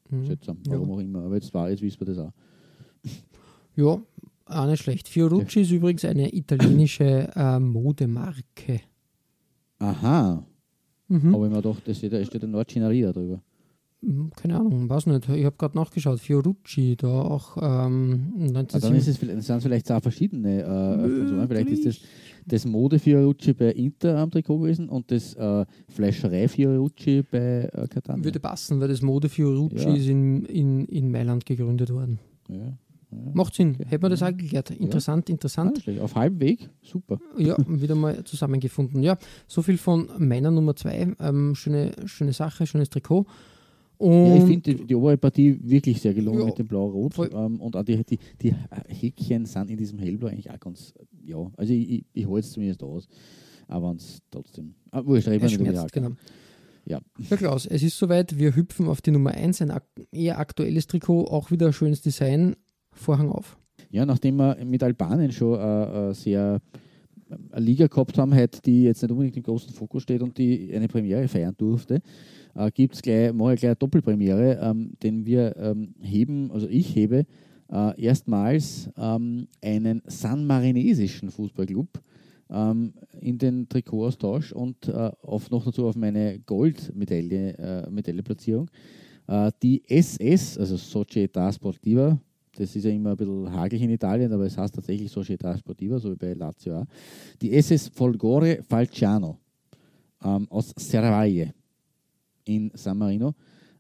Mhm. 0.10 0.26
Seltsam, 0.26 0.58
Ja. 0.66 0.74
warum 0.74 0.92
auch 0.92 1.00
immer. 1.00 1.24
Aber 1.24 1.36
jetzt 1.36 1.54
war, 1.54 1.70
jetzt 1.70 1.82
wissen 1.82 2.00
wir 2.02 2.08
das 2.08 2.18
auch. 2.20 2.32
ja, 3.76 4.02
auch 4.46 4.66
nicht 4.68 4.82
schlecht. 4.84 5.08
Fiorucci 5.08 5.62
ist 5.62 5.72
übrigens 5.72 6.06
eine 6.06 6.34
italienische 6.36 7.30
äh, 7.36 7.60
Modemarke. 7.60 8.82
Aha, 9.80 10.44
Mhm. 11.12 11.34
aber 11.34 11.46
ich 11.48 11.52
mir 11.52 11.62
gedacht, 11.62 11.82
da 11.88 11.94
steht, 11.94 12.14
da 12.14 12.24
steht 12.24 12.44
eine 12.44 12.52
Nordchinaria 12.52 13.12
drüber. 13.12 13.42
Mhm, 14.02 14.32
Keine 14.36 14.56
Ahnung, 14.58 14.90
weiß 14.90 15.08
nicht. 15.08 15.28
Ich 15.28 15.44
habe 15.46 15.56
gerade 15.58 15.78
nachgeschaut. 15.78 16.20
Fiorucci, 16.22 16.96
da 16.96 17.08
auch 17.08 17.58
ähm, 17.58 18.32
Ah, 18.38 18.48
dann 18.48 18.66
1970 18.66 18.98
ist 18.98 19.08
es, 19.10 19.18
vielleicht- 19.18 19.44
sind 19.44 19.58
es 19.58 19.64
vielleicht 19.64 19.92
auch 19.92 20.02
verschiedene. 20.02 20.62
Äh, 20.62 21.10
Sponsoren. 21.10 21.48
vielleicht 21.48 21.70
ist 21.70 21.86
das 21.86 22.00
das 22.46 22.66
Mode 22.66 22.98
Fiorucci 22.98 23.54
bei 23.54 23.72
Inter 23.74 24.18
am 24.18 24.32
Trikot 24.32 24.60
gewesen 24.60 24.88
und 24.90 25.12
das 25.12 25.34
äh, 25.36 25.66
Fleischerei 25.90 26.48
Fiorucci 26.48 27.24
bei 27.30 27.70
äh, 27.74 27.88
Catania. 27.88 28.24
würde 28.24 28.40
passen, 28.40 28.80
weil 28.80 28.88
das 28.88 29.02
Mode 29.02 29.28
Fiorucci 29.30 29.76
Ja. 29.84 29.94
ist 29.94 30.08
in, 30.08 30.46
in, 30.46 30.86
in 30.86 31.12
Mailand 31.12 31.46
gegründet 31.46 31.92
worden. 31.92 32.20
ja. 32.48 32.56
ja. 32.58 32.74
Macht 33.34 33.56
Sinn. 33.56 33.76
Hätte 33.88 34.02
man 34.04 34.12
das 34.12 34.22
auch 34.24 34.30
geklärt. 34.36 34.70
Interessant, 34.72 35.30
Ah, 35.30 35.32
interessant. 35.32 35.72
nicht 35.74 35.84
schlecht. 35.84 36.00
Auf 36.00 36.14
halbem 36.16 36.40
Weg, 36.42 36.70
super. 36.84 37.18
Ja, 37.40 37.56
wieder 37.68 37.96
mal 37.96 38.24
zusammengefunden. 38.24 39.02
Ja, 39.04 39.18
so 39.48 39.62
viel 39.64 39.78
von 39.78 40.10
meiner 40.20 40.52
Nummer 40.52 40.76
zwei. 40.76 41.14
Ähm, 41.20 41.56
schöne, 41.56 41.92
schöne 42.06 42.34
Sache, 42.34 42.66
schönes 42.68 42.90
Trikot. 42.92 43.26
Ja, 44.02 44.36
ich 44.36 44.44
finde 44.44 44.62
die, 44.62 44.86
die 44.88 44.96
obere 44.96 45.18
Partie 45.18 45.60
wirklich 45.62 46.02
sehr 46.02 46.14
gelungen 46.14 46.40
Ja, 46.40 46.46
mit 46.46 46.58
dem 46.58 46.68
Blau-Rot. 46.68 47.18
Ähm, 47.34 47.60
und 47.60 47.76
auch 47.76 47.84
die, 47.84 48.04
die, 48.06 48.18
die 48.42 48.56
Häkchen 48.88 49.46
sind 49.46 49.70
in 49.70 49.78
diesem 49.78 50.00
Hellblau 50.00 50.30
eigentlich 50.30 50.50
auch 50.50 50.60
ganz, 50.60 50.94
ja, 51.22 51.52
also 51.58 51.74
ich, 51.74 51.92
ich, 51.92 52.06
ich 52.14 52.26
halte 52.26 52.40
es 52.40 52.52
zumindest 52.52 52.84
aus. 52.84 53.08
Aber 53.68 53.94
es 53.96 54.22
trotzdem. 54.32 54.74
Ah, 54.92 55.02
nicht 55.02 55.28
über 55.28 55.38
die 55.38 55.50
schmerzt, 55.50 55.92
genau. 55.92 56.12
Ja. 56.86 57.00
Ja, 57.30 57.38
Klaus, 57.38 57.68
es 57.68 57.84
ist 57.84 57.98
soweit. 57.98 58.38
Wir 58.40 58.56
hüpfen 58.56 58.88
auf 58.88 59.02
die 59.02 59.12
Nummer 59.12 59.32
1, 59.32 59.62
ein 59.62 59.74
eher 60.12 60.40
aktuelles 60.40 60.88
Trikot, 60.88 61.26
auch 61.26 61.52
wieder 61.52 61.72
schönes 61.72 62.02
Design. 62.02 62.56
Vorhang 62.92 63.30
auf. 63.30 63.58
Ja, 63.92 64.06
nachdem 64.06 64.38
wir 64.38 64.58
mit 64.66 64.82
Albanien 64.82 65.32
schon 65.32 65.60
äh, 65.60 66.10
äh, 66.10 66.14
sehr 66.14 66.62
äh, 67.30 67.36
eine 67.52 67.66
Liga 67.66 67.88
gehabt 67.88 68.18
haben, 68.18 68.34
halt, 68.34 68.66
die 68.66 68.84
jetzt 68.84 69.04
nicht 69.04 69.12
unbedingt 69.12 69.38
im 69.38 69.44
großen 69.44 69.72
Fokus 69.72 70.04
steht 70.04 70.22
und 70.22 70.38
die 70.38 70.74
eine 70.74 70.88
Premiere 70.88 71.28
feiern 71.28 71.54
durfte, 71.56 72.02
äh, 72.56 72.72
gibt 72.72 72.96
es 72.96 73.02
gleich, 73.02 73.34
mache 73.34 73.54
ich 73.54 73.60
gleich 73.60 73.70
eine 73.70 73.76
Doppelpremiere, 73.76 74.60
ähm, 74.62 74.94
den 75.02 75.26
wir 75.26 75.56
ähm, 75.58 75.96
heben, 76.02 76.52
also 76.52 76.68
ich 76.68 76.96
hebe 76.96 77.26
äh, 77.72 78.02
erstmals 78.02 78.90
ähm, 78.98 79.48
einen 79.62 80.02
sanmarinesischen 80.06 81.30
Fußballclub 81.30 81.88
ähm, 82.50 82.94
in 83.20 83.38
den 83.38 83.70
Trikotaustausch 83.70 84.52
und 84.52 84.88
äh, 84.88 85.12
auf, 85.22 85.50
noch 85.52 85.66
dazu 85.66 85.88
auf 85.88 85.96
meine 85.96 86.40
Goldmedaille 86.40 87.58
äh, 87.58 87.90
Medailleplatzierung. 87.90 88.70
Äh, 89.28 89.52
die 89.62 89.84
SS, 89.88 90.58
also 90.58 90.76
Società 90.76 91.52
Sportiva, 91.54 92.20
das 92.56 92.76
ist 92.76 92.84
ja 92.84 92.92
immer 92.92 93.12
ein 93.12 93.18
bisschen 93.18 93.52
hagelig 93.52 93.84
in 93.84 93.92
Italien, 93.92 94.34
aber 94.34 94.46
es 94.46 94.58
heißt 94.58 94.76
tatsächlich 94.76 95.12
Società 95.12 95.58
Sportiva, 95.58 96.00
so 96.00 96.12
wie 96.12 96.16
bei 96.16 96.34
Lazio 96.34 96.80
auch. 96.80 96.86
Die 97.42 97.54
SS 97.54 97.90
Folgore 97.90 98.64
Falciano 98.68 99.38
ähm, 100.24 100.48
aus 100.50 100.74
Serravalle 100.76 101.54
in 102.50 102.72
San 102.74 102.98
Marino. 102.98 103.36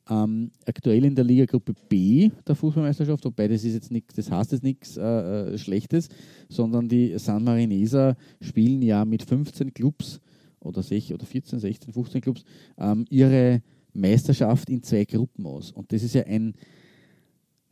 Ähm, 0.10 0.52
aktuell 0.66 1.06
in 1.06 1.16
der 1.16 1.24
Ligagruppe 1.24 1.74
B 1.88 2.32
der 2.48 2.56
Fußballmeisterschaft, 2.56 3.24
wobei 3.26 3.48
das 3.48 3.64
ist 3.64 3.74
jetzt 3.74 3.92
nichts, 3.92 4.16
das 4.16 4.32
heißt 4.32 4.54
jetzt 4.54 4.64
nichts 4.64 4.98
äh, 4.98 5.04
äh, 5.04 5.58
Schlechtes, 5.58 6.10
sondern 6.48 6.88
die 6.88 7.18
San 7.20 7.44
Marineser 7.44 8.16
spielen 8.42 8.82
ja 8.82 9.06
mit 9.06 9.22
15 9.22 9.74
Clubs 9.74 10.20
oder 10.60 10.82
16 10.82 11.16
oder 11.16 11.26
14, 11.26 11.60
16, 11.60 11.94
15 11.94 12.22
Clubs 12.22 12.44
ähm, 12.80 13.06
ihre 13.10 13.62
Meisterschaft 13.94 14.70
in 14.70 14.82
zwei 14.82 15.06
Gruppen 15.06 15.46
aus. 15.46 15.72
Und 15.72 15.92
das 15.92 16.02
ist 16.02 16.16
ja 16.16 16.24
ein, 16.24 16.54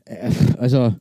äh, 0.05 0.31
also 0.57 0.93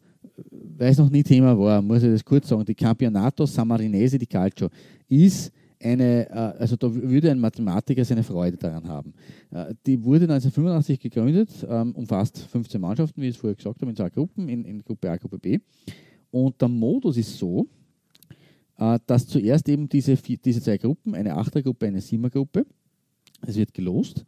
weil 0.50 0.90
es 0.90 0.98
noch 0.98 1.10
nie 1.10 1.22
Thema 1.22 1.58
war, 1.58 1.82
muss 1.82 2.02
ich 2.02 2.10
das 2.10 2.24
kurz 2.24 2.48
sagen, 2.48 2.64
die 2.64 2.74
Campionato 2.74 3.44
Samarinese 3.46 4.18
di 4.18 4.26
Calcio 4.26 4.68
ist 5.08 5.52
eine, 5.80 6.28
äh, 6.30 6.32
also 6.32 6.76
da 6.76 6.92
würde 6.94 7.30
ein 7.30 7.38
Mathematiker 7.38 8.04
seine 8.04 8.22
Freude 8.22 8.56
daran 8.56 8.86
haben. 8.88 9.14
Äh, 9.50 9.74
Die 9.86 10.02
wurde 10.02 10.24
1985 10.24 11.00
gegründet, 11.00 11.50
ähm, 11.68 11.92
umfasst 11.92 12.38
15 12.38 12.80
Mannschaften, 12.80 13.20
wie 13.20 13.28
ich 13.28 13.34
es 13.34 13.40
vorher 13.40 13.56
gesagt 13.56 13.80
habe, 13.80 13.90
in 13.90 13.96
zwei 13.96 14.10
Gruppen, 14.10 14.48
in, 14.48 14.64
in 14.64 14.82
Gruppe 14.82 15.10
A, 15.10 15.16
Gruppe 15.16 15.38
B. 15.38 15.58
Und 16.30 16.60
der 16.60 16.68
Modus 16.68 17.16
ist 17.16 17.38
so, 17.38 17.66
äh, 18.78 18.98
dass 19.06 19.26
zuerst 19.26 19.68
eben 19.68 19.88
diese, 19.88 20.16
vier, 20.16 20.38
diese 20.38 20.60
zwei 20.60 20.78
Gruppen, 20.78 21.14
eine 21.14 21.36
Achtergruppe, 21.36 21.86
eine 21.86 22.00
Siebenergruppe, 22.00 22.66
es 23.46 23.56
wird 23.56 23.74
gelost, 23.74 24.24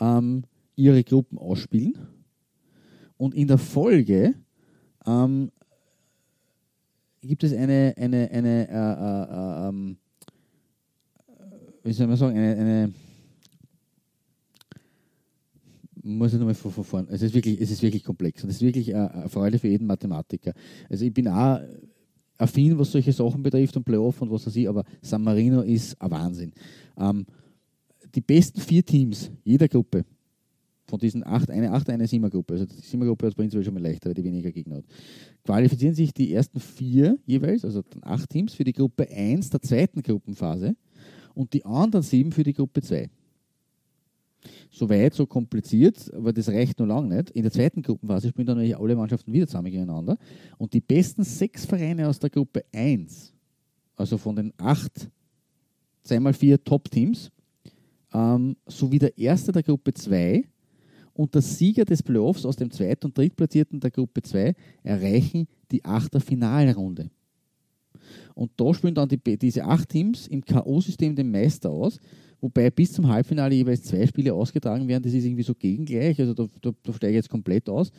ähm, 0.00 0.44
ihre 0.76 1.02
Gruppen 1.04 1.38
ausspielen 1.38 1.96
und 3.22 3.34
in 3.34 3.46
der 3.46 3.58
Folge 3.58 4.34
ähm, 5.06 5.50
gibt 7.20 7.44
es 7.44 7.52
eine, 7.52 7.94
eine, 7.96 8.28
eine 8.32 8.68
äh, 8.68 9.68
äh, 9.68 9.68
äh, 9.68 9.96
wie 11.82 11.92
soll 11.92 12.06
man 12.06 12.16
sagen, 12.16 12.36
eine, 12.36 12.56
eine 12.56 12.92
muss 16.02 16.32
ich 16.32 16.38
nochmal 16.38 16.54
vorn. 16.54 17.06
Es 17.10 17.22
ist 17.22 17.34
wirklich, 17.34 17.60
es 17.60 17.70
ist 17.70 17.82
wirklich 17.82 18.02
komplex 18.02 18.42
und 18.42 18.50
es 18.50 18.56
ist 18.56 18.62
wirklich 18.62 18.88
äh, 18.88 18.94
eine 18.94 19.28
Freude 19.28 19.58
für 19.58 19.68
jeden 19.68 19.86
Mathematiker. 19.86 20.52
Also 20.90 21.04
ich 21.04 21.14
bin 21.14 21.28
auch 21.28 21.60
affin, 22.38 22.76
was 22.78 22.90
solche 22.90 23.12
Sachen 23.12 23.42
betrifft 23.42 23.76
und 23.76 23.84
Playoff 23.84 24.20
und 24.20 24.30
was 24.30 24.46
weiß 24.46 24.56
ich, 24.56 24.68
aber 24.68 24.84
San 25.00 25.22
Marino 25.22 25.62
ist 25.62 26.00
ein 26.00 26.10
Wahnsinn. 26.10 26.52
Ähm, 26.98 27.24
die 28.14 28.20
besten 28.20 28.60
vier 28.60 28.84
Teams 28.84 29.30
jeder 29.44 29.68
Gruppe, 29.68 30.04
von 30.86 30.98
diesen 30.98 31.24
acht, 31.24 31.50
eine 31.50 31.70
acht, 31.70 31.88
eine 31.88 32.06
Siebener-Gruppe, 32.06 32.54
also 32.54 32.66
die 32.66 32.80
Siebener-Gruppe 32.80 33.28
hat 33.28 33.36
prinzipiell 33.36 33.64
schon 33.64 33.74
mal 33.74 33.82
leichter, 33.82 34.10
weil 34.10 34.14
die 34.14 34.24
weniger 34.24 34.50
Gegner 34.50 34.76
hat, 34.76 34.84
qualifizieren 35.44 35.94
sich 35.94 36.12
die 36.12 36.32
ersten 36.34 36.58
vier 36.58 37.16
jeweils, 37.24 37.64
also 37.64 37.82
acht 38.02 38.28
Teams, 38.28 38.54
für 38.54 38.64
die 38.64 38.72
Gruppe 38.72 39.08
1 39.08 39.50
der 39.50 39.62
zweiten 39.62 40.02
Gruppenphase 40.02 40.74
und 41.34 41.52
die 41.52 41.64
anderen 41.64 42.02
sieben 42.02 42.32
für 42.32 42.42
die 42.42 42.52
Gruppe 42.52 42.82
2. 42.82 43.10
So 44.70 44.88
weit, 44.88 45.14
so 45.14 45.26
kompliziert, 45.26 46.12
aber 46.14 46.32
das 46.32 46.48
reicht 46.48 46.78
noch 46.80 46.86
lange 46.86 47.16
nicht. 47.16 47.30
In 47.30 47.42
der 47.42 47.52
zweiten 47.52 47.82
Gruppenphase 47.82 48.28
spielen 48.28 48.46
dann 48.46 48.58
nämlich 48.58 48.76
alle 48.76 48.96
Mannschaften 48.96 49.32
wieder 49.32 49.46
zusammen 49.46 49.70
gegeneinander. 49.70 50.18
Und 50.58 50.72
die 50.72 50.80
besten 50.80 51.24
sechs 51.24 51.64
Vereine 51.64 52.08
aus 52.08 52.18
der 52.18 52.30
Gruppe 52.30 52.64
1, 52.72 53.32
also 53.96 54.18
von 54.18 54.34
den 54.34 54.52
acht, 54.56 55.10
zweimal 56.02 56.32
vier 56.32 56.62
Top-Teams, 56.62 57.30
ähm, 58.12 58.56
sowie 58.66 58.98
der 58.98 59.16
Erste 59.16 59.52
der 59.52 59.62
Gruppe 59.62 59.94
2 59.94 60.44
und 61.14 61.34
der 61.34 61.42
Sieger 61.42 61.84
des 61.84 62.02
Playoffs 62.02 62.44
aus 62.44 62.56
dem 62.56 62.70
Zweit- 62.70 63.04
und 63.04 63.16
Drittplatzierten 63.16 63.78
der 63.78 63.90
Gruppe 63.90 64.22
2 64.22 64.54
erreichen 64.82 65.46
die 65.70 65.84
Achterfinalrunde. 65.84 67.10
Und 68.34 68.52
da 68.56 68.72
spielen 68.74 68.94
dann 68.94 69.08
die, 69.08 69.18
diese 69.38 69.64
acht 69.64 69.88
Teams 69.88 70.26
im 70.26 70.44
K.O.-System 70.44 71.14
den 71.14 71.30
Meister 71.30 71.70
aus, 71.70 71.98
wobei 72.40 72.70
bis 72.70 72.92
zum 72.92 73.08
Halbfinale 73.08 73.54
jeweils 73.54 73.82
zwei 73.82 74.06
Spiele 74.06 74.34
ausgetragen 74.34 74.88
werden. 74.88 75.02
Das 75.02 75.12
ist 75.12 75.24
irgendwie 75.24 75.42
so 75.42 75.54
gegengleich, 75.54 76.18
also 76.20 76.34
da, 76.34 76.46
da, 76.60 76.70
da 76.82 76.92
steige 76.92 77.12
ich 77.12 77.16
jetzt 77.16 77.30
komplett 77.30 77.68
aus. 77.68 77.90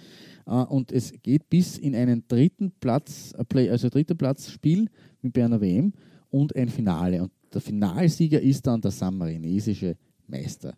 Äh, 0.46 0.52
und 0.52 0.92
es 0.92 1.14
geht 1.22 1.50
bis 1.50 1.78
in 1.78 1.96
einen 1.96 2.24
dritten 2.28 2.72
Platz, 2.80 3.34
äh, 3.38 3.70
also 3.70 3.90
dritter 3.90 4.16
Platzspiel 4.16 4.90
mit 5.22 5.34
bei 5.34 5.46
einer 5.46 5.62
WM 5.62 5.94
und 6.30 6.56
ein 6.56 6.70
Finale. 6.70 7.24
Und 7.24 7.32
der 7.54 7.62
Finalsieger 7.62 8.42
ist 8.42 8.66
dann 8.66 8.82
der 8.82 8.92
samarinesische 8.92 9.96
Meister. 10.28 10.76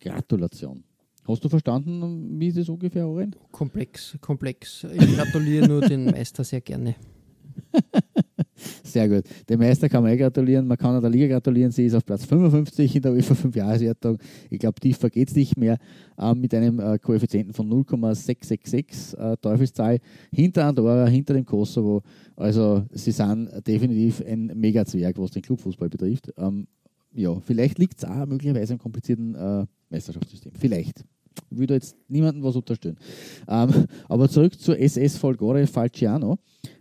Gratulation. 0.00 0.84
Hast 1.26 1.44
du 1.44 1.48
verstanden, 1.48 2.40
wie 2.40 2.48
es 2.48 2.68
ungefähr, 2.68 3.06
Oren? 3.06 3.36
Komplex, 3.52 4.16
komplex. 4.20 4.84
Ich 4.84 5.16
gratuliere 5.16 5.68
nur 5.68 5.80
den 5.82 6.06
Meister 6.06 6.42
sehr 6.42 6.60
gerne. 6.60 6.96
Sehr 8.82 9.08
gut. 9.08 9.24
Dem 9.48 9.58
Meister 9.60 9.88
kann 9.88 10.02
man 10.02 10.12
eh 10.12 10.16
gratulieren. 10.16 10.66
Man 10.66 10.76
kann 10.76 10.96
auch 10.96 11.00
der 11.00 11.10
Liga 11.10 11.26
gratulieren. 11.26 11.70
Sie 11.70 11.86
ist 11.86 11.94
auf 11.94 12.04
Platz 12.04 12.24
55 12.24 12.96
in 12.96 13.02
der 13.02 13.12
UEFA 13.12 13.34
5-Jahreswertung. 13.34 14.18
Ich 14.50 14.58
glaube, 14.58 14.80
tiefer 14.80 15.10
geht 15.10 15.28
es 15.28 15.36
nicht 15.36 15.56
mehr. 15.56 15.78
Äh, 16.18 16.34
mit 16.34 16.54
einem 16.54 16.80
äh, 16.80 16.98
Koeffizienten 16.98 17.54
von 17.54 17.68
0,666 17.68 19.18
äh, 19.18 19.36
Teufelszahl 19.40 19.98
hinter 20.32 20.66
Andorra, 20.66 21.06
hinter 21.06 21.34
dem 21.34 21.44
Kosovo. 21.44 22.02
Also, 22.36 22.84
sie 22.92 23.12
sind 23.12 23.50
definitiv 23.66 24.22
ein 24.26 24.52
Mega-Zwerg, 24.54 25.18
was 25.18 25.30
den 25.30 25.42
Clubfußball 25.42 25.88
betrifft. 25.88 26.32
Ähm, 26.36 26.66
ja, 27.14 27.38
vielleicht 27.40 27.78
liegt 27.78 27.98
es 27.98 28.04
auch 28.04 28.26
möglicherweise 28.26 28.74
im 28.74 28.78
komplizierten 28.78 29.34
äh, 29.34 29.66
Meisterschaftssystem. 29.90 30.52
Vielleicht. 30.58 31.04
Ich 31.50 31.58
würde 31.58 31.74
jetzt 31.74 31.96
niemandem 32.08 32.42
was 32.42 32.56
unterstellen. 32.56 32.96
Ähm, 33.48 33.86
aber 34.08 34.28
zurück 34.28 34.58
zur 34.58 34.78
SS 34.78 35.16
Folgore 35.16 35.66
Falciano. 35.66 36.38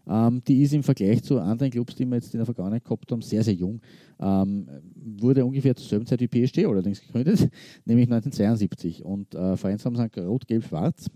Ähm, 0.09 0.41
die 0.47 0.63
ist 0.63 0.73
im 0.73 0.81
Vergleich 0.81 1.23
zu 1.23 1.39
anderen 1.39 1.71
Clubs, 1.71 1.95
die 1.95 2.05
wir 2.05 2.15
jetzt 2.15 2.33
in 2.33 2.39
der 2.39 2.45
Vergangenheit 2.45 2.83
gehabt 2.83 3.11
haben, 3.11 3.21
sehr, 3.21 3.43
sehr 3.43 3.53
jung. 3.53 3.79
Ähm, 4.19 4.67
wurde 4.95 5.45
ungefähr 5.45 5.75
zur 5.75 5.87
selben 5.87 6.07
Zeit 6.07 6.19
wie 6.19 6.27
PSG 6.27 6.65
allerdings 6.65 6.99
gegründet, 6.99 7.41
nämlich 7.85 8.07
1972. 8.07 9.05
Und 9.05 9.35
äh, 9.35 9.55
Vereinsnamen 9.55 9.97
sind 9.97 10.17
Rot, 10.17 10.47
Gelb, 10.47 10.65
Schwarz. 10.65 11.11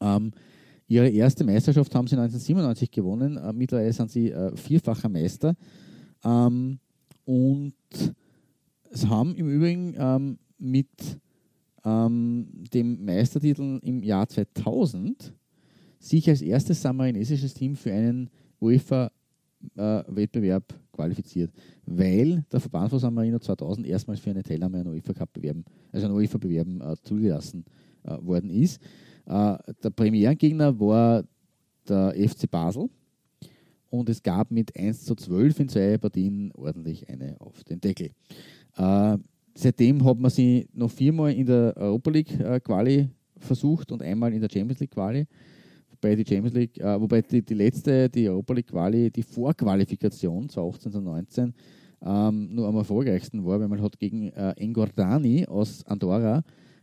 Ähm, 0.00 0.32
ihre 0.88 1.08
erste 1.08 1.44
Meisterschaft 1.44 1.94
haben 1.94 2.06
sie 2.06 2.16
1997 2.16 2.90
gewonnen. 2.90 3.38
Äh, 3.38 3.52
mittlerweile 3.54 3.92
sind 3.92 4.10
sie 4.10 4.30
äh, 4.30 4.54
vierfacher 4.54 5.08
Meister. 5.08 5.54
Ähm, 6.22 6.78
und 7.24 7.74
sie 8.90 9.08
haben 9.08 9.34
im 9.36 9.48
Übrigen 9.48 9.94
ähm, 9.96 10.38
mit 10.58 11.18
ähm, 11.82 12.48
dem 12.74 13.06
Meistertitel 13.06 13.80
im 13.82 14.02
Jahr 14.02 14.28
2000 14.28 15.32
sich 16.08 16.28
als 16.28 16.42
erstes 16.42 16.82
samarinesisches 16.82 17.54
Team 17.54 17.74
für 17.74 17.92
einen 17.92 18.30
UEFA-Wettbewerb 18.60 20.74
qualifiziert, 20.92 21.50
weil 21.84 22.44
der 22.50 22.60
Verband 22.60 22.90
von 22.90 22.98
San 22.98 23.14
Marino 23.14 23.38
2000 23.38 23.86
erstmals 23.86 24.20
für 24.20 24.30
eine 24.30 24.42
Teilnahme 24.42 24.80
an 24.80 24.88
UEFA 24.88 25.12
Cup 25.12 25.32
bewerben, 25.32 25.64
also 25.92 26.06
an 26.06 26.12
UEFA 26.12 26.38
bewerben 26.38 26.80
äh, 26.80 26.96
zugelassen 27.02 27.64
äh, 28.04 28.16
worden 28.20 28.50
ist. 28.50 28.80
Äh, 29.26 29.56
der 29.82 29.90
Premierengegner 29.90 30.78
war 30.78 31.24
der 31.88 32.14
FC 32.16 32.50
Basel 32.50 32.88
und 33.90 34.08
es 34.08 34.22
gab 34.22 34.50
mit 34.50 34.74
1 34.76 35.04
zu 35.04 35.14
12 35.14 35.60
in 35.60 35.68
zwei 35.68 35.98
Partien 35.98 36.50
ordentlich 36.52 37.08
eine 37.08 37.36
auf 37.40 37.62
den 37.64 37.80
Deckel. 37.80 38.10
Äh, 38.76 39.18
seitdem 39.54 40.04
hat 40.04 40.18
man 40.18 40.30
sie 40.30 40.68
noch 40.72 40.90
viermal 40.90 41.32
in 41.32 41.46
der 41.46 41.74
Europa 41.76 42.10
League 42.10 42.40
äh, 42.40 42.60
Quali 42.60 43.08
versucht 43.38 43.92
und 43.92 44.02
einmal 44.02 44.32
in 44.32 44.40
der 44.40 44.48
Champions 44.50 44.80
League 44.80 44.92
Quali. 44.92 45.26
Wobei 46.00 46.14
die 46.14 46.24
Champions 46.26 46.54
League, 46.54 46.78
äh, 46.78 47.00
wobei 47.00 47.22
die, 47.22 47.42
die 47.42 47.54
letzte, 47.54 48.08
die 48.08 48.28
Europa 48.28 48.54
League 48.54 48.68
Quali, 48.68 49.10
die 49.10 49.22
Vorqualifikation 49.22 50.48
2018 50.48 50.92
und 50.94 51.04
2019 51.04 51.54
ähm, 52.04 52.54
nur 52.54 52.68
am 52.68 52.76
erfolgreichsten 52.76 53.44
war, 53.44 53.58
weil 53.58 53.68
man 53.68 53.80
hat 53.80 53.98
gegen 53.98 54.28
äh, 54.32 54.52
Engordani 54.56 55.46
aus 55.46 55.84
Andorra 55.86 56.42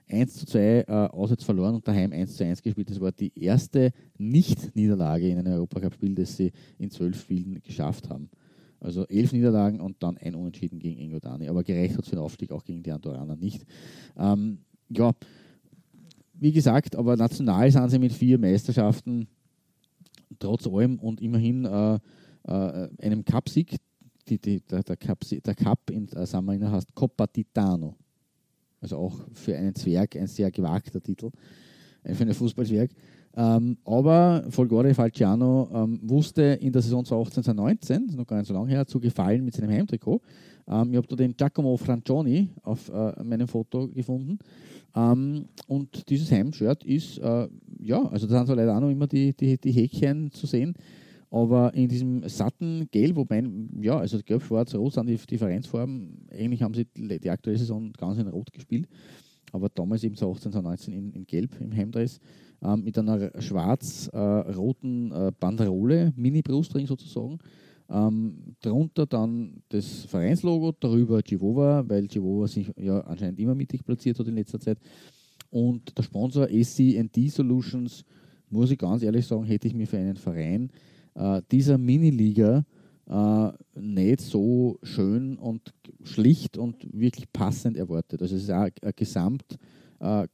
1 0.09 0.34
zu 0.34 0.45
2 0.45 0.59
äh, 0.59 0.86
auswärts 0.88 1.43
verloren 1.43 1.76
und 1.76 1.88
daheim 1.88 2.11
1 2.11 2.36
zu 2.36 2.43
1 2.43 2.61
gespielt. 2.61 2.89
Das 2.89 2.99
war 2.99 3.11
die 3.11 3.32
erste 3.39 3.91
Nicht-Niederlage 4.18 5.30
in 5.30 5.38
einem 5.38 5.53
Europacup-Spiel, 5.53 6.16
das 6.16 6.36
sie 6.36 6.51
in 6.78 6.89
zwölf 6.89 7.20
Spielen 7.20 7.61
geschafft 7.64 8.09
haben. 8.09 8.30
Also 8.80 9.07
elf 9.07 9.32
Niederlagen 9.32 9.80
und 9.80 10.03
dann 10.03 10.18
ein 10.18 10.36
Unentschieden 10.36 10.80
gegen 10.80 10.99
Engodani. 10.99 11.47
Aber 11.47 11.64
gerecht 11.64 11.95
hat 11.95 12.03
es 12.03 12.09
für 12.09 12.16
den 12.16 12.24
Aufstieg 12.24 12.51
auch 12.51 12.66
gegen 12.66 12.84
die 12.84 12.91
Andorraner 12.91 13.38
nicht. 13.38 13.66
Ähm, 14.18 14.57
ja, 14.89 15.14
wie 16.34 16.52
gesagt, 16.52 16.96
aber 16.96 17.16
national 17.16 17.72
sind 17.72 17.90
sie 17.90 18.00
mit 18.00 18.14
vier 18.14 18.38
Meisterschaften 18.38 19.28
trotz 20.40 20.68
allem 20.68 21.00
und 21.00 21.22
immerhin 21.22 21.66
äh, 21.66 22.00
äh, 22.48 22.90
einem 23.02 23.24
Cup-Sieg. 23.24 23.78
Die, 24.28 24.38
die, 24.40 24.62
der, 24.62 24.84
der, 24.84 24.96
Cup, 24.96 25.20
der 25.30 25.56
Cup 25.56 25.90
in 25.90 26.08
äh, 26.10 26.26
San 26.26 26.46
Marino 26.46 26.72
heißt 26.72 26.96
Coppa 26.96 27.28
Titano. 27.28 27.96
Also 28.80 28.98
auch 28.98 29.16
für 29.34 29.56
einen 29.56 29.76
Zwerg 29.76 30.16
ein 30.16 30.28
sehr 30.28 30.50
gewagter 30.50 31.02
Titel, 31.02 31.30
äh, 32.04 32.14
für 32.14 32.24
einen 32.24 32.34
Fußballzwerg. 32.34 32.92
Ähm, 33.36 33.78
aber 33.84 34.46
Folgore 34.50 34.94
Falciano 34.94 35.68
ähm, 35.74 36.00
wusste 36.04 36.42
in 36.62 36.72
der 36.72 36.82
Saison 36.82 37.04
2018, 37.04 37.44
2019, 37.44 38.16
noch 38.16 38.28
gar 38.28 38.38
nicht 38.38 38.48
so 38.48 38.54
lange 38.54 38.70
her, 38.70 38.86
zu 38.86 39.00
gefallen 39.00 39.44
mit 39.44 39.56
seinem 39.56 39.72
Heimtrikot. 39.72 40.22
Ähm, 40.68 40.92
ich 40.92 40.98
habe 40.98 41.08
da 41.08 41.16
den 41.16 41.36
Giacomo 41.36 41.76
Francioni 41.76 42.50
auf 42.62 42.90
äh, 42.90 43.24
meinem 43.24 43.48
Foto 43.48 43.88
gefunden. 43.88 44.38
Ähm, 44.96 45.46
und 45.68 46.10
dieses 46.10 46.32
Heimshirt 46.32 46.84
ist, 46.84 47.18
äh, 47.18 47.48
ja, 47.80 48.06
also 48.06 48.28
da 48.28 48.38
sind 48.38 48.48
so 48.48 48.54
leider 48.54 48.76
auch 48.76 48.82
noch 48.82 48.89
immer 48.89 49.08
die, 49.08 49.34
die, 49.34 49.58
die 49.58 49.72
Häkchen 49.72 50.32
zu 50.32 50.46
sehen. 50.46 50.74
Aber 51.32 51.74
in 51.74 51.88
diesem 51.88 52.30
satten 52.30 52.88
Gelb, 52.91 53.16
wobei, 53.16 53.44
ja, 53.82 53.98
also 53.98 54.20
Gelb, 54.24 54.44
Schwarz, 54.44 54.76
Rot 54.76 54.94
sind 54.94 55.08
die 55.08 55.18
Differenzfarben. 55.18 56.28
Eigentlich 56.32 56.62
haben 56.62 56.76
sie 56.76 56.86
die, 56.96 57.30
aktuelle 57.30 57.58
Saison 57.58 57.91
ganz 57.94 58.20
in 58.20 58.28
Rot 58.28 58.54
gespielt. 58.54 58.88
Aber 59.52 59.70
damals 59.70 60.04
eben 60.04 60.16
2018, 60.16 60.52
2019 60.52 60.94
in, 60.94 61.12
in 61.14 61.26
Gelb 61.26 61.60
im 61.60 61.76
Heimdress 61.76 62.20
ähm, 62.62 62.84
mit 62.84 62.98
einer 63.00 63.32
schwarz-roten 63.41 65.12
äh, 65.12 65.28
äh, 65.28 65.32
Banderole, 65.39 66.14
Mini-Brustring 66.16 66.86
sozusagen. 66.86 67.39
Ähm, 67.90 68.56
darunter 68.62 69.06
dann 69.06 69.62
das 69.70 70.06
Vereinslogo, 70.06 70.74
darüber 70.80 71.22
Givova, 71.22 71.84
weil 71.88 72.08
Givova 72.08 72.48
sich 72.48 72.72
ja 72.78 73.02
anscheinend 73.02 73.40
immer 73.40 73.56
mittig 73.56 73.86
platziert 73.86 74.18
hat 74.20 74.28
in 74.28 74.36
letzter 74.36 74.60
Zeit. 74.60 74.80
Und 75.50 75.98
der 75.98 76.04
Sponsor 76.04 76.48
SC&D 76.48 77.28
Solutions, 77.28 78.04
muss 78.50 78.72
ich 78.72 78.78
ganz 78.78 79.04
ehrlich 79.04 79.28
sagen, 79.28 79.44
hätte 79.44 79.68
ich 79.68 79.74
mir 79.74 79.88
für 79.88 79.98
einen 79.98 80.16
Verein 80.16 80.72
äh, 81.16 81.42
dieser 81.52 81.78
Miniliga 81.78 82.66
äh, 83.08 83.52
nicht 83.76 84.22
so 84.22 84.80
schön 84.82 85.38
und 85.38 85.74
schlicht 86.04 86.58
und 86.58 86.88
wirklich 86.94 87.32
passend 87.32 87.78
erwartet. 87.78 88.22
Also 88.22 88.36
es 88.36 88.44
ist 88.44 88.52
auch 88.52 88.70
ein 88.82 88.94
Gesamt 88.96 89.60
äh, 90.00 90.28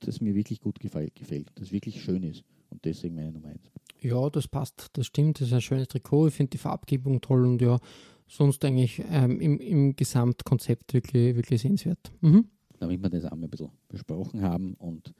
das 0.00 0.20
mir 0.20 0.34
wirklich 0.34 0.60
gut 0.60 0.78
gefällt, 0.78 1.14
gefällt, 1.14 1.50
das 1.56 1.72
wirklich 1.72 2.02
schön 2.02 2.22
ist. 2.22 2.44
Und 2.70 2.84
deswegen 2.84 3.14
meine 3.14 3.32
Nummer 3.32 3.48
1. 3.48 3.60
Ja, 4.02 4.30
das 4.30 4.48
passt, 4.48 4.88
das 4.94 5.06
stimmt, 5.06 5.40
das 5.40 5.48
ist 5.48 5.54
ein 5.54 5.60
schönes 5.60 5.88
Trikot. 5.88 6.28
Ich 6.28 6.34
finde 6.34 6.50
die 6.50 6.58
Farbgebung 6.58 7.20
toll 7.20 7.46
und 7.46 7.60
ja, 7.60 7.78
sonst 8.26 8.64
eigentlich 8.64 9.02
ähm, 9.10 9.40
im, 9.40 9.58
im 9.58 9.96
Gesamtkonzept 9.96 10.94
wirklich, 10.94 11.36
wirklich 11.36 11.60
sehenswert. 11.60 12.12
Mhm. 12.20 12.46
Damit 12.78 13.02
wir 13.02 13.10
das 13.10 13.24
auch 13.26 13.36
mal 13.36 13.44
ein 13.46 13.50
bisschen 13.50 13.70
besprochen 13.88 14.42
haben. 14.42 14.74
Und 14.74 15.12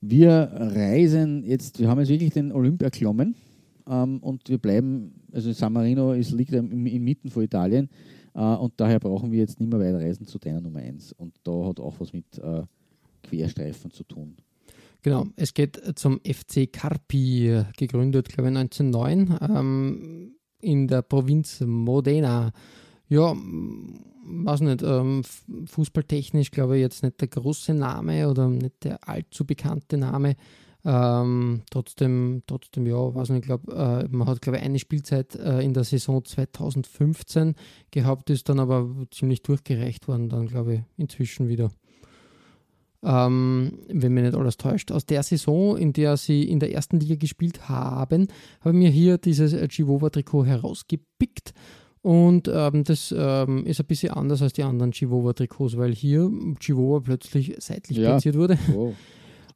wir 0.00 0.50
reisen 0.54 1.42
jetzt, 1.44 1.80
wir 1.80 1.88
haben 1.88 1.98
jetzt 1.98 2.10
wirklich 2.10 2.32
den 2.32 2.52
Olympia 2.52 2.86
erklommen 2.86 3.34
ähm, 3.88 4.18
und 4.18 4.48
wir 4.48 4.58
bleiben, 4.58 5.14
also 5.32 5.52
San 5.52 5.72
Marino 5.72 6.12
ist, 6.12 6.30
liegt 6.30 6.52
inmitten 6.52 7.28
von 7.30 7.42
Italien 7.42 7.90
äh, 8.34 8.40
und 8.40 8.74
daher 8.76 9.00
brauchen 9.00 9.32
wir 9.32 9.40
jetzt 9.40 9.58
nicht 9.60 9.70
mehr 9.70 9.80
weiter 9.80 9.98
reisen 9.98 10.26
zu 10.26 10.38
deiner 10.38 10.60
Nummer 10.60 10.80
1. 10.80 11.12
Und 11.14 11.34
da 11.42 11.66
hat 11.66 11.80
auch 11.80 11.94
was 11.98 12.12
mit 12.12 12.38
äh, 12.38 12.62
Querstreifen 13.22 13.90
zu 13.90 14.04
tun. 14.04 14.36
Genau, 15.02 15.26
es 15.36 15.54
geht 15.54 15.80
zum 15.98 16.20
FC 16.20 16.70
Carpi, 16.70 17.64
gegründet, 17.76 18.28
glaube 18.28 18.50
ich, 18.50 18.56
1909 18.56 19.38
ähm, 19.40 20.34
in 20.60 20.88
der 20.88 21.02
Provinz 21.02 21.60
Modena. 21.60 22.52
Ja, 23.08 23.34
weiß 23.34 24.60
nicht, 24.60 24.82
ähm, 24.82 25.22
fußballtechnisch 25.66 26.50
glaube 26.50 26.76
ich 26.76 26.82
jetzt 26.82 27.02
nicht 27.02 27.20
der 27.20 27.28
große 27.28 27.74
Name 27.74 28.28
oder 28.28 28.48
nicht 28.48 28.84
der 28.84 29.08
allzu 29.08 29.44
bekannte 29.44 29.96
Name. 29.96 30.36
Ähm, 30.84 31.62
trotzdem, 31.70 32.42
trotzdem, 32.46 32.86
ja, 32.86 33.14
weiß 33.14 33.30
nicht, 33.30 33.40
ich 33.40 33.46
glaube, 33.46 33.72
äh, 33.72 34.08
man 34.08 34.28
hat, 34.28 34.40
glaube 34.40 34.58
ich, 34.58 34.64
eine 34.64 34.78
Spielzeit 34.78 35.34
äh, 35.34 35.60
in 35.60 35.74
der 35.74 35.84
Saison 35.84 36.24
2015 36.24 37.54
gehabt, 37.90 38.30
ist 38.30 38.48
dann 38.48 38.60
aber 38.60 38.88
ziemlich 39.10 39.42
durchgereicht 39.42 40.08
worden, 40.08 40.30
dann 40.30 40.46
glaube 40.46 40.74
ich, 40.74 40.80
inzwischen 40.96 41.48
wieder 41.48 41.70
ähm, 43.04 43.78
wenn 43.88 44.12
mir 44.12 44.22
nicht 44.22 44.34
alles 44.34 44.56
täuscht, 44.56 44.92
aus 44.92 45.06
der 45.06 45.22
Saison, 45.22 45.76
in 45.76 45.92
der 45.92 46.16
sie 46.16 46.42
in 46.42 46.60
der 46.60 46.72
ersten 46.72 47.00
Liga 47.00 47.14
gespielt 47.16 47.68
haben, 47.68 48.28
habe 48.60 48.70
ich 48.70 48.78
mir 48.78 48.90
hier 48.90 49.18
dieses 49.18 49.52
Givova-Trikot 49.74 50.44
herausgepickt. 50.46 51.52
Und 52.02 52.50
ähm, 52.52 52.84
das 52.84 53.14
ähm, 53.16 53.66
ist 53.66 53.80
ein 53.80 53.86
bisschen 53.86 54.12
anders 54.12 54.40
als 54.40 54.54
die 54.54 54.62
anderen 54.62 54.92
Chihuahua-Trikots, 54.92 55.76
weil 55.76 55.94
hier 55.94 56.30
Chihuahua 56.58 57.00
plötzlich 57.00 57.54
seitlich 57.58 57.98
Ja. 57.98 58.10
platziert 58.10 58.36
wurde. 58.36 58.58
Wow. 58.72 58.94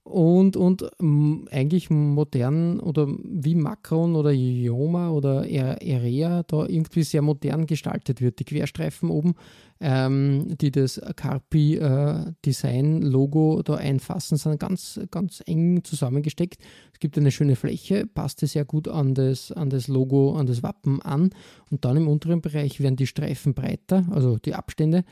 Und, 0.03 0.55
und 0.59 0.85
ähm, 1.01 1.49
eigentlich 1.51 1.89
modern 1.89 2.79
oder 2.79 3.09
wie 3.09 3.55
Macron 3.55 4.15
oder 4.17 4.33
Ioma 4.33 5.09
oder 5.11 5.47
Er- 5.47 5.81
Erea 5.81 6.43
da 6.43 6.67
irgendwie 6.67 7.03
sehr 7.05 7.23
modern 7.23 7.65
gestaltet 7.67 8.21
wird. 8.21 8.39
Die 8.39 8.45
Querstreifen 8.45 9.09
oben, 9.09 9.35
ähm, 9.81 10.57
die 10.61 10.71
das 10.71 11.01
Carpi 11.17 11.77
äh, 11.77 12.33
Design 12.45 13.03
Logo 13.03 13.63
da 13.63 13.75
einfassen, 13.75 14.37
sind 14.37 14.59
ganz, 14.59 15.01
ganz 15.11 15.43
eng 15.47 15.85
zusammengesteckt. 15.85 16.63
Es 16.93 16.99
gibt 16.99 17.19
eine 17.19 17.31
schöne 17.31 17.57
Fläche, 17.57 18.07
passte 18.07 18.47
sehr 18.47 18.65
gut 18.65 18.89
an 18.89 19.15
das, 19.15 19.53
an 19.53 19.71
das 19.71 19.89
Logo, 19.89 20.37
an 20.37 20.47
das 20.47 20.63
Wappen 20.63 21.03
an. 21.03 21.31
Und 21.71 21.85
dann 21.85 21.97
im 21.97 22.09
unteren 22.09 22.41
Bereich 22.41 22.81
werden 22.81 22.97
die 22.97 23.07
Streifen 23.07 23.55
breiter, 23.55 24.07
also 24.11 24.39
die 24.39 24.55
Abstände, 24.55 25.05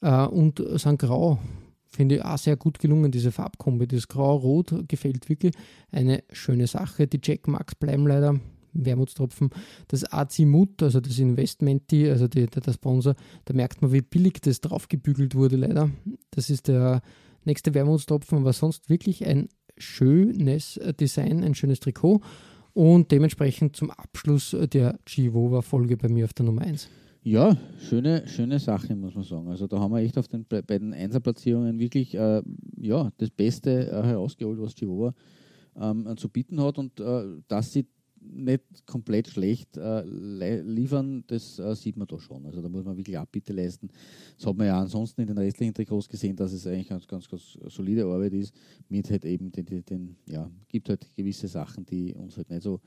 äh, 0.00 0.26
und 0.26 0.62
sind 0.74 0.98
grau. 0.98 1.38
Finde 1.86 2.16
ich 2.16 2.24
auch 2.24 2.38
sehr 2.38 2.56
gut 2.56 2.80
gelungen, 2.80 3.12
diese 3.12 3.30
Farbkombi. 3.30 3.86
Das 3.86 4.08
Grau-Rot 4.08 4.88
gefällt 4.88 5.28
wirklich. 5.28 5.54
Eine 5.92 6.24
schöne 6.32 6.66
Sache. 6.66 7.06
Die 7.06 7.20
Checkmarks 7.20 7.76
bleiben 7.76 8.06
leider. 8.08 8.40
Wermutstropfen. 8.74 9.50
Das 9.88 10.10
Azimut, 10.12 10.82
also 10.82 11.00
das 11.00 11.18
Investmenti, 11.18 12.08
also 12.08 12.28
die, 12.28 12.46
der, 12.46 12.62
der 12.62 12.72
Sponsor, 12.72 13.14
da 13.44 13.54
merkt 13.54 13.82
man, 13.82 13.92
wie 13.92 14.02
billig 14.02 14.40
das 14.42 14.60
draufgebügelt 14.60 15.34
wurde, 15.34 15.56
leider. 15.56 15.90
Das 16.30 16.50
ist 16.50 16.68
der 16.68 17.02
nächste 17.44 17.74
Wermutstropfen, 17.74 18.38
aber 18.38 18.52
sonst 18.52 18.88
wirklich 18.88 19.26
ein 19.26 19.48
schönes 19.76 20.80
Design, 21.00 21.42
ein 21.42 21.54
schönes 21.54 21.80
Trikot. 21.80 22.20
Und 22.72 23.12
dementsprechend 23.12 23.76
zum 23.76 23.90
Abschluss 23.90 24.56
der 24.72 24.98
Chivova-Folge 25.06 25.96
bei 25.96 26.08
mir 26.08 26.24
auf 26.24 26.34
der 26.34 26.44
Nummer 26.44 26.62
1. 26.62 26.88
Ja, 27.26 27.56
schöne, 27.78 28.28
schöne 28.28 28.58
Sache, 28.58 28.94
muss 28.94 29.14
man 29.14 29.24
sagen. 29.24 29.48
Also 29.48 29.66
da 29.66 29.78
haben 29.78 29.94
wir 29.94 30.00
echt 30.00 30.18
auf 30.18 30.28
den 30.28 30.44
bei 30.44 30.60
bei 30.60 30.78
den 30.78 30.92
Einserplatzierungen 30.92 31.78
wirklich 31.78 32.14
äh, 32.14 32.42
ja, 32.76 33.10
das 33.16 33.30
Beste 33.30 33.90
äh, 33.90 34.02
herausgeholt, 34.02 34.60
was 34.60 34.74
Chihuahua 34.74 35.14
ähm, 35.80 36.16
zu 36.18 36.28
bieten 36.28 36.60
hat. 36.60 36.76
Und 36.76 37.00
äh, 37.00 37.24
dass 37.48 37.72
sie 37.72 37.86
nicht 38.24 38.86
komplett 38.86 39.28
schlecht 39.28 39.76
äh, 39.76 40.02
liefern, 40.62 41.24
das 41.26 41.58
äh, 41.58 41.74
sieht 41.74 41.96
man 41.96 42.06
da 42.06 42.18
schon. 42.18 42.46
Also 42.46 42.62
da 42.62 42.68
muss 42.68 42.84
man 42.84 42.96
wirklich 42.96 43.18
Abbitte 43.18 43.52
leisten. 43.52 43.88
Das 44.36 44.46
hat 44.46 44.56
man 44.56 44.66
ja 44.66 44.80
ansonsten 44.80 45.20
in 45.22 45.26
den 45.26 45.38
restlichen 45.38 45.74
Trikots 45.74 46.08
gesehen, 46.08 46.36
dass 46.36 46.52
es 46.52 46.66
eigentlich 46.66 46.88
ganz, 46.88 47.06
ganz, 47.06 47.28
ganz 47.28 47.58
solide 47.68 48.04
Arbeit 48.04 48.32
ist. 48.32 48.54
Mit 48.88 49.10
halt 49.10 49.24
eben 49.24 49.52
den, 49.52 49.64
den, 49.64 49.84
den 49.84 50.16
ja, 50.26 50.50
gibt 50.68 50.88
halt 50.88 51.06
gewisse 51.16 51.48
Sachen, 51.48 51.84
die 51.86 52.14
uns 52.14 52.36
halt 52.36 52.50
nicht 52.50 52.62
so 52.62 52.80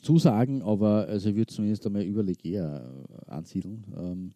zusagen, 0.00 0.62
aber 0.62 1.06
also 1.08 1.28
ich 1.28 1.36
würde 1.36 1.52
zumindest 1.52 1.86
einmal 1.86 2.02
über 2.02 2.24
äh, 2.26 2.80
ansiedeln. 3.26 3.84
Ähm, 3.96 4.32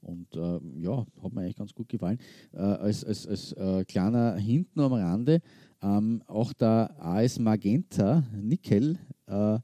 und 0.00 0.36
äh, 0.36 0.60
ja, 0.82 1.06
hat 1.22 1.32
mir 1.32 1.40
eigentlich 1.40 1.56
ganz 1.56 1.74
gut 1.74 1.88
gefallen. 1.88 2.18
Äh, 2.52 2.58
als 2.58 3.04
als, 3.04 3.26
als 3.26 3.54
kleiner 3.86 4.36
Hinten 4.36 4.80
am 4.80 4.92
Rande, 4.92 5.40
ähm, 5.84 6.22
auch 6.26 6.52
der 6.54 6.90
AS 6.98 7.38
Magenta 7.38 8.24
Nickel, 8.40 8.98
äh, 9.26 9.58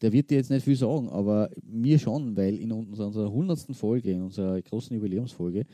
der 0.00 0.12
wird 0.12 0.30
dir 0.30 0.36
jetzt 0.36 0.50
nicht 0.50 0.64
viel 0.64 0.76
sagen, 0.76 1.08
aber 1.08 1.50
mir 1.62 1.98
schon, 1.98 2.36
weil 2.36 2.56
in 2.56 2.70
unserer, 2.70 3.06
unserer 3.08 3.26
100. 3.26 3.74
Folge, 3.74 4.12
in 4.12 4.22
unserer 4.22 4.60
großen 4.62 4.94
Jubiläumsfolge, 4.94 5.64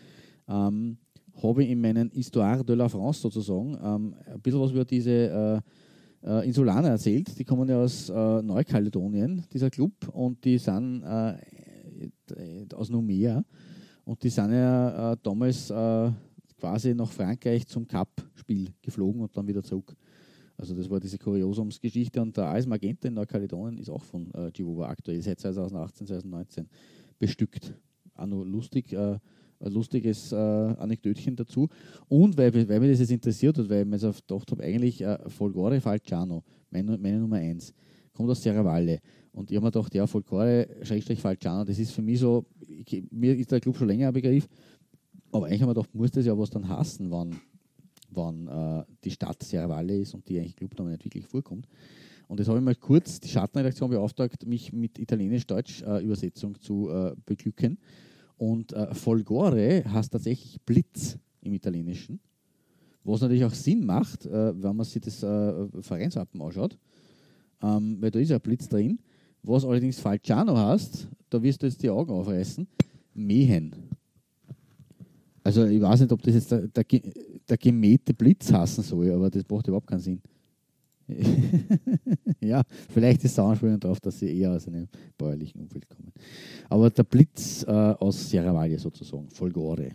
ähm, 0.48 0.96
habe 1.42 1.64
ich 1.64 1.70
in 1.70 1.80
meinen 1.80 2.10
Histoire 2.10 2.64
de 2.64 2.76
la 2.76 2.88
France 2.88 3.20
sozusagen 3.20 3.76
ähm, 3.82 4.14
ein 4.26 4.40
bisschen 4.40 4.60
was 4.60 4.72
über 4.72 4.84
diese 4.84 5.10
äh, 5.10 5.60
äh, 6.26 6.46
Insulaner 6.46 6.90
erzählt. 6.90 7.38
Die 7.38 7.44
kommen 7.44 7.68
ja 7.68 7.80
aus 7.80 8.08
äh, 8.08 8.42
Neukaledonien, 8.42 9.44
dieser 9.52 9.70
Club, 9.70 9.92
und 10.12 10.44
die 10.44 10.58
sind 10.58 11.02
äh, 11.02 11.32
äh, 11.32 12.66
aus 12.74 12.90
Numea. 12.90 13.44
Und 14.04 14.22
die 14.22 14.30
sind 14.30 14.52
ja 14.52 15.12
äh, 15.12 15.16
damals 15.22 15.70
quasi 16.60 16.94
nach 16.94 17.10
Frankreich 17.10 17.66
zum 17.66 17.88
Cup-Spiel 17.88 18.68
geflogen 18.82 19.22
und 19.22 19.34
dann 19.36 19.48
wieder 19.48 19.62
zurück. 19.62 19.96
Also 20.56 20.74
das 20.74 20.90
war 20.90 21.00
diese 21.00 21.16
Kuriosums-Geschichte. 21.16 22.20
Und 22.20 22.36
der 22.36 22.44
AS 22.48 22.66
Magenta 22.66 23.08
in 23.08 23.14
Neukaledonien 23.14 23.78
ist 23.78 23.88
auch 23.88 24.02
von 24.04 24.30
äh, 24.34 24.52
Chihuahua 24.52 24.88
aktuell, 24.88 25.22
seit 25.22 25.40
2018, 25.40 26.06
2019 26.06 26.68
bestückt. 27.18 27.72
Auch 28.14 28.26
noch 28.26 28.44
lustig, 28.44 28.92
äh, 28.92 29.18
ein 29.60 29.72
lustiges 29.72 30.32
äh, 30.32 30.36
Anekdötchen 30.36 31.34
dazu. 31.34 31.68
Und 32.08 32.36
weil, 32.36 32.52
weil 32.68 32.80
mich 32.80 32.90
das 32.90 33.00
jetzt 33.00 33.10
interessiert 33.10 33.56
hat, 33.56 33.70
weil 33.70 33.82
ich 33.82 33.86
mir 33.86 33.96
jetzt 33.96 34.28
gedacht 34.28 34.50
habe, 34.50 34.62
eigentlich 34.62 35.00
äh, 35.00 35.18
Folgore 35.28 35.80
Falciano, 35.80 36.44
meine, 36.70 36.98
meine 36.98 37.18
Nummer 37.18 37.36
1, 37.36 37.72
kommt 38.12 38.28
aus 38.28 38.42
Serravalle. 38.42 39.00
Und 39.32 39.50
ich 39.50 39.56
habe 39.56 39.64
mir 39.64 39.72
gedacht, 39.72 39.94
ja, 39.94 40.06
Folgore, 40.06 40.68
Falciano, 41.16 41.64
das 41.64 41.78
ist 41.78 41.92
für 41.92 42.02
mich 42.02 42.18
so, 42.18 42.44
ich, 42.60 43.04
mir 43.10 43.34
ist 43.34 43.50
der 43.50 43.60
Club 43.60 43.76
schon 43.76 43.88
länger 43.88 44.08
ein 44.08 44.12
Begriff, 44.14 44.46
aber 45.32 45.46
eigentlich 45.46 45.62
habe 45.62 45.72
ich 45.72 45.76
mir 45.76 45.82
gedacht, 45.82 45.94
muss 45.94 46.10
das 46.10 46.26
ja 46.26 46.36
was 46.36 46.50
dann 46.50 46.68
hassen, 46.68 47.10
wann, 47.10 47.40
wann 48.10 48.48
äh, 48.48 48.84
die 49.04 49.10
Stadt 49.10 49.42
Serravalle 49.42 49.98
ist 49.98 50.14
und 50.14 50.28
die 50.28 50.38
eigentlich 50.38 50.56
Clubname 50.56 50.90
nicht 50.90 51.04
wirklich 51.04 51.26
vorkommt. 51.26 51.66
Und 52.28 52.38
jetzt 52.38 52.48
habe 52.48 52.58
ich 52.58 52.64
mal 52.64 52.76
kurz 52.76 53.18
die 53.18 53.28
Schattenredaktion 53.28 53.90
beauftragt, 53.90 54.46
mich 54.46 54.72
mit 54.72 54.98
Italienisch-Deutsch-Übersetzung 54.98 56.60
zu 56.60 56.88
äh, 56.88 57.14
beglücken. 57.26 57.78
Und 58.36 58.72
äh, 58.72 58.94
Folgore 58.94 59.84
heißt 59.84 60.12
tatsächlich 60.12 60.60
Blitz 60.62 61.18
im 61.42 61.52
Italienischen, 61.54 62.20
was 63.02 63.20
natürlich 63.20 63.44
auch 63.44 63.52
Sinn 63.52 63.84
macht, 63.84 64.26
äh, 64.26 64.62
wenn 64.62 64.76
man 64.76 64.86
sich 64.86 65.02
das 65.02 65.22
äh, 65.22 65.82
Vereinswappen 65.82 66.40
anschaut, 66.40 66.78
ähm, 67.62 67.96
weil 68.00 68.10
da 68.10 68.18
ist 68.18 68.30
ja 68.30 68.38
Blitz 68.38 68.68
drin. 68.68 69.00
Was 69.42 69.64
allerdings 69.64 69.98
Falciano 69.98 70.56
heißt, 70.56 71.08
da 71.30 71.42
wirst 71.42 71.62
du 71.62 71.66
jetzt 71.66 71.82
die 71.82 71.90
Augen 71.90 72.12
aufreißen, 72.12 72.66
Mähen. 73.14 73.74
Also 75.42 75.64
ich 75.64 75.80
weiß 75.80 76.00
nicht, 76.00 76.12
ob 76.12 76.22
das 76.22 76.34
jetzt 76.34 76.50
der, 76.50 76.68
der, 76.68 76.84
der 77.48 77.56
gemähte 77.56 78.14
Blitz 78.14 78.52
heißen 78.52 78.84
soll, 78.84 79.10
aber 79.10 79.30
das 79.30 79.44
macht 79.48 79.66
überhaupt 79.66 79.86
keinen 79.86 80.00
Sinn. 80.00 80.20
ja, 82.40 82.62
vielleicht 82.88 83.24
ist 83.24 83.32
es 83.32 83.38
Anspielung 83.38 83.80
darauf, 83.80 84.00
dass 84.00 84.18
sie 84.18 84.38
eher 84.38 84.52
aus 84.52 84.68
einem 84.68 84.88
bäuerlichen 85.18 85.60
Umfeld 85.60 85.88
kommen. 85.88 86.12
Aber 86.68 86.90
der 86.90 87.02
Blitz 87.02 87.64
äh, 87.64 87.70
aus 87.70 88.30
Serravalle 88.30 88.78
sozusagen, 88.78 89.28
Folgore, 89.30 89.90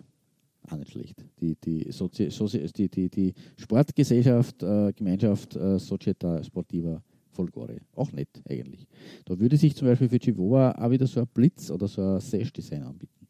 auch 0.70 0.78
nicht 0.78 0.92
schlecht. 0.92 1.24
Die, 1.40 1.56
die, 1.56 1.92
Sozi 1.92 2.30
Sozi 2.30 2.66
die, 2.74 2.90
die, 2.90 3.10
die 3.10 3.34
Sportgesellschaft, 3.58 4.64
äh, 4.64 4.92
Gemeinschaft 4.94 5.56
äh, 5.56 5.78
Società 5.78 6.44
Sportiva 6.44 7.02
Folgore, 7.32 7.82
auch 7.96 8.12
nett 8.12 8.30
eigentlich. 8.50 8.88
Da 9.26 9.38
würde 9.38 9.58
sich 9.58 9.76
zum 9.76 9.88
Beispiel 9.88 10.10
für 10.10 10.20
Chihuahua 10.20 10.72
auch 10.72 10.90
wieder 10.90 11.06
so 11.06 11.20
ein 11.20 11.28
Blitz 11.34 11.70
oder 11.70 11.88
so 11.88 12.02
ein 12.02 12.20
Sash-Design 12.20 12.84
anbieten. 12.84 13.28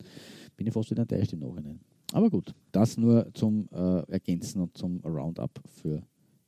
Bin 0.56 0.68
ich 0.68 0.74
fast 0.74 0.92
wieder 0.92 1.02
enttäuscht 1.02 1.34
im 1.34 1.40
Nachhinein. 1.40 1.80
Aber 2.14 2.30
gut, 2.30 2.54
das 2.72 2.98
nur 2.98 3.34
zum 3.34 3.68
äh, 3.72 4.12
Ergänzen 4.12 4.62
und 4.62 4.78
zum 4.78 5.00
Roundup 5.02 5.60
für 5.68 6.04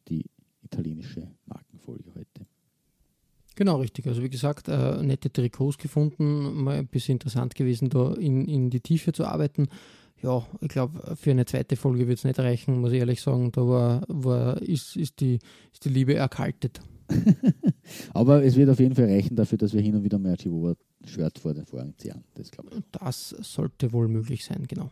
die 0.08 0.26
italienische 0.64 1.32
Markenfolge 1.46 2.12
heute. 2.16 2.46
Genau, 3.56 3.78
richtig. 3.78 4.06
Also 4.08 4.22
wie 4.22 4.30
gesagt, 4.30 4.68
äh, 4.68 5.02
nette 5.02 5.32
Trikots 5.32 5.80
gefunden, 5.80 6.64
mal 6.64 6.78
ein 6.78 6.88
bisschen 6.88 7.14
interessant 7.14 7.56
gewesen, 7.56 7.90
da 7.90 8.14
in, 8.14 8.46
in 8.46 8.70
die 8.70 8.82
Tiefe 8.82 9.14
zu 9.14 9.26
arbeiten. 9.26 9.68
Ja, 10.22 10.46
ich 10.62 10.70
glaube, 10.70 11.16
für 11.16 11.32
eine 11.32 11.46
zweite 11.46 11.76
Folge 11.76 12.08
wird 12.08 12.20
es 12.20 12.24
nicht 12.24 12.40
reichen, 12.40 12.80
muss 12.80 12.92
ich 12.92 13.00
ehrlich 13.00 13.22
sagen. 13.22 13.52
Da 13.52 13.68
war, 13.68 14.04
war, 14.08 14.62
ist, 14.62 14.96
ist, 14.96 15.20
die, 15.22 15.40
ist 15.74 15.86
die 15.86 15.90
Liebe 15.90 16.14
erkaltet. 16.16 16.82
Aber 18.14 18.44
es 18.44 18.56
wird 18.56 18.70
auf 18.70 18.80
jeden 18.80 18.96
Fall 18.96 19.06
reichen 19.06 19.36
dafür, 19.36 19.58
dass 19.58 19.74
wir 19.74 19.82
hin 19.82 19.96
und 19.96 20.04
wieder 20.04 20.20
mehr 20.20 20.38
Chihuahua-Shirt 20.38 21.40
vor 21.40 21.54
den 21.54 21.66
Vorhang 21.66 21.94
ziehen. 21.98 22.24
Das 22.36 22.52
glaube 22.52 22.70
ich. 22.72 22.84
Das 22.92 23.30
sollte 23.30 23.92
wohl 23.92 24.08
möglich 24.08 24.46
sein, 24.46 24.66
genau. 24.68 24.92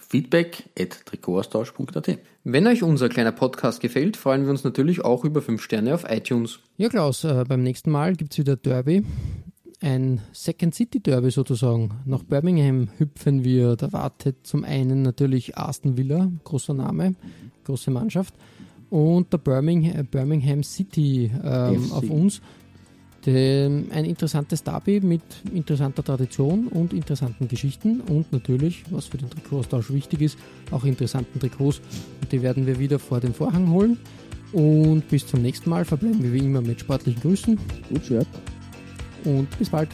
Feedback 0.11 0.65
at 0.77 1.05
Trikotaustausch.at 1.05 2.19
Wenn 2.43 2.67
euch 2.67 2.83
unser 2.83 3.07
kleiner 3.07 3.31
Podcast 3.31 3.79
gefällt, 3.79 4.17
freuen 4.17 4.43
wir 4.43 4.51
uns 4.51 4.65
natürlich 4.65 5.05
auch 5.05 5.23
über 5.23 5.41
5 5.41 5.61
Sterne 5.61 5.95
auf 5.95 6.03
iTunes. 6.09 6.59
Ja, 6.75 6.89
Klaus, 6.89 7.23
äh, 7.23 7.45
beim 7.47 7.63
nächsten 7.63 7.91
Mal 7.91 8.15
gibt 8.17 8.33
es 8.33 8.39
wieder 8.39 8.57
Derby. 8.57 9.05
Ein 9.79 10.19
Second 10.33 10.75
City 10.75 10.99
Derby 10.99 11.31
sozusagen. 11.31 12.01
Nach 12.05 12.23
Birmingham 12.23 12.89
hüpfen 12.97 13.45
wir. 13.45 13.77
Da 13.77 13.93
wartet 13.93 14.45
zum 14.45 14.65
einen 14.65 15.01
natürlich 15.01 15.57
Aston 15.57 15.95
Villa, 15.95 16.29
großer 16.43 16.73
Name, 16.73 17.15
große 17.63 17.89
Mannschaft. 17.89 18.33
Und 18.89 19.31
der 19.31 19.37
Birmingham, 19.37 20.05
Birmingham 20.07 20.61
City 20.63 21.31
ähm, 21.41 21.89
auf 21.93 22.09
uns. 22.09 22.41
Dem, 23.25 23.87
ein 23.91 24.05
interessantes 24.05 24.63
Derby 24.63 24.99
mit 24.99 25.21
interessanter 25.53 26.03
Tradition 26.03 26.67
und 26.67 26.93
interessanten 26.93 27.47
Geschichten 27.47 28.01
und 28.01 28.31
natürlich, 28.31 28.83
was 28.89 29.05
für 29.05 29.17
den 29.17 29.29
Trikotaustausch 29.29 29.91
wichtig 29.91 30.21
ist, 30.21 30.37
auch 30.71 30.83
interessanten 30.83 31.39
Trikots. 31.39 31.81
Und 32.21 32.31
die 32.31 32.41
werden 32.41 32.65
wir 32.65 32.79
wieder 32.79 32.99
vor 32.99 33.19
den 33.19 33.33
Vorhang 33.33 33.69
holen. 33.69 33.97
Und 34.53 35.07
bis 35.09 35.25
zum 35.27 35.41
nächsten 35.41 35.69
Mal 35.69 35.85
verbleiben 35.85 36.21
wir 36.23 36.33
wie 36.33 36.45
immer 36.45 36.61
mit 36.61 36.81
sportlichen 36.81 37.21
Grüßen. 37.21 37.57
Gut, 37.89 38.05
Shirt. 38.05 38.27
Und 39.23 39.47
bis 39.57 39.69
bald. 39.69 39.89